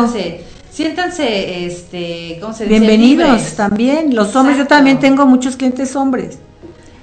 Siéntanse, 0.74 1.66
este, 1.66 2.38
¿cómo 2.40 2.52
se 2.52 2.64
dice? 2.64 2.80
Bienvenidos 2.80 3.28
Libres. 3.28 3.56
también, 3.56 4.14
los 4.14 4.34
hombres, 4.34 4.58
yo 4.58 4.66
también 4.66 4.98
tengo 4.98 5.24
muchos 5.24 5.56
clientes 5.56 5.94
hombres. 5.94 6.38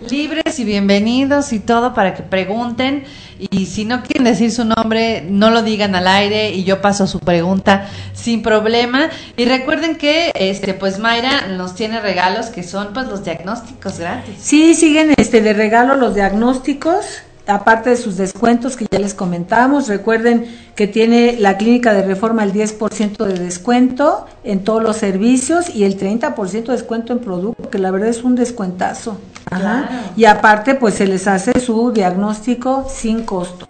Libres 0.09 0.57
y 0.59 0.65
bienvenidos 0.65 1.53
y 1.53 1.59
todo 1.59 1.93
para 1.93 2.13
que 2.15 2.24
pregunten. 2.24 3.03
Y 3.51 3.67
si 3.67 3.86
no 3.86 4.03
quieren 4.03 4.26
decir 4.26 4.51
su 4.51 4.65
nombre, 4.65 5.24
no 5.30 5.51
lo 5.51 5.61
digan 5.61 5.95
al 5.95 6.07
aire 6.07 6.51
y 6.51 6.63
yo 6.63 6.82
paso 6.82 7.07
su 7.07 7.19
pregunta 7.19 7.88
sin 8.13 8.41
problema. 8.41 9.09
Y 9.38 9.45
recuerden 9.45 9.95
que, 9.95 10.32
este, 10.36 10.74
pues 10.74 10.99
Mayra 10.99 11.47
nos 11.49 11.76
tiene 11.76 12.01
regalos 12.01 12.47
que 12.47 12.63
son 12.63 12.93
pues 12.93 13.07
los 13.07 13.24
diagnósticos 13.24 13.99
gratis. 13.99 14.36
Sí, 14.39 14.74
siguen 14.74 15.13
este 15.17 15.41
de 15.41 15.53
regalo 15.53 15.95
los 15.95 16.15
diagnósticos, 16.15 17.22
aparte 17.47 17.91
de 17.91 17.97
sus 17.97 18.17
descuentos 18.17 18.75
que 18.75 18.85
ya 18.89 18.99
les 18.99 19.13
comentamos. 19.13 19.87
Recuerden 19.87 20.45
que 20.75 20.87
tiene 20.87 21.37
la 21.39 21.57
clínica 21.57 21.93
de 21.93 22.03
reforma 22.03 22.43
el 22.43 22.53
10% 22.53 23.25
de 23.25 23.39
descuento 23.39 24.25
en 24.43 24.63
todos 24.63 24.81
los 24.81 24.97
servicios 24.97 25.69
y 25.73 25.83
el 25.83 25.97
30% 25.97 26.65
de 26.65 26.73
descuento 26.73 27.13
en 27.13 27.19
producto, 27.19 27.69
que 27.69 27.79
la 27.79 27.91
verdad 27.91 28.09
es 28.09 28.23
un 28.23 28.35
descuentazo. 28.35 29.17
Ajá. 29.49 29.87
Claro. 29.87 30.03
Y 30.15 30.25
aparte, 30.25 30.75
pues 30.75 30.95
se 30.95 31.07
les 31.07 31.27
hace 31.27 31.59
su 31.59 31.91
diagnóstico 31.91 32.87
sin 32.89 33.23
costo. 33.23 33.67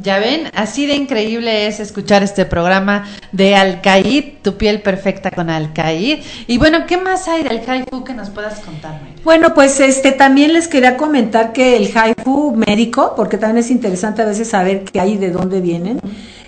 Ya 0.00 0.20
ven, 0.20 0.48
así 0.54 0.86
de 0.86 0.94
increíble 0.94 1.66
es 1.66 1.80
escuchar 1.80 2.22
este 2.22 2.44
programa 2.44 3.06
de 3.32 3.56
Alcaid, 3.56 4.38
tu 4.42 4.56
piel 4.56 4.80
perfecta 4.80 5.32
con 5.32 5.50
Alcaid. 5.50 6.20
Y 6.46 6.58
bueno, 6.58 6.86
¿qué 6.86 6.98
más 6.98 7.26
hay 7.26 7.42
del 7.42 7.60
Haifu 7.68 8.04
que 8.04 8.14
nos 8.14 8.30
puedas 8.30 8.60
contar, 8.60 9.00
Mayra? 9.02 9.20
Bueno, 9.24 9.54
pues 9.54 9.80
este 9.80 10.12
también 10.12 10.52
les 10.52 10.68
quería 10.68 10.96
comentar 10.96 11.52
que 11.52 11.76
el 11.76 11.90
haifu 11.96 12.54
médico, 12.54 13.14
porque 13.16 13.38
también 13.38 13.58
es 13.58 13.70
interesante 13.70 14.22
a 14.22 14.26
veces 14.26 14.48
saber 14.48 14.84
qué 14.84 15.00
hay 15.00 15.14
y 15.14 15.16
de 15.16 15.30
dónde 15.30 15.60
vienen, 15.60 16.00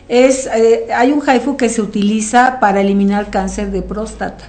es 0.09 0.47
eh, 0.47 0.87
hay 0.95 1.11
un 1.11 1.23
haifu 1.29 1.57
que 1.57 1.69
se 1.69 1.83
utiliza 1.83 2.61
para 2.61 2.81
eliminar 2.81 3.31
cáncer 3.31 3.73
de 3.73 3.83
próstata. 3.83 4.45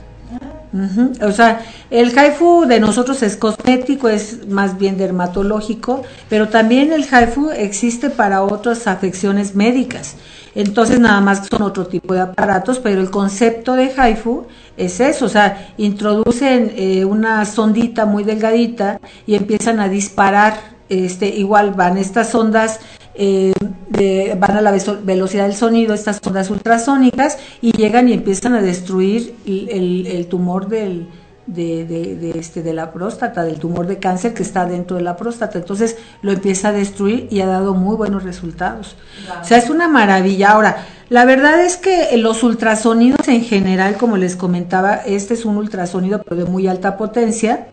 Ujú, 0.73 1.11
O 1.27 1.31
sea, 1.33 1.61
el 1.89 2.17
haifu 2.17 2.65
de 2.65 2.79
nosotros 2.79 3.21
es 3.23 3.35
cosmético, 3.35 4.07
es 4.07 4.47
más 4.47 4.77
bien 4.77 4.97
dermatológico, 4.97 6.03
pero 6.29 6.47
también 6.47 6.93
el 6.93 7.05
haifu 7.11 7.49
existe 7.49 8.09
para 8.09 8.41
otras 8.43 8.87
afecciones 8.87 9.53
médicas. 9.53 10.15
Entonces, 10.55 10.99
nada 10.99 11.19
más 11.19 11.47
son 11.49 11.61
otro 11.63 11.87
tipo 11.87 12.13
de 12.13 12.21
aparatos, 12.21 12.79
pero 12.79 13.01
el 13.01 13.09
concepto 13.09 13.73
de 13.73 13.91
haifu 13.97 14.47
es 14.77 15.01
eso, 15.01 15.25
o 15.25 15.29
sea, 15.29 15.73
introducen 15.77 16.71
eh, 16.75 17.03
una 17.03 17.43
sondita 17.45 18.05
muy 18.05 18.23
delgadita 18.23 18.99
y 19.27 19.35
empiezan 19.35 19.81
a 19.81 19.89
disparar, 19.89 20.57
este, 20.87 21.27
igual 21.27 21.71
van 21.71 21.97
estas 21.97 22.33
ondas 22.33 22.79
eh, 23.13 23.53
de- 24.01 24.35
van 24.37 24.57
a 24.57 24.61
la 24.61 24.71
velocidad 25.03 25.43
del 25.45 25.55
sonido, 25.55 25.93
estas 25.93 26.19
ondas 26.25 26.49
ultrasónicas, 26.49 27.37
y 27.61 27.71
llegan 27.71 28.09
y 28.09 28.13
empiezan 28.13 28.53
a 28.53 28.61
destruir 28.61 29.35
el, 29.45 30.25
tumor 30.29 30.67
del, 30.67 31.07
de, 31.47 31.85
de- 31.85 32.15
de 32.15 32.39
este, 32.39 32.61
de 32.63 32.73
la 32.73 32.91
próstata, 32.93 33.43
del 33.43 33.57
tumor 33.59 33.85
de 33.87 33.97
cáncer 33.99 34.33
que 34.33 34.43
está 34.43 34.65
dentro 34.65 34.97
de 34.97 35.03
la 35.03 35.15
próstata. 35.17 35.57
Entonces 35.59 35.97
lo 36.21 36.31
empieza 36.31 36.69
a 36.69 36.71
destruir 36.71 37.27
y 37.31 37.41
ha 37.41 37.47
dado 37.47 37.73
muy 37.73 37.95
buenos 37.95 38.23
resultados. 38.23 38.95
O 39.41 39.43
sea, 39.45 39.57
es 39.57 39.69
una 39.69 39.87
maravilla. 39.87 40.51
Ahora, 40.51 40.85
la 41.09 41.25
verdad 41.25 41.59
es 41.65 41.75
que 41.77 42.15
los 42.17 42.41
ultrasonidos 42.43 43.27
en 43.27 43.43
general, 43.43 43.95
como 43.97 44.15
les 44.17 44.35
comentaba, 44.35 44.95
este 44.95 45.33
es 45.33 45.43
un 45.45 45.57
ultrasonido 45.57 46.21
pero 46.23 46.35
de 46.37 46.45
muy 46.45 46.67
alta 46.67 46.95
potencia. 46.97 47.67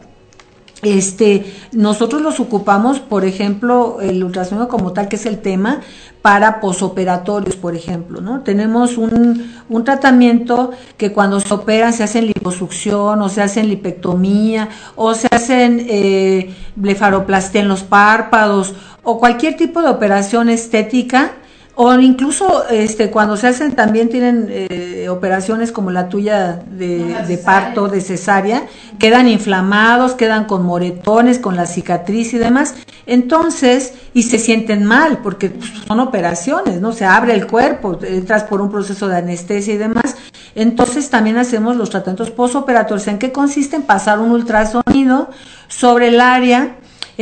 Este, 0.83 1.53
nosotros 1.72 2.22
los 2.22 2.39
ocupamos, 2.39 3.01
por 3.01 3.24
ejemplo, 3.24 3.99
el 4.01 4.22
ultrasonido 4.22 4.68
como 4.68 4.93
tal, 4.93 5.09
que 5.09 5.16
es 5.16 5.26
el 5.26 5.39
tema, 5.39 5.81
para 6.22 6.61
posoperatorios, 6.61 7.57
por 7.57 7.74
ejemplo, 7.74 8.20
¿no? 8.20 8.43
Tenemos 8.43 8.97
un, 8.97 9.53
un 9.68 9.85
tratamiento 9.85 10.70
que 10.97 11.12
cuando 11.12 11.41
se 11.41 11.53
operan 11.53 11.93
se 11.93 12.05
hacen 12.05 12.26
liposucción, 12.26 13.20
o 13.22 13.29
se 13.29 13.43
hacen 13.43 13.68
lipectomía, 13.68 14.68
o 14.95 15.14
se 15.14 15.26
hacen 15.31 15.85
eh, 15.89 16.55
blefaroplastia 16.76 17.61
en 17.61 17.68
los 17.68 17.83
párpados, 17.83 18.74
o 19.03 19.18
cualquier 19.18 19.57
tipo 19.57 19.83
de 19.83 19.89
operación 19.89 20.49
estética, 20.49 21.33
o 21.81 21.95
incluso 21.95 22.68
este 22.68 23.09
cuando 23.09 23.37
se 23.37 23.47
hacen 23.47 23.76
también 23.76 24.09
tienen 24.09 24.49
eh, 24.51 25.09
operaciones 25.09 25.70
como 25.70 25.93
la 25.93 26.09
tuya 26.09 26.61
de, 26.68 27.41
parto, 27.45 27.87
de 27.87 28.01
cesárea, 28.01 28.64
quedan 28.99 29.29
inflamados, 29.29 30.14
quedan 30.14 30.47
con 30.47 30.66
moretones, 30.66 31.39
con 31.39 31.55
la 31.55 31.66
cicatriz 31.66 32.35
y 32.35 32.39
demás. 32.39 32.74
Entonces, 33.07 33.95
y 34.12 34.24
se 34.24 34.41
sienten 34.41 34.85
mal 34.85 35.18
porque 35.22 35.51
pues, 35.51 35.70
son 35.87 36.01
operaciones, 36.01 36.81
¿no? 36.81 36.91
Se 36.91 37.05
abre 37.05 37.33
el 37.33 37.47
cuerpo, 37.47 37.97
entras 38.03 38.43
por 38.43 38.61
un 38.61 38.72
proceso 38.72 39.07
de 39.07 39.18
anestesia 39.18 39.74
y 39.74 39.76
demás. 39.76 40.16
Entonces, 40.57 41.11
también 41.11 41.37
hacemos 41.37 41.76
los 41.76 41.91
tratamientos 41.91 42.33
postoperatorios. 42.33 43.07
¿En 43.07 43.20
qué 43.20 43.31
consiste? 43.31 43.76
En 43.76 43.83
pasar 43.83 44.18
un 44.18 44.33
ultrasonido 44.33 45.31
sobre 45.68 46.09
el 46.09 46.20
área 46.20 46.74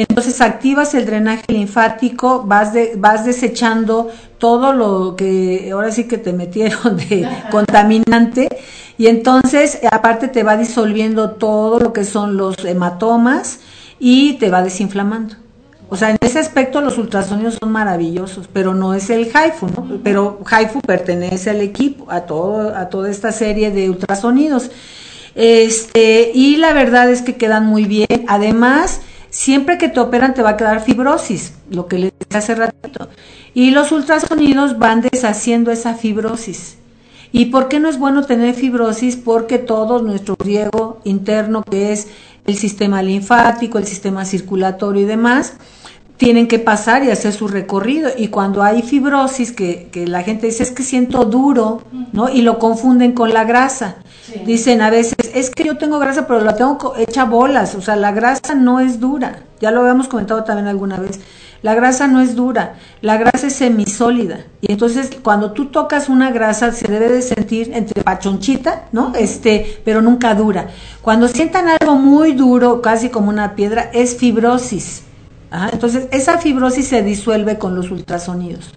entonces 0.02 0.40
activas 0.42 0.94
el 0.94 1.06
drenaje 1.06 1.44
linfático, 1.48 2.44
vas 2.44 2.72
de, 2.74 2.92
vas 2.96 3.24
desechando 3.24 4.10
todo 4.38 4.72
lo 4.74 5.16
que 5.16 5.70
ahora 5.72 5.90
sí 5.90 6.04
que 6.04 6.18
te 6.18 6.32
metieron 6.34 6.96
de 6.98 7.26
contaminante 7.50 8.48
y 8.98 9.06
entonces 9.06 9.80
aparte 9.90 10.28
te 10.28 10.42
va 10.42 10.56
disolviendo 10.56 11.30
todo 11.32 11.80
lo 11.80 11.92
que 11.92 12.04
son 12.04 12.36
los 12.36 12.62
hematomas 12.64 13.60
y 13.98 14.34
te 14.34 14.50
va 14.50 14.62
desinflamando. 14.62 15.36
O 15.88 15.96
sea, 15.96 16.10
en 16.10 16.18
ese 16.20 16.40
aspecto 16.40 16.80
los 16.80 16.98
ultrasonidos 16.98 17.58
son 17.60 17.70
maravillosos, 17.70 18.48
pero 18.52 18.74
no 18.74 18.94
es 18.94 19.08
el 19.08 19.26
HIFU, 19.26 19.66
¿no? 19.68 20.00
Pero 20.02 20.40
HIFU 20.44 20.80
pertenece 20.80 21.50
al 21.50 21.60
equipo, 21.60 22.10
a 22.10 22.22
todo, 22.22 22.76
a 22.76 22.88
toda 22.88 23.08
esta 23.08 23.30
serie 23.30 23.70
de 23.70 23.88
ultrasonidos. 23.88 24.70
Este, 25.36 26.32
y 26.34 26.56
la 26.56 26.72
verdad 26.72 27.08
es 27.10 27.22
que 27.22 27.36
quedan 27.36 27.66
muy 27.66 27.84
bien. 27.84 28.24
Además, 28.26 29.00
siempre 29.30 29.78
que 29.78 29.88
te 29.88 30.00
operan 30.00 30.34
te 30.34 30.42
va 30.42 30.50
a 30.50 30.56
quedar 30.56 30.82
fibrosis, 30.82 31.52
lo 31.70 31.86
que 31.86 31.98
les 31.98 32.12
dije 32.18 32.38
hace 32.38 32.54
ratito. 32.54 33.08
Y 33.54 33.70
los 33.70 33.92
ultrasonidos 33.92 34.78
van 34.78 35.00
deshaciendo 35.00 35.70
esa 35.70 35.94
fibrosis. 35.94 36.76
¿Y 37.32 37.46
por 37.46 37.68
qué 37.68 37.80
no 37.80 37.88
es 37.88 37.98
bueno 37.98 38.24
tener 38.24 38.54
fibrosis? 38.54 39.16
Porque 39.16 39.58
todo 39.58 40.02
nuestro 40.02 40.36
riego 40.38 41.00
interno, 41.04 41.62
que 41.62 41.92
es 41.92 42.08
el 42.46 42.56
sistema 42.56 43.02
linfático, 43.02 43.78
el 43.78 43.86
sistema 43.86 44.24
circulatorio 44.24 45.02
y 45.02 45.06
demás, 45.06 45.54
tienen 46.16 46.48
que 46.48 46.58
pasar 46.58 47.04
y 47.04 47.10
hacer 47.10 47.32
su 47.32 47.48
recorrido. 47.48 48.10
Y 48.16 48.28
cuando 48.28 48.62
hay 48.62 48.82
fibrosis, 48.82 49.52
que, 49.52 49.88
que 49.92 50.06
la 50.06 50.22
gente 50.22 50.46
dice 50.46 50.62
es 50.62 50.70
que 50.70 50.82
siento 50.82 51.24
duro, 51.24 51.82
¿no? 52.12 52.28
Y 52.28 52.42
lo 52.42 52.58
confunden 52.58 53.12
con 53.12 53.32
la 53.32 53.44
grasa. 53.44 53.96
Sí. 54.24 54.40
Dicen 54.44 54.82
a 54.82 54.90
veces, 54.90 55.16
es 55.34 55.50
que 55.50 55.64
yo 55.64 55.76
tengo 55.76 55.98
grasa, 55.98 56.26
pero 56.26 56.40
la 56.40 56.56
tengo 56.56 56.94
hecha 56.96 57.24
bolas. 57.24 57.74
O 57.74 57.80
sea, 57.80 57.96
la 57.96 58.12
grasa 58.12 58.54
no 58.54 58.80
es 58.80 59.00
dura. 59.00 59.40
Ya 59.60 59.70
lo 59.70 59.80
habíamos 59.80 60.08
comentado 60.08 60.44
también 60.44 60.68
alguna 60.68 60.98
vez. 60.98 61.20
La 61.62 61.74
grasa 61.74 62.06
no 62.06 62.20
es 62.20 62.36
dura, 62.36 62.74
la 63.00 63.16
grasa 63.16 63.46
es 63.46 63.54
semisólida. 63.54 64.44
Y 64.60 64.72
entonces 64.72 65.10
cuando 65.22 65.52
tú 65.52 65.66
tocas 65.66 66.08
una 66.08 66.30
grasa 66.30 66.70
se 66.72 66.86
debe 66.86 67.08
de 67.08 67.22
sentir 67.22 67.72
entre 67.74 68.02
pachonchita, 68.02 68.84
¿no? 68.92 69.12
Este, 69.16 69.80
pero 69.84 70.02
nunca 70.02 70.34
dura. 70.34 70.68
Cuando 71.02 71.28
sientan 71.28 71.66
algo 71.68 71.96
muy 71.96 72.34
duro, 72.34 72.82
casi 72.82 73.08
como 73.08 73.30
una 73.30 73.54
piedra, 73.54 73.90
es 73.92 74.16
fibrosis. 74.16 75.02
Ajá, 75.56 75.70
entonces 75.72 76.06
esa 76.12 76.36
fibrosis 76.36 76.86
se 76.86 77.02
disuelve 77.02 77.56
con 77.56 77.74
los 77.74 77.90
ultrasonidos. 77.90 78.74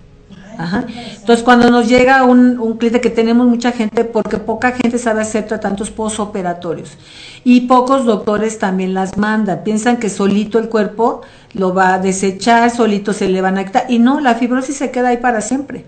Ajá. 0.57 0.85
Entonces, 1.19 1.43
cuando 1.43 1.69
nos 1.69 1.89
llega 1.89 2.23
un, 2.23 2.57
un 2.57 2.77
cliente 2.77 3.01
que 3.01 3.09
tenemos 3.09 3.47
mucha 3.47 3.73
gente, 3.73 4.05
porque 4.05 4.37
poca 4.37 4.71
gente 4.71 4.97
sabe 4.97 5.21
hacer 5.21 5.45
tratamientos 5.45 5.89
postoperatorios 5.89 6.97
y 7.43 7.61
pocos 7.61 8.05
doctores 8.05 8.59
también 8.59 8.93
las 8.93 9.17
mandan, 9.17 9.63
piensan 9.65 9.97
que 9.97 10.09
solito 10.09 10.57
el 10.57 10.69
cuerpo 10.69 11.21
lo 11.53 11.73
va 11.73 11.95
a 11.95 11.99
desechar, 11.99 12.71
solito 12.71 13.11
se 13.11 13.27
le 13.27 13.41
van 13.41 13.57
a 13.57 13.65
quitar, 13.65 13.85
y 13.89 13.99
no, 13.99 14.21
la 14.21 14.35
fibrosis 14.35 14.77
se 14.77 14.89
queda 14.89 15.09
ahí 15.09 15.17
para 15.17 15.41
siempre. 15.41 15.83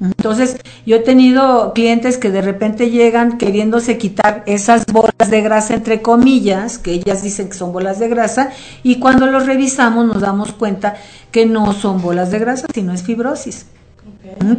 Entonces, 0.00 0.58
yo 0.84 0.96
he 0.96 1.00
tenido 1.00 1.72
clientes 1.72 2.18
que 2.18 2.30
de 2.30 2.42
repente 2.42 2.90
llegan 2.90 3.38
queriéndose 3.38 3.96
quitar 3.96 4.42
esas 4.46 4.84
bolas 4.86 5.30
de 5.30 5.40
grasa, 5.40 5.74
entre 5.74 6.02
comillas, 6.02 6.78
que 6.78 6.92
ellas 6.92 7.22
dicen 7.22 7.48
que 7.48 7.56
son 7.56 7.72
bolas 7.72 7.98
de 7.98 8.08
grasa, 8.08 8.50
y 8.82 8.98
cuando 8.98 9.26
los 9.26 9.46
revisamos 9.46 10.06
nos 10.06 10.20
damos 10.20 10.52
cuenta 10.52 10.96
que 11.30 11.46
no 11.46 11.72
son 11.72 12.02
bolas 12.02 12.30
de 12.30 12.38
grasa, 12.38 12.66
sino 12.74 12.92
es 12.92 13.02
fibrosis. 13.02 13.66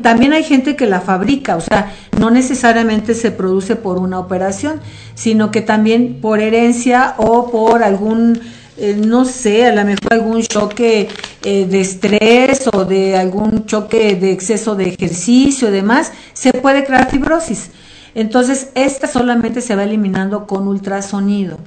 También 0.02 0.34
hay 0.34 0.44
gente 0.44 0.76
que 0.76 0.88
la 0.88 1.02
fabrica, 1.02 1.56
o 1.56 1.62
sea, 1.62 1.94
no 2.20 2.32
necesariamente 2.32 3.14
se 3.14 3.32
produce 3.32 3.76
por 3.76 4.00
una 4.00 4.20
operación, 4.20 4.80
sino 5.14 5.52
que 5.52 5.62
también 5.62 6.20
por 6.22 6.40
herencia 6.40 7.16
o 7.18 7.52
por 7.52 7.84
algún 7.84 8.40
eh, 8.78 8.96
no 8.96 9.26
sé, 9.26 9.66
a 9.66 9.74
lo 9.74 9.84
mejor 9.84 10.14
algún 10.14 10.42
choque 10.44 11.10
eh, 11.44 11.66
de 11.66 11.82
estrés 11.82 12.70
o 12.72 12.86
de 12.86 13.18
algún 13.18 13.66
choque 13.66 14.16
de 14.16 14.32
exceso 14.32 14.76
de 14.76 14.90
ejercicio 14.90 15.70
y 15.70 15.72
demás, 15.72 16.12
se 16.34 16.54
puede 16.54 16.86
crear 16.86 17.10
fibrosis. 17.10 17.72
Entonces, 18.14 18.70
esta 18.76 19.08
solamente 19.08 19.62
se 19.62 19.76
va 19.76 19.84
eliminando 19.84 20.48
con 20.48 20.68
ultrasonido. 20.68 21.58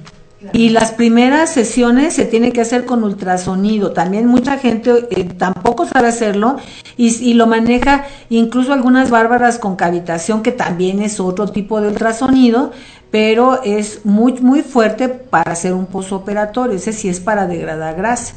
Y 0.53 0.69
las 0.69 0.91
primeras 0.91 1.51
sesiones 1.51 2.13
se 2.13 2.25
tiene 2.25 2.51
que 2.51 2.61
hacer 2.61 2.85
con 2.85 3.03
ultrasonido. 3.03 3.91
También 3.91 4.25
mucha 4.27 4.57
gente 4.57 5.07
eh, 5.11 5.25
tampoco 5.25 5.85
sabe 5.85 6.07
hacerlo 6.07 6.57
y, 6.97 7.15
y, 7.23 7.35
lo 7.35 7.45
maneja 7.45 8.05
incluso 8.29 8.73
algunas 8.73 9.11
bárbaras 9.11 9.59
con 9.59 9.75
cavitación, 9.75 10.41
que 10.41 10.51
también 10.51 11.01
es 11.01 11.19
otro 11.19 11.47
tipo 11.47 11.79
de 11.79 11.89
ultrasonido, 11.89 12.71
pero 13.11 13.61
es 13.63 14.05
muy, 14.05 14.33
muy 14.39 14.61
fuerte 14.61 15.09
para 15.09 15.51
hacer 15.51 15.73
un 15.73 15.85
posoperatorio, 15.85 16.77
ese 16.77 16.93
sí 16.93 17.09
es 17.09 17.19
para 17.19 17.45
degradar 17.45 17.95
grasa. 17.95 18.35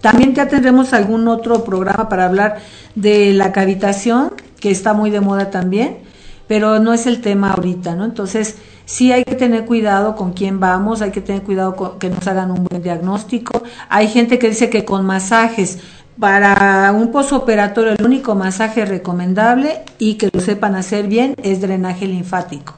También 0.00 0.34
ya 0.34 0.48
tendremos 0.48 0.92
algún 0.92 1.28
otro 1.28 1.64
programa 1.64 2.08
para 2.08 2.26
hablar 2.26 2.58
de 2.94 3.32
la 3.32 3.52
cavitación, 3.52 4.32
que 4.60 4.70
está 4.70 4.92
muy 4.92 5.10
de 5.10 5.20
moda 5.20 5.50
también, 5.50 5.98
pero 6.46 6.78
no 6.78 6.92
es 6.92 7.06
el 7.06 7.20
tema 7.20 7.52
ahorita, 7.52 7.94
¿no? 7.94 8.04
Entonces, 8.04 8.56
sí 8.84 9.12
hay 9.12 9.24
que 9.24 9.34
tener 9.34 9.64
cuidado 9.64 10.14
con 10.16 10.32
quién 10.32 10.60
vamos, 10.60 11.02
hay 11.02 11.10
que 11.10 11.20
tener 11.20 11.42
cuidado 11.42 11.76
con 11.76 11.98
que 11.98 12.10
nos 12.10 12.26
hagan 12.26 12.50
un 12.50 12.64
buen 12.64 12.82
diagnóstico. 12.82 13.62
Hay 13.88 14.08
gente 14.08 14.38
que 14.38 14.50
dice 14.50 14.70
que 14.70 14.84
con 14.84 15.06
masajes, 15.06 15.78
para 16.18 16.92
un 16.92 17.10
posoperatorio 17.10 17.92
el 17.92 18.04
único 18.04 18.34
masaje 18.34 18.84
recomendable 18.84 19.82
y 19.98 20.14
que 20.14 20.30
lo 20.32 20.40
sepan 20.40 20.76
hacer 20.76 21.08
bien 21.08 21.34
es 21.42 21.60
drenaje 21.60 22.06
linfático. 22.06 22.74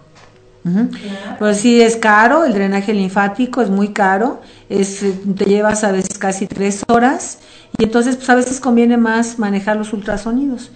Pues 1.38 1.58
sí, 1.58 1.80
es 1.80 1.96
caro, 1.96 2.44
el 2.44 2.52
drenaje 2.52 2.92
linfático 2.92 3.62
es 3.62 3.70
muy 3.70 3.88
caro, 3.90 4.40
es, 4.68 5.04
te 5.36 5.44
llevas 5.44 5.84
a 5.84 5.92
veces 5.92 6.18
casi 6.18 6.48
tres 6.48 6.82
horas 6.88 7.38
y 7.78 7.84
entonces 7.84 8.16
pues 8.16 8.28
a 8.30 8.34
veces 8.34 8.58
conviene 8.58 8.96
más 8.96 9.38
manejar 9.38 9.76
los 9.76 9.92
ultrasonidos. 9.92 10.72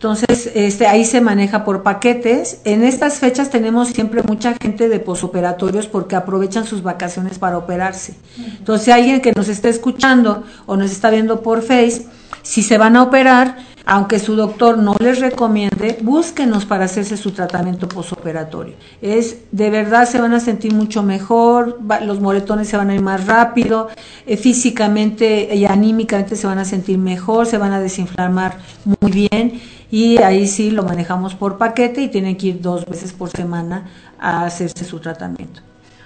Entonces, 0.00 0.50
este, 0.54 0.86
ahí 0.86 1.04
se 1.04 1.20
maneja 1.20 1.62
por 1.62 1.82
paquetes. 1.82 2.62
En 2.64 2.84
estas 2.84 3.18
fechas 3.18 3.50
tenemos 3.50 3.88
siempre 3.88 4.22
mucha 4.22 4.54
gente 4.58 4.88
de 4.88 4.98
posoperatorios 4.98 5.88
porque 5.88 6.16
aprovechan 6.16 6.64
sus 6.64 6.82
vacaciones 6.82 7.38
para 7.38 7.58
operarse. 7.58 8.14
Entonces, 8.38 8.86
si 8.86 8.92
alguien 8.92 9.20
que 9.20 9.32
nos 9.36 9.48
está 9.48 9.68
escuchando 9.68 10.42
o 10.64 10.78
nos 10.78 10.90
está 10.90 11.10
viendo 11.10 11.42
por 11.42 11.60
Face, 11.60 12.06
si 12.40 12.62
se 12.62 12.78
van 12.78 12.96
a 12.96 13.02
operar, 13.02 13.58
aunque 13.84 14.18
su 14.18 14.36
doctor 14.36 14.78
no 14.78 14.94
les 15.00 15.20
recomiende, 15.20 15.98
búsquenos 16.00 16.64
para 16.64 16.86
hacerse 16.86 17.18
su 17.18 17.32
tratamiento 17.32 17.86
posoperatorio. 17.86 18.76
Es 19.02 19.36
de 19.52 19.68
verdad 19.68 20.08
se 20.08 20.18
van 20.18 20.32
a 20.32 20.40
sentir 20.40 20.72
mucho 20.72 21.02
mejor, 21.02 21.78
los 22.06 22.20
moretones 22.20 22.68
se 22.68 22.78
van 22.78 22.88
a 22.88 22.94
ir 22.94 23.02
más 23.02 23.26
rápido, 23.26 23.88
eh, 24.26 24.38
físicamente 24.38 25.54
y 25.54 25.66
anímicamente 25.66 26.36
se 26.36 26.46
van 26.46 26.58
a 26.58 26.64
sentir 26.64 26.96
mejor, 26.96 27.46
se 27.46 27.58
van 27.58 27.72
a 27.72 27.80
desinflamar 27.80 28.58
muy 28.84 29.12
bien 29.12 29.60
y 29.90 30.18
ahí 30.22 30.46
sí 30.46 30.70
lo 30.70 30.82
manejamos 30.82 31.34
por 31.34 31.58
paquete 31.58 32.02
y 32.02 32.08
tienen 32.08 32.36
que 32.36 32.48
ir 32.48 32.60
dos 32.60 32.86
veces 32.86 33.12
por 33.12 33.30
semana 33.30 33.88
a 34.18 34.44
hacerse 34.44 34.84
su 34.84 35.00
tratamiento. 35.00 35.60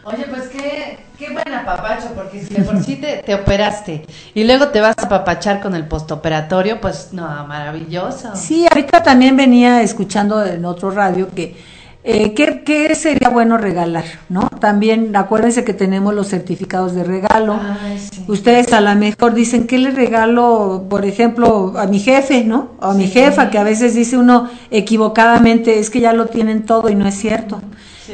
Oye, 0.06 0.26
pues 0.28 0.48
qué, 0.48 0.98
qué 1.18 1.30
buena 1.30 1.64
papacho, 1.64 2.08
porque 2.14 2.42
si 2.42 2.52
de 2.52 2.62
por 2.62 2.82
sí 2.82 2.96
te, 2.96 3.34
operaste 3.34 4.04
y 4.34 4.44
luego 4.44 4.68
te 4.68 4.82
vas 4.82 4.96
a 4.98 5.08
papachar 5.08 5.60
con 5.62 5.74
el 5.74 5.86
postoperatorio, 5.86 6.78
pues 6.78 7.08
no, 7.12 7.22
maravilloso. 7.46 8.36
Sí, 8.36 8.66
ahorita 8.70 9.02
también 9.02 9.34
venía 9.34 9.80
escuchando 9.80 10.44
en 10.44 10.64
otro 10.66 10.90
radio 10.90 11.28
que 11.34 11.56
eh, 12.06 12.34
¿qué, 12.34 12.94
sería 12.94 13.30
bueno 13.30 13.56
regalar? 13.56 14.04
¿no? 14.28 14.50
También 14.60 15.16
acuérdense 15.16 15.64
que 15.64 15.72
tenemos 15.72 16.14
los 16.14 16.28
certificados 16.28 16.94
de 16.94 17.02
regalo. 17.02 17.58
Ustedes 18.28 18.72
a 18.74 18.82
lo 18.82 18.94
mejor 18.94 19.32
dicen, 19.32 19.66
¿qué 19.66 19.78
le 19.78 19.90
regalo, 19.90 20.84
por 20.90 21.06
ejemplo, 21.06 21.72
a 21.78 21.86
mi 21.86 22.00
jefe, 22.00 22.44
¿no? 22.44 22.72
O 22.80 22.88
a 22.88 22.94
mi 22.94 23.08
jefa, 23.08 23.50
que 23.50 23.56
a 23.56 23.64
veces 23.64 23.94
dice 23.94 24.18
uno 24.18 24.50
equivocadamente, 24.70 25.78
es 25.78 25.88
que 25.88 26.00
ya 26.00 26.12
lo 26.12 26.26
tienen 26.26 26.64
todo 26.64 26.90
y 26.90 26.94
no 26.94 27.08
es 27.08 27.14
cierto. 27.14 27.62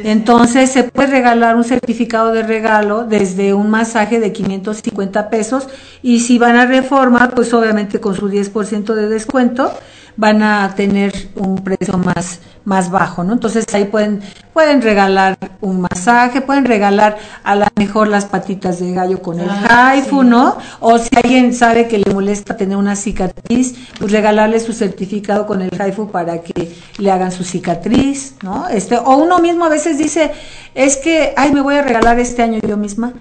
Entonces 0.04 0.70
se 0.70 0.84
puede 0.84 1.08
regalar 1.08 1.56
un 1.56 1.64
certificado 1.64 2.32
de 2.32 2.44
regalo 2.44 3.04
desde 3.04 3.54
un 3.54 3.70
masaje 3.70 4.20
de 4.20 4.32
550 4.32 5.30
pesos 5.30 5.68
y 6.00 6.20
si 6.20 6.38
van 6.38 6.56
a 6.56 6.66
reforma, 6.66 7.32
pues 7.34 7.52
obviamente 7.52 8.00
con 8.00 8.14
su 8.14 8.30
10% 8.30 8.94
de 8.94 9.08
descuento 9.08 9.72
van 10.16 10.42
a 10.42 10.74
tener 10.76 11.12
un 11.34 11.56
precio 11.64 11.98
más, 11.98 12.40
más 12.70 12.88
bajo, 12.88 13.24
¿no? 13.24 13.32
Entonces 13.32 13.64
ahí 13.72 13.86
pueden, 13.86 14.20
pueden 14.52 14.80
regalar 14.80 15.36
un 15.60 15.80
masaje, 15.80 16.40
pueden 16.40 16.64
regalar 16.64 17.18
a 17.42 17.56
lo 17.56 17.66
mejor 17.74 18.06
las 18.06 18.26
patitas 18.26 18.78
de 18.78 18.92
gallo 18.92 19.20
con 19.20 19.40
el 19.40 19.50
ah, 19.50 19.90
haifu, 19.90 20.22
¿no? 20.22 20.56
O 20.78 20.96
si 20.96 21.08
alguien 21.16 21.52
sabe 21.52 21.88
que 21.88 21.98
le 21.98 22.14
molesta 22.14 22.56
tener 22.56 22.76
una 22.76 22.94
cicatriz, 22.94 23.74
pues 23.98 24.12
regalarle 24.12 24.60
su 24.60 24.72
certificado 24.72 25.48
con 25.48 25.62
el 25.62 25.70
haifu 25.80 26.12
para 26.12 26.42
que 26.42 26.72
le 26.98 27.10
hagan 27.10 27.32
su 27.32 27.42
cicatriz, 27.42 28.36
¿no? 28.44 28.68
Este, 28.68 28.96
o 28.96 29.16
uno 29.16 29.40
mismo 29.40 29.64
a 29.64 29.68
veces 29.68 29.98
dice, 29.98 30.30
es 30.76 30.96
que, 30.96 31.34
ay, 31.36 31.50
me 31.50 31.62
voy 31.62 31.74
a 31.74 31.82
regalar 31.82 32.20
este 32.20 32.44
año 32.44 32.60
yo 32.64 32.76
misma 32.76 33.14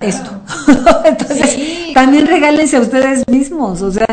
esto. 0.00 0.30
Entonces, 1.04 1.58
también 1.96 2.26
regálense 2.26 2.76
a 2.76 2.80
ustedes 2.80 3.26
mismos, 3.26 3.80
o 3.80 3.90
sea, 3.90 4.06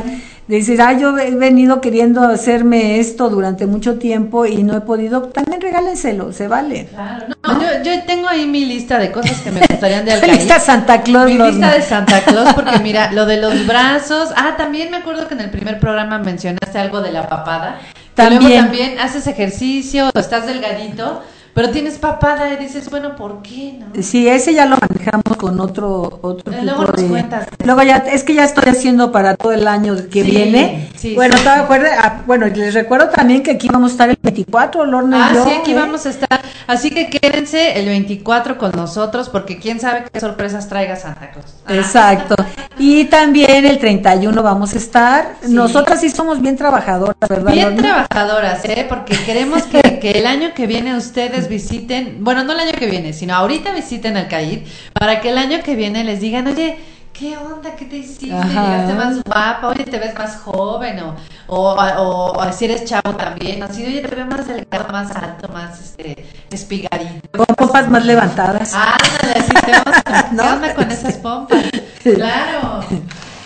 decir, 0.47 0.81
ah, 0.81 0.93
yo 0.93 1.17
he 1.17 1.31
venido 1.31 1.81
queriendo 1.81 2.21
hacerme 2.21 3.01
esto 3.01 3.29
durante 3.29 3.65
mucho 3.65 3.99
tiempo 3.99 4.45
y 4.45 4.63
no 4.63 4.77
he 4.77 4.79
podido, 4.79 5.23
también 5.23 5.59
regálenselo, 5.59 6.31
se 6.31 6.47
vale. 6.47 6.87
Claro, 6.93 7.25
no, 7.45 7.61
Yo, 7.61 7.83
yo, 7.83 8.03
tengo 8.05 8.29
ahí 8.29 8.45
mi 8.45 8.63
lista 8.63 8.97
de 8.99 9.11
cosas 9.11 9.41
que 9.41 9.51
me 9.51 9.59
gustarían 9.69 10.05
de 10.05 10.13
alcanzar. 10.13 10.37
lista 10.37 10.59
Santa 10.61 11.01
Claus. 11.01 11.29
Mi 11.29 11.37
lista 11.37 11.73
de 11.73 11.81
Santa 11.81 12.21
Claus, 12.21 12.53
porque 12.55 12.79
mira, 12.79 13.11
lo 13.11 13.25
de 13.25 13.41
los 13.41 13.67
brazos, 13.67 14.29
ah, 14.37 14.55
también 14.57 14.89
me 14.89 14.95
acuerdo 14.95 15.27
que 15.27 15.33
en 15.33 15.41
el 15.41 15.49
primer 15.49 15.81
programa 15.81 16.19
mencionaste 16.19 16.79
algo 16.79 17.01
de 17.01 17.11
la 17.11 17.27
papada. 17.27 17.81
También. 18.13 18.61
también 18.61 18.99
haces 18.99 19.27
ejercicio, 19.27 20.09
estás 20.13 20.45
delgadito 20.45 21.21
pero 21.53 21.69
tienes 21.69 21.97
papada 21.99 22.53
y 22.53 22.57
dices, 22.57 22.89
bueno, 22.89 23.15
¿por 23.15 23.41
qué 23.41 23.79
no? 23.79 24.01
Sí, 24.01 24.27
ese 24.27 24.53
ya 24.53 24.65
lo 24.65 24.77
manejamos 24.77 25.37
con 25.37 25.59
otro 25.59 26.19
otro 26.21 26.51
eh, 26.51 26.61
tipo 26.61 26.85
de... 26.85 27.25
Luego 27.65 27.83
ya, 27.83 27.97
es 27.97 28.23
que 28.23 28.33
ya 28.33 28.43
estoy 28.43 28.71
haciendo 28.71 29.11
para 29.11 29.35
todo 29.35 29.51
el 29.51 29.67
año 29.67 29.95
que 30.11 30.23
viene. 30.23 30.89
Sí, 30.95 31.15
bueno, 31.15 31.37
sí, 31.37 31.43
ah, 31.47 32.21
bueno, 32.25 32.47
les 32.47 32.73
recuerdo 32.73 33.09
también 33.09 33.43
que 33.43 33.51
aquí 33.51 33.67
vamos 33.71 33.91
a 33.91 33.93
estar 33.93 34.09
el 34.09 34.17
24, 34.21 34.85
Lorna 34.85 35.29
Ah, 35.29 35.45
sí, 35.45 35.51
aquí 35.61 35.71
¿eh? 35.71 35.75
vamos 35.75 36.05
a 36.05 36.09
estar. 36.09 36.41
Así 36.65 36.89
que 36.89 37.09
quédense 37.09 37.79
el 37.79 37.85
24 37.85 38.57
con 38.57 38.71
nosotros 38.71 39.29
porque 39.29 39.59
quién 39.59 39.79
sabe 39.79 40.05
qué 40.11 40.19
sorpresas 40.19 40.67
traiga 40.67 40.95
Santa 40.95 41.31
Claus. 41.31 41.53
Exacto. 41.69 42.35
Y 42.77 43.05
también 43.05 43.65
el 43.65 43.77
31 43.77 44.41
vamos 44.41 44.73
a 44.73 44.77
estar. 44.77 45.35
Nosotras 45.47 46.01
sí 46.01 46.09
somos 46.09 46.41
bien 46.41 46.55
trabajadoras, 46.55 47.15
¿verdad? 47.29 47.53
Bien 47.53 47.75
trabajadoras, 47.77 48.65
¿eh? 48.65 48.85
Porque 48.89 49.15
queremos 49.25 49.63
que, 49.63 49.99
que 49.99 50.11
el 50.11 50.25
año 50.25 50.53
que 50.55 50.65
viene 50.65 50.97
ustedes 50.97 51.42
visiten, 51.49 52.23
bueno, 52.23 52.43
no 52.43 52.53
el 52.53 52.59
año 52.59 52.71
que 52.73 52.87
viene, 52.87 53.13
sino 53.13 53.35
ahorita 53.35 53.73
visiten 53.73 54.17
al 54.17 54.27
CAID 54.27 54.67
para 54.93 55.21
que 55.21 55.29
el 55.29 55.37
año 55.37 55.61
que 55.63 55.75
viene 55.75 56.03
les 56.03 56.21
digan, 56.21 56.47
oye, 56.47 56.77
¿qué 57.13 57.37
onda? 57.37 57.75
¿Qué 57.75 57.85
te 57.85 57.97
hiciste? 57.97 58.25
Llegaste 58.25 58.93
más 58.93 59.23
guapa, 59.23 59.67
oye, 59.67 59.83
te 59.85 59.99
ves 59.99 60.13
más 60.15 60.37
joven, 60.37 60.99
o, 60.99 61.15
o, 61.47 62.33
o, 62.35 62.51
si 62.51 62.65
eres 62.65 62.85
chavo 62.85 63.15
también, 63.15 63.61
así, 63.63 63.85
oye, 63.85 64.01
te 64.01 64.15
veo 64.15 64.25
más 64.25 64.47
delgado, 64.47 64.91
más 64.91 65.11
alto, 65.15 65.47
más 65.49 65.79
este, 65.79 66.25
espigadito. 66.49 67.37
Con 67.37 67.55
pompas 67.55 67.89
más 67.89 68.05
levantadas. 68.05 68.73
Ándale, 68.73 69.39
así 69.39 69.53
te 69.53 69.71
vamos, 69.71 70.01
¿qué 70.31 70.41
onda 70.41 70.75
con 70.75 70.91
esas 70.91 71.15
pompas? 71.17 71.63
Claro. 72.03 72.83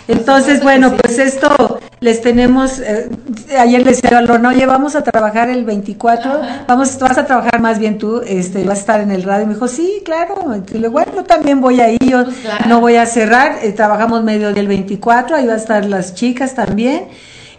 Entonces, 0.08 0.62
bueno, 0.62 0.96
pues 0.96 1.18
esto 1.18 1.80
les 2.00 2.22
tenemos, 2.22 2.80
eh, 2.80 3.10
ayer 3.58 3.84
les 3.84 4.00
decía 4.00 4.22
no, 4.22 4.48
oye, 4.48 4.64
vamos 4.64 4.96
a 4.96 5.02
trabajar 5.02 5.50
el 5.50 5.66
24, 5.66 6.40
vamos, 6.66 6.98
vas 6.98 7.18
a 7.18 7.26
trabajar 7.26 7.60
más 7.60 7.78
bien 7.78 7.98
tú, 7.98 8.22
este, 8.26 8.64
vas 8.64 8.78
a 8.78 8.80
estar 8.80 9.00
en 9.02 9.10
el 9.10 9.22
radio. 9.22 9.44
Y 9.44 9.46
me 9.48 9.54
dijo, 9.54 9.68
sí, 9.68 10.00
claro, 10.06 10.62
le 10.72 10.88
bueno, 10.88 11.12
yo 11.14 11.24
también 11.24 11.60
voy 11.60 11.80
ahí, 11.80 11.98
yo 12.00 12.24
pues 12.24 12.36
no 12.66 12.80
voy 12.80 12.96
a 12.96 13.04
cerrar, 13.04 13.58
eh, 13.62 13.72
trabajamos 13.72 14.24
medio 14.24 14.54
del 14.54 14.66
24, 14.66 15.36
ahí 15.36 15.46
va 15.46 15.52
a 15.52 15.56
estar 15.56 15.84
las 15.84 16.14
chicas 16.14 16.54
también. 16.54 17.08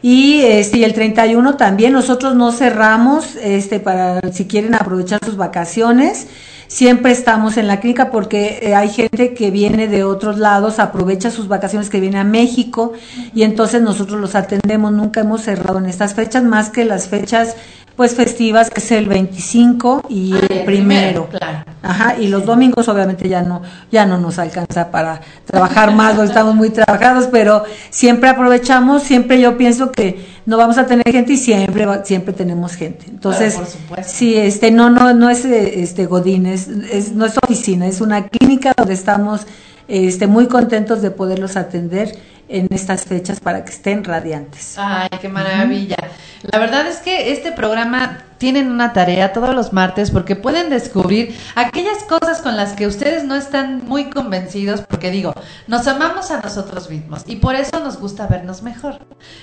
Y 0.01 0.41
este 0.41 0.77
y 0.77 0.85
el 0.85 0.93
31 0.93 1.57
también 1.57 1.91
nosotros 1.91 2.33
no 2.33 2.53
cerramos 2.53 3.35
este 3.35 3.81
para 3.81 4.21
si 4.31 4.47
quieren 4.47 4.73
aprovechar 4.73 5.19
sus 5.23 5.35
vacaciones 5.35 6.27
siempre 6.69 7.11
estamos 7.11 7.57
en 7.57 7.67
la 7.67 7.79
clínica 7.79 8.11
porque 8.11 8.59
eh, 8.61 8.75
hay 8.75 8.89
gente 8.89 9.33
que 9.33 9.51
viene 9.51 9.87
de 9.87 10.03
otros 10.03 10.37
lados, 10.37 10.79
aprovecha 10.79 11.31
sus 11.31 11.47
vacaciones 11.47 11.89
que 11.89 11.99
viene 11.99 12.19
a 12.19 12.23
México 12.23 12.93
y 13.33 13.43
entonces 13.43 13.81
nosotros 13.81 14.21
los 14.21 14.35
atendemos, 14.35 14.93
nunca 14.93 15.21
hemos 15.21 15.41
cerrado 15.41 15.79
en 15.79 15.87
estas 15.87 16.13
fechas 16.13 16.43
más 16.43 16.69
que 16.69 16.85
las 16.85 17.07
fechas 17.07 17.55
pues 17.99 18.15
festivas, 18.15 18.69
que 18.69 18.79
es 18.79 18.91
el 18.93 19.07
25 19.07 20.03
y 20.07 20.33
ah, 20.33 20.39
el 20.47 20.63
primero. 20.63 21.27
Claro. 21.27 21.65
Ajá, 21.81 22.15
y 22.17 22.27
los 22.27 22.45
domingos 22.45 22.87
obviamente 22.87 23.27
ya 23.27 23.41
no, 23.41 23.61
ya 23.91 24.05
no 24.05 24.17
nos 24.17 24.39
alcanza 24.39 24.89
para 24.89 25.19
trabajar 25.43 25.93
más, 25.93 26.17
estamos 26.17 26.55
muy 26.55 26.69
trabajados, 26.69 27.27
pero 27.29 27.65
siempre 27.89 28.29
aprovechamos, 28.29 29.03
siempre 29.03 29.41
yo 29.41 29.57
pienso 29.57 29.91
que 29.91 30.25
no 30.45 30.55
vamos 30.55 30.77
a 30.77 30.85
tener 30.85 31.03
gente 31.11 31.33
y 31.33 31.37
siempre, 31.37 31.85
siempre 32.05 32.33
tenemos 32.33 32.75
gente. 32.75 33.05
Entonces, 33.09 33.59
sí, 34.07 34.33
este, 34.35 34.71
no, 34.71 34.89
no, 34.89 35.13
no 35.13 35.29
es 35.29 35.43
este 35.43 36.05
Godín, 36.05 36.45
es, 36.67 36.91
es, 36.91 37.11
es 37.15 37.37
oficina, 37.37 37.87
es 37.87 38.01
una 38.01 38.27
clínica 38.27 38.73
donde 38.75 38.93
estamos 38.93 39.45
este, 39.87 40.27
muy 40.27 40.47
contentos 40.47 41.01
de 41.01 41.11
poderlos 41.11 41.55
atender 41.55 42.17
en 42.49 42.67
estas 42.71 43.05
fechas 43.05 43.39
para 43.39 43.63
que 43.63 43.71
estén 43.71 44.03
radiantes. 44.03 44.75
Ay, 44.77 45.09
qué 45.21 45.29
maravilla. 45.29 45.97
La 46.41 46.59
verdad 46.59 46.87
es 46.87 46.97
que 46.97 47.31
este 47.31 47.51
programa 47.51 48.23
tienen 48.37 48.71
una 48.71 48.93
tarea 48.93 49.33
todos 49.33 49.53
los 49.53 49.73
martes 49.73 50.11
porque 50.11 50.35
pueden 50.35 50.69
descubrir 50.69 51.37
aquellas 51.55 52.03
cosas 52.05 52.41
con 52.41 52.55
las 52.55 52.73
que 52.73 52.87
ustedes 52.87 53.25
no 53.25 53.35
están 53.35 53.85
muy 53.85 54.09
convencidos 54.09 54.81
porque 54.81 55.11
digo, 55.11 55.33
nos 55.67 55.87
amamos 55.87 56.31
a 56.31 56.39
nosotros 56.41 56.89
mismos 56.89 57.23
y 57.27 57.35
por 57.35 57.55
eso 57.55 57.79
nos 57.81 57.99
gusta 57.99 58.27
vernos 58.27 58.63
mejor. 58.63 58.99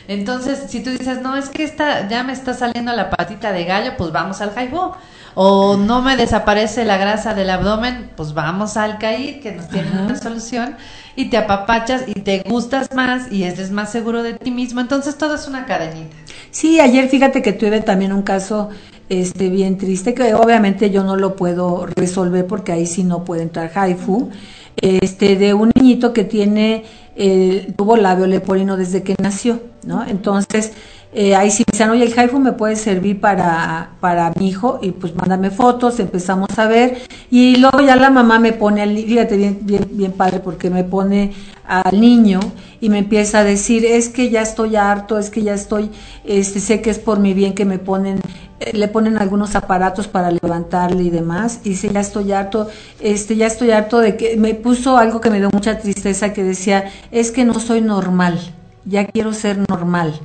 Entonces, 0.09 0.65
si 0.69 0.83
tú 0.83 0.91
dices, 0.91 1.21
"No, 1.21 1.37
es 1.37 1.51
que 1.51 1.63
esta 1.63 2.09
ya 2.09 2.25
me 2.25 2.33
está 2.33 2.55
saliendo 2.55 2.93
la 2.93 3.11
patita 3.11 3.53
de 3.53 3.65
gallo", 3.65 3.93
pues 3.99 4.11
vamos 4.13 4.41
al 4.41 4.53
jaibo 4.53 4.97
o 5.35 5.77
no 5.77 6.01
me 6.01 6.17
desaparece 6.17 6.87
la 6.87 6.97
grasa 6.97 7.35
del 7.35 7.51
abdomen, 7.51 8.11
pues 8.17 8.33
vamos 8.33 8.79
al 8.79 8.97
caer, 8.97 9.41
que 9.41 9.53
nos 9.53 9.69
tiene 9.69 9.91
una 9.91 10.17
solución, 10.17 10.79
y 11.17 11.27
te 11.27 11.39
apapachas 11.39 12.05
y 12.07 12.21
te 12.21 12.43
gustas 12.47 12.95
más 12.95 13.33
y 13.33 13.45
eres 13.45 13.71
más 13.71 13.91
seguro 13.91 14.23
de 14.23 14.35
ti 14.35 14.51
mismo. 14.51 14.81
Entonces 14.81 15.17
todo 15.17 15.35
es 15.35 15.49
una 15.49 15.67
cadenita. 15.67 16.15
Sí, 16.51 16.79
ayer 16.79 17.09
fíjate 17.09 17.43
que 17.43 17.53
tuve 17.53 17.81
también 17.81 18.13
un 18.13 18.23
caso 18.23 18.69
este 19.09 19.51
bien 19.51 19.79
triste 19.79 20.15
que 20.15 20.35
obviamente 20.35 20.91
yo 20.91 21.05
no 21.05 21.17
lo 21.17 21.37
puedo 21.37 21.87
resolver 21.87 22.47
porque 22.47 22.73
ahí 22.73 22.87
sí 22.87 23.05
no 23.05 23.25
puede 23.25 23.43
entrar 23.43 23.71
Haifu, 23.75 24.31
este 24.77 25.37
de 25.37 25.55
un 25.55 25.71
niñito 25.75 26.13
que 26.13 26.25
tiene 26.25 26.85
eh, 27.15 27.73
tuvo 27.77 27.97
labio 27.97 28.27
leporino 28.27 28.77
desde 28.77 29.03
que 29.03 29.15
nació, 29.23 29.61
¿no? 29.85 30.05
Entonces 30.07 30.73
eh, 31.13 31.35
ahí 31.35 31.51
sí 31.51 31.65
me 31.67 31.73
decían, 31.73 31.91
oye, 31.91 32.05
el 32.05 32.19
Haifu 32.19 32.39
me 32.39 32.53
puede 32.53 32.77
servir 32.77 33.21
para, 33.21 33.91
para 34.01 34.33
mi 34.39 34.49
hijo, 34.49 34.79
y 34.83 34.91
pues 34.91 35.15
mándame 35.15 35.51
fotos, 35.51 35.99
empezamos 36.01 36.59
a 36.59 36.67
ver, 36.67 36.99
y 37.31 37.57
luego 37.57 37.81
ya 37.81 37.97
la 37.97 38.11
mamá 38.11 38.39
me 38.39 38.53
pone, 38.53 38.83
al, 38.83 38.97
fíjate 38.97 39.37
bien, 39.37 39.59
bien, 39.63 39.89
bien 39.93 40.13
padre, 40.13 40.41
porque 40.41 40.69
me 40.69 40.85
pone 40.85 41.33
al 41.67 42.01
niño 42.01 42.41
y 42.81 42.89
me 42.89 42.99
empieza 42.99 43.41
a 43.41 43.45
decir, 43.45 43.85
es 43.85 44.09
que 44.09 44.31
ya 44.31 44.43
estoy 44.43 44.77
harto, 44.77 45.19
es 45.19 45.31
que 45.31 45.43
ya 45.43 45.55
estoy, 45.55 45.91
este, 46.25 46.61
sé 46.61 46.81
que 46.81 46.91
es 46.91 46.99
por 46.99 47.19
mi 47.19 47.35
bien 47.35 47.55
que 47.55 47.65
me 47.65 47.79
ponen, 47.79 48.21
eh, 48.61 48.73
le 48.77 48.89
ponen 48.89 49.17
algunos 49.17 49.55
aparatos 49.55 50.09
para 50.09 50.31
levantarle 50.31 51.03
y 51.03 51.11
demás, 51.11 51.61
y 51.65 51.71
dice, 51.71 51.91
ya 51.93 52.01
estoy 52.01 52.33
harto, 52.33 52.69
este, 53.01 53.37
ya 53.37 53.47
estoy 53.47 53.71
harto 53.71 53.99
de 53.99 54.17
que, 54.17 54.37
me 54.37 54.55
puso 54.55 54.99
algo 54.99 55.21
que 55.21 55.31
me 55.31 55.39
dio 55.39 55.51
mucha 55.53 55.79
tristeza, 55.79 56.33
que 56.33 56.45
decía, 56.45 56.91
es 57.11 57.31
que 57.31 57.45
no 57.45 57.59
soy 57.59 57.81
normal, 57.81 58.39
ya 58.85 59.07
quiero 59.07 59.33
ser 59.33 59.59
normal. 59.69 60.21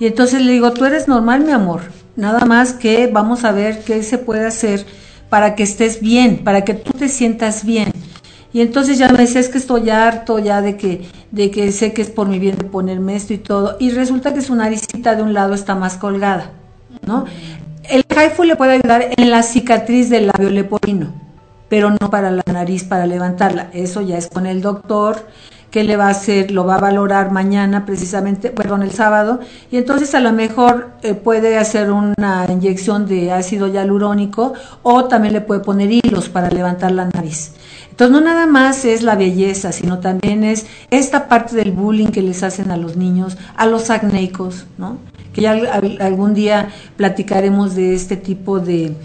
Y 0.00 0.06
entonces 0.06 0.40
le 0.40 0.52
digo, 0.52 0.72
tú 0.72 0.86
eres 0.86 1.06
normal, 1.06 1.44
mi 1.44 1.52
amor. 1.52 1.82
Nada 2.16 2.46
más 2.46 2.72
que 2.72 3.06
vamos 3.06 3.44
a 3.44 3.52
ver 3.52 3.84
qué 3.84 4.02
se 4.02 4.16
puede 4.16 4.46
hacer 4.46 4.86
para 5.28 5.54
que 5.54 5.62
estés 5.62 6.00
bien, 6.00 6.38
para 6.38 6.64
que 6.64 6.72
tú 6.74 6.92
te 6.92 7.08
sientas 7.08 7.64
bien. 7.64 7.92
Y 8.52 8.62
entonces 8.62 8.98
ya 8.98 9.08
me 9.10 9.22
es 9.22 9.48
que 9.48 9.58
estoy 9.58 9.90
harto 9.90 10.38
ya 10.38 10.62
de 10.62 10.76
que, 10.76 11.06
de 11.30 11.50
que 11.50 11.70
sé 11.70 11.92
que 11.92 12.02
es 12.02 12.10
por 12.10 12.26
mi 12.26 12.38
bien 12.38 12.56
de 12.56 12.64
ponerme 12.64 13.14
esto 13.14 13.34
y 13.34 13.38
todo. 13.38 13.76
Y 13.78 13.90
resulta 13.90 14.32
que 14.32 14.40
su 14.40 14.54
naricita 14.54 15.14
de 15.14 15.22
un 15.22 15.34
lado 15.34 15.52
está 15.52 15.74
más 15.74 15.98
colgada, 15.98 16.50
¿no? 17.06 17.26
El 17.84 18.04
Haifu 18.16 18.44
le 18.44 18.56
puede 18.56 18.72
ayudar 18.72 19.10
en 19.16 19.30
la 19.30 19.42
cicatriz 19.42 20.08
del 20.08 20.28
labio 20.28 20.48
leporino, 20.48 21.12
pero 21.68 21.90
no 21.90 22.10
para 22.10 22.30
la 22.30 22.42
nariz, 22.50 22.84
para 22.84 23.06
levantarla. 23.06 23.68
Eso 23.72 24.00
ya 24.00 24.16
es 24.16 24.28
con 24.28 24.46
el 24.46 24.62
doctor 24.62 25.26
qué 25.70 25.84
le 25.84 25.96
va 25.96 26.06
a 26.06 26.10
hacer, 26.10 26.50
lo 26.50 26.64
va 26.64 26.76
a 26.76 26.80
valorar 26.80 27.30
mañana 27.30 27.86
precisamente, 27.86 28.50
perdón, 28.50 28.82
el 28.82 28.90
sábado, 28.90 29.40
y 29.70 29.76
entonces 29.76 30.14
a 30.14 30.20
lo 30.20 30.32
mejor 30.32 30.90
eh, 31.02 31.14
puede 31.14 31.58
hacer 31.58 31.90
una 31.90 32.46
inyección 32.48 33.06
de 33.06 33.32
ácido 33.32 33.68
hialurónico 33.68 34.54
o 34.82 35.04
también 35.04 35.34
le 35.34 35.40
puede 35.40 35.60
poner 35.60 35.90
hilos 35.90 36.28
para 36.28 36.50
levantar 36.50 36.92
la 36.92 37.06
nariz. 37.06 37.52
Entonces 37.90 38.12
no 38.12 38.20
nada 38.20 38.46
más 38.46 38.84
es 38.84 39.02
la 39.02 39.14
belleza, 39.14 39.72
sino 39.72 39.98
también 39.98 40.42
es 40.42 40.66
esta 40.90 41.28
parte 41.28 41.54
del 41.54 41.72
bullying 41.72 42.08
que 42.08 42.22
les 42.22 42.42
hacen 42.42 42.70
a 42.70 42.76
los 42.76 42.96
niños, 42.96 43.36
a 43.56 43.66
los 43.66 43.90
acnéicos, 43.90 44.64
¿no? 44.78 44.98
Que 45.34 45.42
ya 45.42 45.52
algún 46.00 46.34
día 46.34 46.70
platicaremos 46.96 47.74
de 47.74 47.94
este 47.94 48.16
tipo 48.16 48.58
de, 48.58 48.96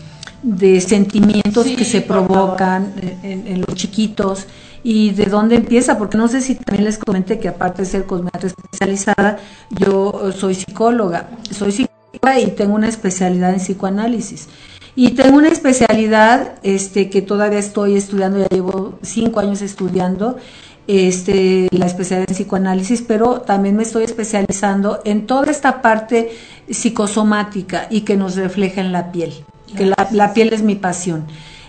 de 0.45 0.79
sentimientos 0.79 1.65
que 1.65 1.83
se 1.83 2.01
provocan 2.01 2.93
en, 3.23 3.61
los 3.61 3.75
chiquitos 3.75 4.45
y 4.87 5.09
de 5.13 5.25
dónde 5.25 5.55
empieza, 5.55 5.97
porque 5.97 6.15
no 6.15 6.27
sé 6.27 6.41
si 6.41 6.53
también 6.53 6.85
les 6.85 6.99
comenté 6.99 7.39
que 7.39 7.47
aparte 7.47 7.81
de 7.81 7.87
ser 7.87 8.05
cosmética 8.05 8.45
especializada, 8.45 9.39
yo 9.71 10.31
soy 10.31 10.53
psicóloga, 10.53 11.27
soy 11.49 11.71
psicóloga 11.71 12.39
y 12.39 12.51
tengo 12.51 12.75
una 12.75 12.87
especialidad 12.87 13.49
en 13.49 13.59
psicoanálisis. 13.59 14.47
Y 14.95 15.15
tengo 15.15 15.37
una 15.37 15.47
especialidad 15.47 16.59
este, 16.61 17.09
que 17.09 17.23
todavía 17.23 17.57
estoy 17.57 17.95
estudiando, 17.95 18.37
ya 18.37 18.47
llevo 18.47 18.99
cinco 19.01 19.39
años 19.39 19.63
estudiando, 19.63 20.37
este, 20.85 21.67
la 21.71 21.87
especialidad 21.87 22.29
en 22.29 22.35
psicoanálisis, 22.35 23.01
pero 23.01 23.41
también 23.41 23.75
me 23.75 23.81
estoy 23.81 24.03
especializando 24.03 25.01
en 25.03 25.25
toda 25.25 25.49
esta 25.49 25.81
parte 25.81 26.29
psicosomática 26.69 27.87
y 27.89 28.01
que 28.01 28.17
nos 28.17 28.35
refleja 28.35 28.81
en 28.81 28.91
la 28.91 29.11
piel, 29.11 29.33
que 29.75 29.87
la, 29.87 29.95
la 30.11 30.31
piel 30.35 30.53
es 30.53 30.61
mi 30.61 30.75
pasión. 30.75 31.25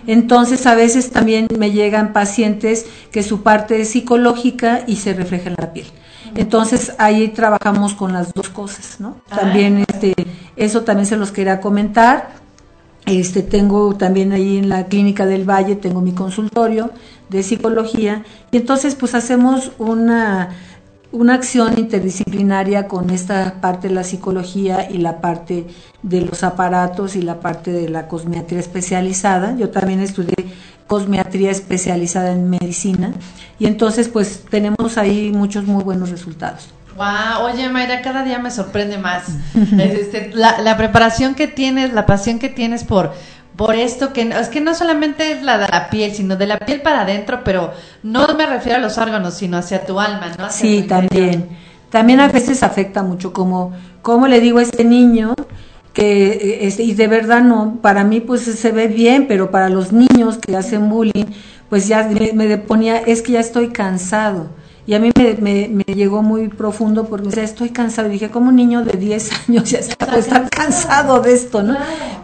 Entonces, 0.07 0.65
a 0.65 0.73
veces 0.73 1.11
también 1.11 1.47
me 1.57 1.71
llegan 1.71 2.13
pacientes 2.13 2.85
que 3.11 3.21
su 3.21 3.43
parte 3.43 3.81
es 3.81 3.89
psicológica 3.89 4.83
y 4.87 4.95
se 4.95 5.13
refleja 5.13 5.49
en 5.49 5.55
la 5.59 5.73
piel. 5.73 5.87
Entonces, 6.35 6.93
ahí 6.97 7.27
trabajamos 7.29 7.93
con 7.93 8.13
las 8.13 8.33
dos 8.33 8.49
cosas, 8.49 8.99
¿no? 8.99 9.17
También, 9.29 9.85
este, 9.87 10.13
eso 10.55 10.81
también 10.81 11.05
se 11.05 11.17
los 11.17 11.31
quería 11.31 11.59
comentar. 11.59 12.29
Este, 13.05 13.41
tengo 13.41 13.95
también 13.95 14.33
ahí 14.33 14.57
en 14.57 14.67
la 14.69 14.87
clínica 14.87 15.25
del 15.25 15.49
Valle, 15.49 15.75
tengo 15.75 16.01
mi 16.01 16.11
consultorio 16.11 16.91
de 17.29 17.41
psicología 17.41 18.23
y 18.51 18.57
entonces 18.57 18.95
pues 18.95 19.15
hacemos 19.15 19.71
una 19.77 20.49
una 21.17 21.33
acción 21.33 21.79
interdisciplinaria 21.79 22.87
con 22.87 23.09
esta 23.09 23.59
parte 23.59 23.87
de 23.87 23.95
la 23.95 24.03
psicología 24.03 24.87
y 24.89 24.99
la 24.99 25.19
parte 25.19 25.65
de 26.03 26.21
los 26.21 26.43
aparatos 26.43 27.15
y 27.15 27.23
la 27.23 27.39
parte 27.39 27.71
de 27.71 27.89
la 27.89 28.07
cosmiatría 28.07 28.59
especializada. 28.59 29.57
Yo 29.57 29.69
también 29.69 29.99
estudié 29.99 30.35
cosmiatría 30.85 31.51
especializada 31.51 32.31
en 32.31 32.49
medicina 32.49 33.13
y 33.57 33.65
entonces 33.65 34.09
pues 34.09 34.45
tenemos 34.49 34.97
ahí 34.97 35.31
muchos 35.33 35.65
muy 35.65 35.83
buenos 35.83 36.11
resultados. 36.11 36.76
Wow, 36.97 37.45
oye 37.45 37.69
Mayra, 37.69 38.01
cada 38.01 38.23
día 38.23 38.39
me 38.39 38.49
sorprende 38.51 38.97
más. 38.97 39.25
Este, 39.79 40.31
la, 40.33 40.61
la 40.61 40.77
preparación 40.77 41.35
que 41.35 41.47
tienes, 41.47 41.93
la 41.93 42.05
pasión 42.05 42.39
que 42.39 42.49
tienes 42.49 42.83
por 42.83 43.13
por 43.57 43.75
esto 43.75 44.13
que 44.13 44.21
es 44.21 44.49
que 44.49 44.61
no 44.61 44.75
solamente 44.75 45.31
es 45.31 45.41
la 45.41 45.57
de 45.57 45.67
la 45.67 45.89
piel, 45.89 46.13
sino 46.13 46.35
de 46.35 46.45
la 46.45 46.59
piel 46.59 46.81
para 46.81 47.01
adentro, 47.01 47.41
pero 47.43 47.73
no 48.03 48.27
me 48.35 48.45
refiero 48.45 48.77
a 48.77 48.81
los 48.81 48.99
órganos, 48.99 49.33
sino 49.33 49.57
hacia 49.57 49.83
tu 49.83 49.99
alma, 49.99 50.31
¿no? 50.37 50.49
sí, 50.51 50.85
también. 50.87 51.49
También 51.89 52.19
a 52.19 52.27
veces 52.27 52.61
afecta 52.61 53.01
mucho, 53.01 53.33
como, 53.33 53.73
como 54.03 54.27
le 54.27 54.41
digo 54.41 54.59
a 54.59 54.61
este 54.61 54.83
niño, 54.83 55.33
que 55.91 56.59
este, 56.67 56.83
y 56.83 56.93
de 56.93 57.07
verdad 57.07 57.41
no, 57.41 57.79
para 57.81 58.03
mí 58.03 58.19
pues 58.19 58.41
se 58.41 58.71
ve 58.71 58.87
bien, 58.87 59.25
pero 59.27 59.49
para 59.49 59.69
los 59.69 59.91
niños 59.91 60.37
que 60.37 60.55
hacen 60.55 60.89
bullying, 60.89 61.25
pues 61.69 61.87
ya 61.87 62.07
me, 62.07 62.33
me 62.33 62.57
ponía, 62.57 62.97
es 62.97 63.23
que 63.23 63.33
ya 63.33 63.39
estoy 63.39 63.69
cansado 63.69 64.49
y 64.87 64.93
a 64.93 64.99
mí 64.99 65.11
me, 65.41 65.67
me, 65.67 65.83
llegó 65.83 66.23
muy 66.23 66.47
profundo 66.47 67.07
porque 67.09 67.27
decía, 67.27 67.43
estoy 67.43 67.71
cansado. 67.71 68.07
Y 68.07 68.13
dije, 68.13 68.29
como 68.29 68.47
un 68.47 68.55
niño 68.55 68.85
de 68.85 68.97
10 68.97 69.31
años 69.49 69.69
ya 69.69 69.79
está, 69.79 70.17
está 70.17 70.47
cansado 70.47 71.19
de 71.19 71.33
esto, 71.33 71.61
¿no? 71.61 71.75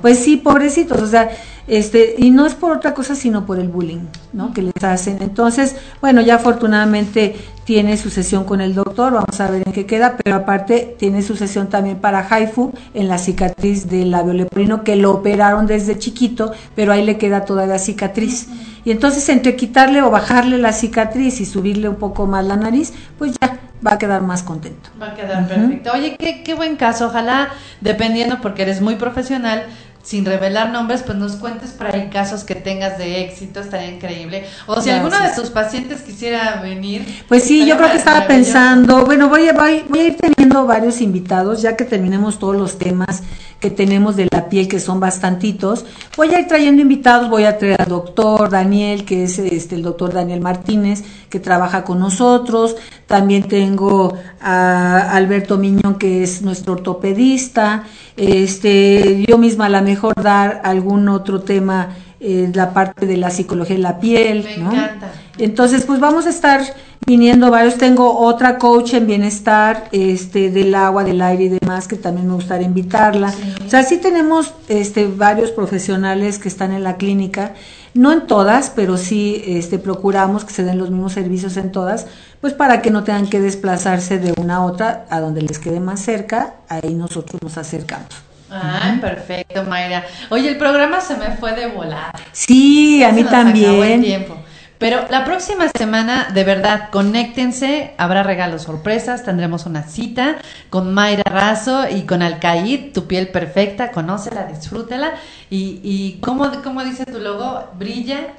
Pues 0.02 0.20
sí, 0.20 0.38
pobrecitos, 0.38 1.02
o 1.02 1.08
sea, 1.08 1.30
este, 1.68 2.16
y 2.18 2.30
no 2.30 2.46
es 2.46 2.56
por 2.56 2.72
otra 2.72 2.94
cosa, 2.94 3.16
sino 3.16 3.46
por 3.46 3.60
el 3.60 3.68
bullying, 3.68 4.06
¿no? 4.32 4.54
Que 4.54 4.62
les 4.62 4.82
hacen. 4.82 5.22
Entonces, 5.22 5.76
bueno, 6.00 6.22
ya 6.22 6.36
afortunadamente 6.36 7.36
tiene 7.66 7.98
su 7.98 8.10
sesión 8.10 8.46
con 8.46 8.62
el 8.62 8.76
doctor, 8.76 9.12
vamos 9.12 9.40
a 9.42 9.50
ver 9.50 9.64
en 9.66 9.74
qué 9.74 9.86
queda, 9.86 10.18
pero 10.24 10.38
aparte 10.38 10.96
tiene 10.98 11.22
su 11.22 11.36
sesión 11.36 11.68
también 11.68 11.98
para 11.98 12.26
Haifu 12.30 12.72
en 12.94 13.10
la 13.10 13.18
cicatriz 13.18 13.90
del 13.90 14.12
labio 14.12 14.34
leporino, 14.34 14.86
que 14.86 14.96
lo 14.96 15.12
operaron 15.12 15.68
desde 15.68 15.98
chiquito, 15.98 16.54
pero 16.76 16.94
ahí 16.94 17.06
le 17.06 17.18
queda 17.18 17.44
toda 17.44 17.66
la 17.66 17.80
cicatriz. 17.80 18.48
Y 18.86 18.92
entonces 18.92 19.28
entre 19.30 19.56
quitarle 19.56 20.02
o 20.02 20.12
bajarle 20.12 20.58
la 20.58 20.74
cicatriz 20.74 21.40
y 21.40 21.46
subirle 21.46 21.90
un 21.90 21.96
poco 21.96 22.26
más 22.28 22.46
la 22.46 22.58
nariz, 22.58 22.94
pues 23.18 23.34
ya 23.42 23.60
va 23.86 23.94
a 23.94 23.98
quedar 23.98 24.22
más 24.22 24.44
contento. 24.44 24.90
Va 25.02 25.08
a 25.08 25.16
quedar 25.16 25.48
perfecto. 25.48 25.92
Oye, 25.94 26.16
qué, 26.18 26.44
qué 26.44 26.54
buen 26.54 26.76
caso. 26.76 27.08
Ojalá, 27.08 27.50
dependiendo, 27.82 28.40
porque 28.42 28.64
eres 28.64 28.82
muy 28.82 28.96
profesional, 28.96 29.66
sin 30.04 30.26
revelar 30.26 30.70
nombres, 30.72 31.02
pues 31.02 31.18
nos 31.18 31.38
cuentes 31.38 31.72
por 31.72 31.88
ahí 31.88 32.10
casos 32.10 32.44
que 32.44 32.56
tengas 32.56 32.98
de 32.98 33.22
éxito, 33.22 33.62
estaría 33.62 33.90
increíble. 33.90 34.46
O 34.68 34.82
si 34.82 34.90
alguno 34.90 35.18
de 35.18 35.30
tus 35.34 35.50
pacientes 35.50 36.02
quisiera 36.02 36.62
venir. 36.62 37.24
Pues 37.30 37.44
sí, 37.44 37.66
yo 37.66 37.78
creo 37.78 37.90
que 37.90 37.98
estaba 37.98 38.28
pensando, 38.28 39.06
bueno, 39.06 39.30
voy 39.30 39.48
a, 39.48 39.54
voy, 39.54 39.86
voy 39.88 40.00
a 40.00 40.08
ir 40.08 40.18
teniendo 40.18 40.66
varios 40.66 41.00
invitados, 41.00 41.62
ya 41.62 41.78
que 41.78 41.86
terminemos 41.86 42.38
todos 42.38 42.56
los 42.56 42.78
temas 42.78 43.24
que 43.64 43.70
tenemos 43.70 44.18
de 44.18 44.28
la 44.30 44.50
piel, 44.50 44.68
que 44.68 44.82
son 44.82 45.00
bastantitos. 45.00 45.86
Voy 46.18 46.34
a 46.34 46.42
ir 46.42 46.48
trayendo 46.50 46.82
invitados, 46.82 47.30
voy 47.30 47.46
a 47.46 47.58
traer 47.58 47.82
al 47.82 47.88
doctor 47.88 48.50
Daniel, 48.50 49.06
que 49.06 49.24
es 49.24 49.40
este, 49.40 49.76
el 49.76 49.84
doctor 49.84 50.12
Daniel 50.12 50.42
Martínez, 50.42 51.02
que 51.30 51.40
trabaja 51.40 51.86
con 51.86 51.98
nosotros. 51.98 52.76
También 53.08 53.44
tengo 53.44 54.18
a 54.42 55.12
Alberto 55.12 55.58
Miñón, 55.58 55.96
que 55.96 56.24
es 56.24 56.42
nuestro 56.42 56.74
ortopedista. 56.74 57.86
Este, 58.18 59.24
yo 59.26 59.38
misma 59.38 59.68
a 59.68 59.70
lo 59.70 59.78
mejor 59.94 60.16
dar 60.16 60.62
algún 60.64 61.08
otro 61.08 61.42
tema, 61.42 61.90
eh, 62.20 62.50
la 62.54 62.74
parte 62.74 63.06
de 63.06 63.18
la 63.18 63.30
psicología 63.30 63.76
de 63.76 63.82
la 63.82 64.00
piel. 64.00 64.44
Me 64.44 64.56
encanta. 64.56 65.12
Entonces, 65.38 65.84
pues 65.86 66.00
vamos 66.00 66.26
a 66.26 66.30
estar 66.30 66.62
viniendo 67.06 67.52
varios. 67.52 67.76
Tengo 67.78 68.18
otra 68.20 68.58
coach 68.58 68.96
en 68.96 69.06
bienestar, 69.06 69.90
este, 69.92 70.50
del 70.50 70.74
agua, 70.74 71.04
del 71.04 71.22
aire 71.22 71.44
y 71.44 71.50
demás, 71.50 71.88
que 71.88 71.96
también 71.96 72.28
me 72.28 72.34
gustaría 72.34 72.66
invitarla. 72.66 73.32
O 73.66 73.70
sea, 73.70 73.84
sí 73.84 73.98
tenemos, 73.98 74.54
este, 74.68 75.06
varios 75.08 75.52
profesionales 75.52 76.40
que 76.40 76.50
están 76.50 76.72
en 76.72 76.84
la 76.84 76.98
clínica, 76.98 77.54
no 77.94 78.12
en 78.12 78.26
todas, 78.26 78.72
pero 78.72 78.98
sí, 78.98 79.44
este, 79.46 79.78
procuramos 79.78 80.44
que 80.44 80.54
se 80.54 80.64
den 80.64 80.80
los 80.80 80.90
mismos 80.90 81.14
servicios 81.14 81.58
en 81.58 81.72
todas, 81.72 82.08
pues 82.42 82.54
para 82.54 82.82
que 82.82 82.90
no 82.90 83.04
tengan 83.04 83.28
que 83.28 83.40
desplazarse 83.40 84.18
de 84.18 84.34
una 84.42 84.56
a 84.56 84.66
otra, 84.66 85.06
a 85.12 85.20
donde 85.20 85.42
les 85.44 85.60
quede 85.60 85.80
más 85.80 86.00
cerca, 86.00 86.56
ahí 86.68 86.96
nosotros 86.96 87.42
nos 87.44 87.58
acercamos. 87.58 88.33
Ay, 88.54 89.00
perfecto, 89.00 89.64
Mayra. 89.64 90.06
Oye, 90.30 90.50
el 90.50 90.58
programa 90.58 91.02
se 91.02 91.16
me 91.18 91.32
fue 91.38 91.54
de 91.54 91.68
volar. 91.68 92.14
Sí, 92.32 93.04
a 93.04 93.12
mí 93.12 93.24
también. 93.24 94.02
tiempo. 94.02 94.38
Pero 94.78 95.06
la 95.10 95.24
próxima 95.24 95.70
semana, 95.70 96.28
de 96.34 96.44
verdad, 96.44 96.90
conéctense, 96.92 97.94
habrá 97.98 98.22
regalos 98.22 98.64
sorpresas, 98.64 99.24
tendremos 99.24 99.66
una 99.66 99.84
cita 99.84 100.40
con 100.70 100.94
Mayra 100.94 101.24
Razo 101.24 101.86
y 101.90 102.02
con 102.02 102.22
Alcaid, 102.22 102.92
tu 102.92 103.08
piel 103.08 103.30
perfecta, 103.30 103.92
conócela, 103.92 104.46
disfrútela. 104.46 105.14
Y, 105.50 105.80
y 105.84 106.20
¿cómo, 106.20 106.52
¿cómo 106.64 106.84
dice 106.84 107.06
tu 107.06 107.20
logo? 107.20 107.64
¿Brilla? 107.80 108.34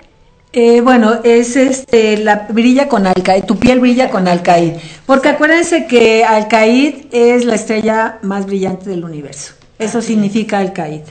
Eh, 0.52 0.82
bueno, 0.82 1.20
es 1.24 1.56
este, 1.56 2.18
la 2.18 2.46
brilla 2.48 2.88
con 2.88 3.06
Alcaid, 3.06 3.44
tu 3.44 3.58
piel 3.58 3.80
brilla 3.80 4.10
con 4.10 4.28
Alcaid. 4.28 4.74
Porque 5.06 5.30
acuérdense 5.30 5.86
que 5.86 6.24
Alcaid 6.24 7.06
es 7.10 7.44
la 7.44 7.54
estrella 7.54 8.18
más 8.22 8.46
brillante 8.46 8.90
del 8.90 9.04
universo. 9.04 9.54
Eso 9.78 10.00
significa 10.02 10.58
Alcaid. 10.58 11.02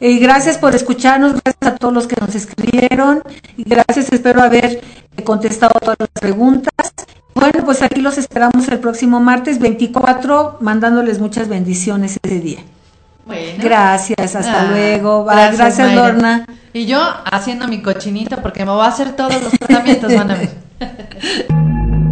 Y 0.00 0.18
gracias 0.18 0.58
por 0.58 0.74
escucharnos, 0.74 1.32
gracias 1.34 1.74
a 1.74 1.76
todos 1.76 1.94
los 1.94 2.06
que 2.08 2.16
nos 2.20 2.34
escribieron 2.34 3.22
y 3.56 3.62
gracias, 3.64 4.12
espero 4.12 4.42
haber 4.42 4.80
contestado 5.24 5.74
todas 5.80 5.96
las 5.98 6.08
preguntas. 6.20 6.72
Bueno, 7.34 7.64
pues 7.64 7.82
aquí 7.82 8.00
los 8.00 8.18
esperamos 8.18 8.66
el 8.68 8.78
próximo 8.80 9.20
martes 9.20 9.58
24, 9.58 10.58
mandándoles 10.60 11.20
muchas 11.20 11.48
bendiciones 11.48 12.18
ese 12.22 12.40
día. 12.40 12.58
Bueno. 13.24 13.62
Gracias, 13.62 14.34
hasta 14.34 14.62
Ah, 14.62 14.66
luego. 14.70 15.24
Bye. 15.24 15.34
gracias, 15.36 15.58
Gracias. 15.78 15.94
Lorna. 15.94 16.46
Y 16.72 16.86
yo 16.86 17.00
haciendo 17.30 17.68
mi 17.68 17.80
cochinito 17.80 18.42
porque 18.42 18.64
me 18.64 18.72
voy 18.72 18.84
a 18.84 18.88
hacer 18.88 19.14
todos 19.14 19.40
los 19.40 19.52
tratamientos, 19.52 20.12
van 20.14 20.30
a 20.32 20.34
ver. 20.34 20.50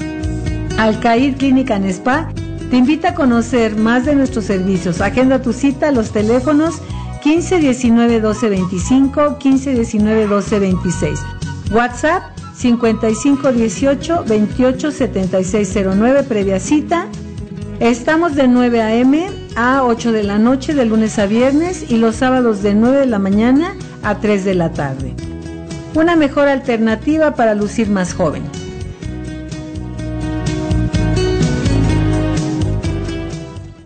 Alcaid 0.78 1.38
Clínica 1.38 1.78
en 1.78 1.86
Spa 1.86 2.30
te 2.70 2.78
invita 2.78 3.09
a 3.09 3.16
conocer 3.16 3.76
más 3.76 4.05
de 4.05 4.16
nuestros 4.16 4.45
servicios. 4.45 5.01
Agenda 5.01 5.41
tu 5.41 5.53
cita 5.53 5.89
a 5.89 5.91
los 5.91 6.11
teléfonos 6.11 6.82
15 7.24 7.59
19 7.59 8.22
12 8.22 8.49
25, 8.49 9.38
15 9.38 9.74
19 9.74 10.28
12 10.28 10.59
26. 10.59 11.20
WhatsApp 11.72 12.24
55 12.55 13.51
18 13.51 14.24
28 14.28 14.91
76 14.91 15.78
09 15.95 16.24
previa 16.24 16.59
cita. 16.59 17.07
Estamos 17.80 18.36
de 18.36 18.47
9 18.47 18.82
a.m. 18.82 19.28
a 19.55 19.84
8 19.84 20.11
de 20.11 20.24
la 20.24 20.38
noche 20.38 20.74
de 20.74 20.86
lunes 20.86 21.20
a 21.20 21.26
viernes 21.26 21.89
y 21.89 21.97
los 21.97 22.16
sábados 22.16 22.63
de 22.63 22.74
9 22.74 22.99
de 22.99 23.05
la 23.05 23.20
mañana 23.20 23.76
a 24.03 24.20
3 24.20 24.45
de 24.45 24.53
la 24.53 24.72
tarde. 24.72 25.13
Una 25.93 26.16
mejor 26.16 26.47
alternativa 26.47 27.36
para 27.36 27.55
lucir 27.55 27.89
más 27.89 28.13
joven. 28.13 28.43